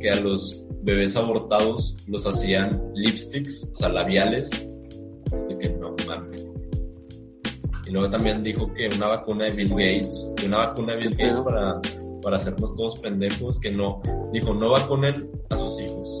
que 0.00 0.10
a 0.10 0.20
los 0.20 0.62
bebés 0.82 1.16
abortados 1.16 1.96
los 2.06 2.26
hacían 2.26 2.82
lipsticks, 2.94 3.72
o 3.72 3.76
sea, 3.78 3.88
labiales, 3.88 4.50
que 4.50 5.68
no. 5.70 5.94
Luego 7.94 8.10
también 8.10 8.42
dijo 8.42 8.74
que 8.74 8.88
una 8.96 9.06
vacuna 9.06 9.44
de 9.44 9.52
Bill 9.52 9.68
Gates, 9.70 10.32
que 10.36 10.46
una 10.46 10.66
vacuna 10.66 10.94
de 10.94 10.98
Bill 10.98 11.16
¿Qué 11.16 11.28
Gates 11.28 11.40
para, 11.42 11.80
para 12.22 12.38
hacernos 12.38 12.74
todos 12.74 12.98
pendejos, 12.98 13.60
que 13.60 13.70
no, 13.70 14.02
dijo, 14.32 14.52
no 14.52 14.70
vacunen 14.70 15.30
a 15.50 15.56
sus 15.56 15.80
hijos. 15.80 16.20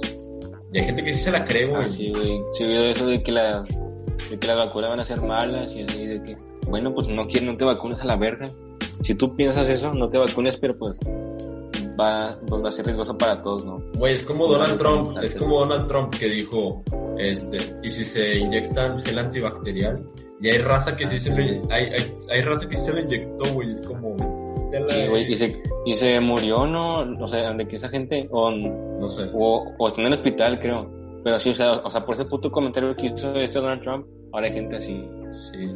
Y 0.72 0.78
hay 0.78 0.84
gente 0.84 1.02
que 1.02 1.12
sí 1.12 1.24
se 1.24 1.32
la 1.32 1.44
cree, 1.44 1.66
güey. 1.66 1.82
Ah, 1.82 1.88
sí, 1.88 2.12
güey. 2.12 2.40
Sí, 2.52 2.64
veo 2.64 2.84
eso 2.84 3.08
de 3.08 3.20
que, 3.24 3.32
las 3.32 3.66
de 3.66 4.38
que 4.38 4.46
las 4.46 4.56
vacunas 4.56 4.90
van 4.90 5.00
a 5.00 5.04
ser 5.04 5.20
malas 5.20 5.74
y 5.74 5.82
así, 5.82 6.06
de 6.06 6.22
que, 6.22 6.36
bueno, 6.68 6.94
pues 6.94 7.08
no 7.08 7.24
no 7.24 7.56
te 7.56 7.64
vacunes 7.64 7.98
a 7.98 8.04
la 8.04 8.14
verga. 8.14 8.46
Si 9.00 9.16
tú 9.16 9.34
piensas 9.34 9.68
eso, 9.68 9.92
no 9.92 10.08
te 10.08 10.18
vacunes, 10.18 10.56
pero 10.56 10.78
pues 10.78 10.96
va, 11.98 12.38
pues 12.46 12.62
va 12.62 12.68
a 12.68 12.72
ser 12.72 12.86
riesgoso 12.86 13.16
para 13.16 13.42
todos, 13.42 13.64
¿no? 13.64 13.82
Güey, 13.98 14.14
es 14.14 14.22
como 14.22 14.46
Donald 14.46 14.78
Trump, 14.78 15.16
es 15.22 15.34
como 15.34 15.60
Donald 15.60 15.86
Trump 15.88 16.14
que 16.14 16.26
dijo, 16.26 16.82
este, 17.18 17.58
y 17.82 17.88
si 17.88 18.04
se 18.04 18.38
inyectan 18.38 19.04
gel 19.04 19.18
antibacterial, 19.18 20.04
y 20.40 20.48
hay 20.50 20.58
raza 20.58 20.96
que 20.96 21.06
sí 21.06 21.18
se 21.18 21.30
lo, 21.30 21.36
hay, 21.70 21.84
hay, 21.84 22.14
hay 22.30 22.40
raza 22.42 22.68
que 22.68 22.76
sí 22.76 22.84
se 22.84 22.92
lo 22.92 23.00
inyectó, 23.00 23.52
güey, 23.54 23.70
es 23.70 23.80
como, 23.82 24.16
Sí, 24.88 25.06
güey, 25.06 25.32
y 25.32 25.36
se, 25.36 25.62
y 25.84 25.94
se 25.94 26.20
murió, 26.20 26.66
¿no? 26.66 27.02
O 27.22 27.28
sea, 27.28 27.52
de 27.52 27.68
que 27.68 27.76
esa 27.76 27.88
gente, 27.88 28.28
o, 28.30 28.50
no 28.50 29.08
sé. 29.08 29.30
o, 29.32 29.72
o 29.78 29.88
está 29.88 30.00
en 30.00 30.08
el 30.08 30.14
hospital, 30.14 30.58
creo. 30.58 30.90
Pero 31.22 31.38
sí, 31.40 31.50
o 31.50 31.54
sea, 31.54 31.74
o 31.78 31.90
sea, 31.90 32.04
por 32.04 32.16
ese 32.16 32.24
puto 32.24 32.50
comentario 32.50 32.94
que 32.96 33.06
hizo 33.06 33.34
este 33.36 33.60
Donald 33.60 33.82
Trump, 33.82 34.06
ahora 34.32 34.46
hay 34.46 34.52
gente 34.52 34.76
así. 34.76 35.08
Sí. 35.30 35.74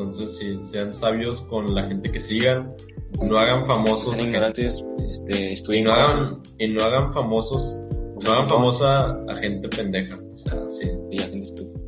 Entonces, 0.00 0.38
sí, 0.38 0.58
sean 0.60 0.94
sabios 0.94 1.42
con 1.42 1.74
la 1.74 1.84
gente 1.86 2.10
que 2.10 2.18
sigan, 2.20 2.74
no 3.22 3.36
hagan 3.36 3.66
famosos 3.66 4.14
gente- 4.16 4.30
ignorantes, 4.30 4.82
este, 5.10 5.50
y 5.50 5.52
estudien 5.52 5.84
no 5.84 5.90
cosas. 5.90 6.14
hagan, 6.14 6.42
y 6.58 6.68
no 6.68 6.82
hagan 6.84 7.12
famosos, 7.12 7.78
no 8.24 8.32
hagan 8.32 8.48
famosa 8.48 9.18
a 9.28 9.36
gente 9.36 9.68
pendeja, 9.68 10.18
o 10.32 10.36
sea, 10.38 10.68
sí. 10.70 10.90
Y 11.10 11.18
la 11.18 11.24
gente 11.24 11.46
estúpida. 11.46 11.80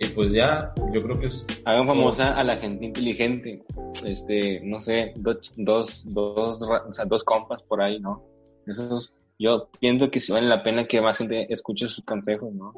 Y 0.00 0.06
pues 0.08 0.32
ya, 0.32 0.72
yo 0.92 1.02
creo 1.02 1.18
que 1.18 1.26
es 1.26 1.46
Hagan 1.64 1.86
famosa 1.86 2.34
a 2.34 2.42
la 2.44 2.56
gente 2.56 2.84
inteligente. 2.86 3.64
Este, 4.04 4.60
no 4.64 4.80
sé, 4.80 5.12
dos, 5.16 5.52
dos, 5.56 6.04
dos, 6.06 6.62
o 6.62 6.92
sea, 6.92 7.04
dos 7.04 7.22
compas 7.24 7.62
por 7.68 7.80
ahí, 7.82 7.98
¿no? 8.00 8.22
Esos, 8.66 9.12
yo 9.38 9.68
pienso 9.80 10.10
que 10.10 10.20
sí 10.20 10.32
vale 10.32 10.46
la 10.48 10.62
pena 10.62 10.86
que 10.86 11.00
más 11.00 11.18
gente 11.18 11.52
escuche 11.52 11.88
sus 11.88 12.04
consejos, 12.04 12.52
¿no? 12.52 12.72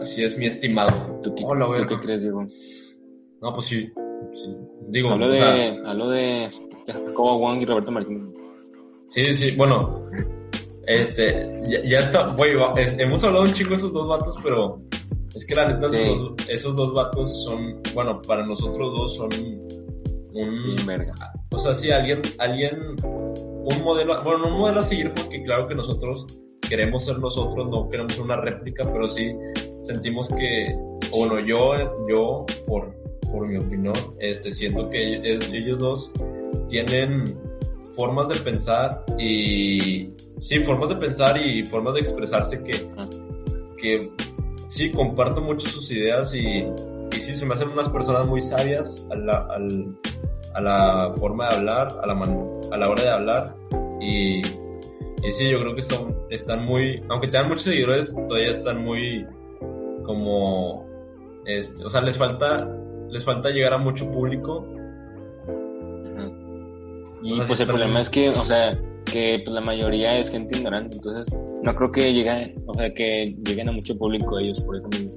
Así 0.00 0.22
es 0.24 0.36
mi 0.38 0.46
estimado. 0.46 1.20
¿Tú 1.22 1.34
qué, 1.34 1.44
Hola, 1.44 1.66
tú 1.66 1.86
qué 1.88 1.96
crees, 2.02 2.20
Diego? 2.22 2.44
No, 3.42 3.52
pues 3.54 3.66
sí. 3.66 3.90
sí. 4.34 4.56
Digo, 4.88 5.10
Hablo 5.10 5.26
o 5.26 5.28
de, 5.30 5.36
sea, 5.36 5.74
hablo 5.90 6.08
de 6.10 6.50
Jacobo 6.86 7.38
Wong 7.38 7.62
y 7.62 7.66
Roberto 7.66 7.90
Martínez. 7.90 8.28
sí, 9.08 9.24
sí, 9.32 9.56
bueno, 9.56 10.08
este, 10.86 11.52
ya, 11.68 11.82
ya 11.84 11.98
está, 11.98 12.28
güey, 12.34 12.54
va- 12.54 12.72
es- 12.76 12.98
hemos 12.98 13.22
hablado 13.24 13.44
un 13.44 13.52
chingo 13.52 13.70
de 13.70 13.76
esos 13.76 13.92
dos 13.92 14.06
vatos, 14.08 14.36
pero 14.42 14.80
es 15.34 15.44
que 15.46 15.54
la 15.54 15.68
neta, 15.72 15.88
Sí. 15.88 15.98
esos, 15.98 16.18
dos, 16.18 16.48
esos 16.48 16.76
dos 16.76 16.94
vatos 16.94 17.44
son, 17.44 17.80
bueno, 17.94 18.22
para 18.22 18.46
nosotros 18.46 18.92
dos 18.96 19.16
son 19.16 19.28
un, 20.32 20.76
verga. 20.86 21.14
o 21.52 21.58
sea, 21.58 21.74
sí, 21.74 21.90
alguien, 21.90 22.20
alguien, 22.38 22.94
un 23.04 23.82
modelo, 23.84 24.22
bueno, 24.22 24.38
no 24.44 24.54
un 24.54 24.60
modelo 24.60 24.80
a 24.80 24.82
seguir 24.84 25.12
porque 25.14 25.42
claro 25.42 25.66
que 25.66 25.74
nosotros 25.74 26.26
queremos 26.68 27.04
ser 27.04 27.18
nosotros, 27.18 27.68
no 27.68 27.88
queremos 27.88 28.12
ser 28.12 28.22
una 28.24 28.36
réplica, 28.36 28.82
pero 28.92 29.08
sí 29.08 29.32
sentimos 29.86 30.28
que, 30.28 30.74
o 31.12 31.18
bueno, 31.26 31.38
yo, 31.40 31.72
yo, 32.08 32.44
por, 32.66 32.94
por 33.30 33.46
mi 33.48 33.56
opinión, 33.56 33.94
este, 34.18 34.50
siento 34.50 34.88
que 34.90 35.20
es- 35.24 35.52
ellos 35.52 35.78
dos 35.80 36.10
tienen 36.68 37.38
formas 37.94 38.28
de 38.28 38.34
pensar 38.36 39.04
y, 39.18 40.12
sí, 40.40 40.58
formas 40.60 40.90
de 40.90 40.96
pensar 40.96 41.40
y 41.40 41.64
formas 41.64 41.94
de 41.94 42.00
expresarse 42.00 42.62
que, 42.62 42.86
que 43.80 44.10
sí, 44.68 44.90
comparto 44.90 45.40
mucho 45.40 45.66
sus 45.68 45.90
ideas 45.90 46.34
y, 46.34 46.38
y 46.46 47.16
sí, 47.20 47.34
se 47.34 47.46
me 47.46 47.54
hacen 47.54 47.68
unas 47.70 47.88
personas 47.88 48.26
muy 48.26 48.40
sabias 48.42 49.02
a 49.10 49.14
la, 49.16 49.46
al, 49.50 49.96
a 50.54 50.60
la 50.60 51.12
forma 51.18 51.48
de 51.48 51.56
hablar, 51.56 51.88
a 52.02 52.06
la, 52.06 52.14
man- 52.14 52.50
a 52.72 52.76
la 52.76 52.88
hora 52.90 53.02
de 53.02 53.10
hablar 53.10 53.54
y, 54.00 54.38
y 54.40 55.32
sí, 55.32 55.48
yo 55.48 55.60
creo 55.60 55.74
que 55.74 55.82
son, 55.82 56.14
están 56.30 56.64
muy, 56.66 57.02
aunque 57.08 57.28
tengan 57.28 57.48
muchos 57.48 57.64
seguidores, 57.64 58.14
todavía 58.28 58.50
están 58.50 58.84
muy 58.84 59.24
como, 60.06 60.86
este, 61.44 61.84
o 61.84 61.90
sea, 61.90 62.00
les 62.00 62.16
falta, 62.16 62.66
les 63.10 63.24
falta 63.24 63.50
llegar 63.50 63.74
a 63.74 63.78
mucho 63.78 64.10
público 64.10 64.64
Y 67.26 67.32
O 67.32 67.36
sea, 67.36 67.46
pues 67.46 67.60
el 67.60 67.66
problema 67.66 68.00
es 68.00 68.08
que, 68.08 68.28
o 68.28 68.44
sea, 68.44 68.78
que 69.04 69.40
pues, 69.44 69.52
la 69.52 69.60
mayoría 69.60 70.16
es 70.16 70.30
gente 70.30 70.56
ignorante, 70.56 70.96
entonces 70.96 71.26
no 71.62 71.74
creo 71.74 71.90
que 71.90 72.12
lleguen, 72.12 72.62
o 72.66 72.74
sea, 72.74 72.94
que 72.94 73.36
lleguen 73.44 73.68
a 73.68 73.72
mucho 73.72 73.98
público 73.98 74.38
ellos 74.38 74.60
por 74.60 74.76
eso 74.76 74.88
mismo. 74.88 75.12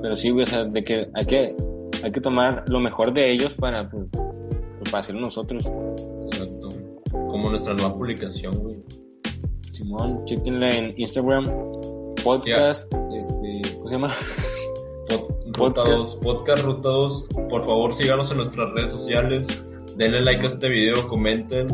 Pero 0.00 0.16
sí, 0.16 0.30
o 0.30 0.46
sea, 0.46 0.64
de 0.64 0.82
que 0.84 1.08
hay 1.12 1.26
que, 1.26 1.56
hay 2.04 2.12
que 2.12 2.20
tomar 2.20 2.62
lo 2.68 2.78
mejor 2.78 3.12
de 3.12 3.32
ellos 3.32 3.52
para, 3.54 3.90
pues, 3.90 4.06
pues, 4.12 4.90
para 4.90 5.00
hacerlo 5.00 5.22
nosotros. 5.22 5.64
Exacto. 6.26 6.68
Como 7.10 7.50
nuestra 7.50 7.74
nueva 7.74 7.94
publicación, 7.94 8.56
güey. 8.58 8.84
Simón, 9.72 10.24
chequenla 10.26 10.68
en 10.68 10.94
Instagram, 10.96 11.44
podcast, 12.22 12.86
Ruta 15.56 15.82
2, 15.82 16.16
podcast 16.22 16.64
Ruta 16.64 16.88
2. 16.88 17.28
Por 17.48 17.64
favor, 17.64 17.94
síganos 17.94 18.30
en 18.30 18.38
nuestras 18.38 18.70
redes 18.72 18.90
sociales. 18.90 19.46
Denle 19.96 20.22
like 20.22 20.42
a 20.42 20.46
este 20.46 20.68
video, 20.68 21.06
comenten. 21.08 21.66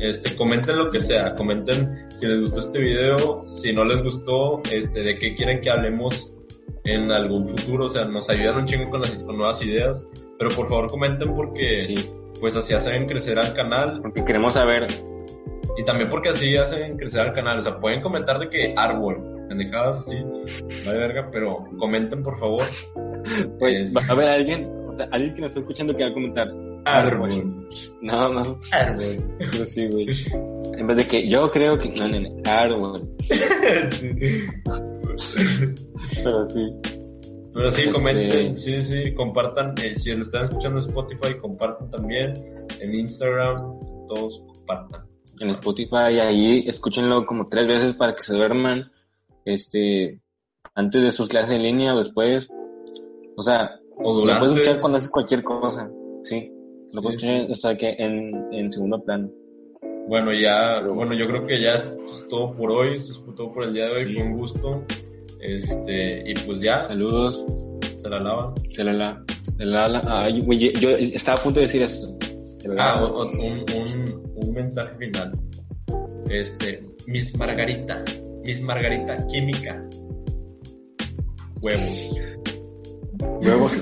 Este, 0.00 0.34
comenten 0.36 0.78
lo 0.78 0.90
que 0.90 1.00
sea. 1.00 1.34
Comenten 1.36 2.06
si 2.14 2.26
les 2.26 2.40
gustó 2.40 2.60
este 2.60 2.78
video, 2.80 3.42
si 3.46 3.72
no 3.72 3.84
les 3.84 4.02
gustó, 4.02 4.60
este, 4.72 5.02
de 5.02 5.18
qué 5.18 5.34
quieren 5.34 5.60
que 5.60 5.70
hablemos 5.70 6.32
en 6.84 7.10
algún 7.12 7.48
futuro. 7.48 7.86
O 7.86 7.88
sea, 7.88 8.04
nos 8.04 8.28
ayudan 8.30 8.58
un 8.58 8.66
chingo 8.66 8.90
con, 8.90 9.02
las, 9.02 9.14
con 9.14 9.36
nuevas 9.36 9.62
ideas. 9.62 10.06
Pero 10.38 10.50
por 10.50 10.68
favor, 10.68 10.88
comenten 10.88 11.34
porque, 11.34 11.80
Sí, 11.80 12.10
pues 12.40 12.56
así 12.56 12.74
hacen 12.74 13.06
crecer 13.06 13.38
al 13.38 13.52
canal. 13.54 14.00
porque 14.02 14.24
queremos 14.24 14.54
saber, 14.54 14.86
Y 15.76 15.84
también 15.84 16.10
porque 16.10 16.30
así 16.30 16.56
hacen 16.56 16.96
crecer 16.96 17.20
al 17.20 17.32
canal. 17.32 17.58
O 17.58 17.60
sea, 17.62 17.78
pueden 17.78 18.00
comentar 18.00 18.38
de 18.38 18.48
que 18.48 18.74
árbol, 18.76 19.37
pendejadas 19.48 19.98
así, 19.98 20.16
vale 20.86 20.98
verga, 20.98 21.28
pero 21.32 21.64
comenten 21.78 22.22
por 22.22 22.38
favor. 22.38 22.62
güey, 23.58 23.82
Es- 23.82 23.96
va 23.96 24.02
a 24.08 24.12
haber 24.12 24.28
alguien, 24.28 24.68
o 24.88 24.94
sea, 24.94 25.08
alguien 25.12 25.34
que 25.34 25.40
nos 25.42 25.50
está 25.50 25.60
escuchando 25.60 25.94
que 25.96 26.04
va 26.04 26.10
a 26.10 26.14
comentar, 26.14 26.48
Árbol. 26.84 27.66
no, 28.02 28.32
no, 28.32 28.58
Árbol. 28.72 29.04
pero 29.38 29.66
sí, 29.66 29.88
güey. 29.88 30.06
En 30.78 30.86
vez 30.86 30.96
de 30.98 31.06
que 31.08 31.28
yo 31.28 31.50
creo 31.50 31.78
que, 31.78 31.88
no, 31.90 32.08
no, 32.08 32.20
no, 32.20 32.28
árbol. 32.44 33.08
Pero 36.22 36.46
sí. 36.46 36.72
Pero 37.54 37.70
sí, 37.72 37.80
Este- 37.82 37.92
comenten, 37.92 38.58
sí, 38.58 38.82
sí, 38.82 39.14
compartan. 39.14 39.74
eh, 39.82 39.94
si 39.94 40.14
lo 40.14 40.22
están 40.22 40.44
escuchando 40.44 40.78
en 40.78 40.86
Spotify, 40.86 41.34
compartan 41.40 41.90
también. 41.90 42.34
En 42.80 42.94
Instagram, 42.96 43.56
todos 44.08 44.42
compartan. 44.46 45.02
En 45.40 45.50
Spotify, 45.50 46.20
ahí 46.20 46.64
escúchenlo 46.68 47.24
como 47.26 47.48
tres 47.48 47.66
veces 47.66 47.94
para 47.94 48.14
que 48.14 48.22
se 48.22 48.34
duerman. 48.36 48.90
Este, 49.54 50.20
antes 50.74 51.02
de 51.02 51.10
sus 51.10 51.28
clases 51.28 51.56
en 51.56 51.62
línea 51.62 51.94
o 51.94 51.98
después. 51.98 52.48
O 53.36 53.42
sea, 53.42 53.70
O 53.96 54.24
lo 54.24 54.38
puedes 54.38 54.54
escuchar 54.54 54.80
cuando 54.80 54.98
haces 54.98 55.10
cualquier 55.10 55.42
cosa. 55.42 55.90
Sí. 56.24 56.50
Lo 56.92 57.02
puedes 57.02 57.20
Sí, 57.20 57.26
escuchar 57.28 57.52
hasta 57.52 57.76
que 57.76 57.94
en, 57.98 58.52
en 58.52 58.72
segundo 58.72 59.02
plano. 59.02 59.30
Bueno, 60.08 60.32
ya, 60.32 60.80
bueno, 60.80 61.14
yo 61.14 61.26
creo 61.26 61.46
que 61.46 61.60
ya 61.60 61.74
es 61.74 61.94
todo 62.30 62.54
por 62.56 62.70
hoy. 62.70 62.96
Es 62.96 63.22
todo 63.36 63.52
por 63.52 63.64
el 63.64 63.74
día 63.74 63.86
de 63.86 63.92
hoy. 63.92 63.98
Sí. 63.98 64.14
Fue 64.14 64.24
un 64.24 64.38
gusto. 64.38 64.84
Este, 65.40 66.30
y 66.30 66.34
pues 66.46 66.60
ya, 66.60 66.88
Saludos. 66.88 67.44
se 68.02 68.08
la 68.08 68.18
lavan. 68.20 68.54
Se 68.70 68.82
la 68.84 68.92
la. 68.92 69.24
Se 69.56 69.64
la 69.64 69.88
la. 69.88 70.28
Güey, 70.44 70.72
yo 70.80 70.90
estaba 70.90 71.38
a 71.38 71.42
punto 71.42 71.60
de 71.60 71.66
decir 71.66 71.82
esto. 71.82 72.16
Se 72.56 72.68
la 72.68 72.92
Ah, 72.94 73.04
un, 73.06 73.58
un, 73.60 74.32
un 74.36 74.52
mensaje 74.52 74.96
final. 74.96 75.32
Este, 76.30 76.82
Miss 77.06 77.36
Margarita, 77.38 78.04
Miss 78.48 78.62
Margarita 78.62 79.14
Química. 79.26 79.84
Huevos. 81.60 82.20
Huevos. 83.42 83.72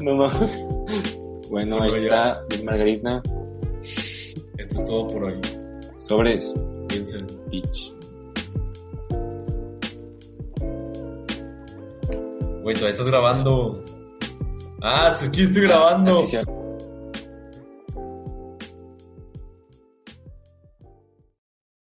no 0.00 0.14
mames. 0.14 1.48
Bueno, 1.50 1.76
ahí 1.80 1.90
ya. 1.90 1.98
está. 1.98 2.44
Miss 2.48 2.62
Margarita. 2.62 3.22
Esto 3.82 4.44
es 4.56 4.84
todo 4.84 5.08
por 5.08 5.24
hoy. 5.24 5.40
Sobres. 5.96 6.54
Piensen. 6.86 7.26
Bitch. 7.50 7.92
Güey, 12.62 12.74
todavía 12.76 12.90
estás 12.90 13.08
grabando. 13.08 13.82
Ah, 14.80 15.10
sí, 15.10 15.24
es 15.24 15.30
que 15.32 15.38
yo 15.38 15.44
estoy 15.46 15.62
grabando. 15.64 16.20
Ah, 16.20 16.26
sí. 16.26 16.38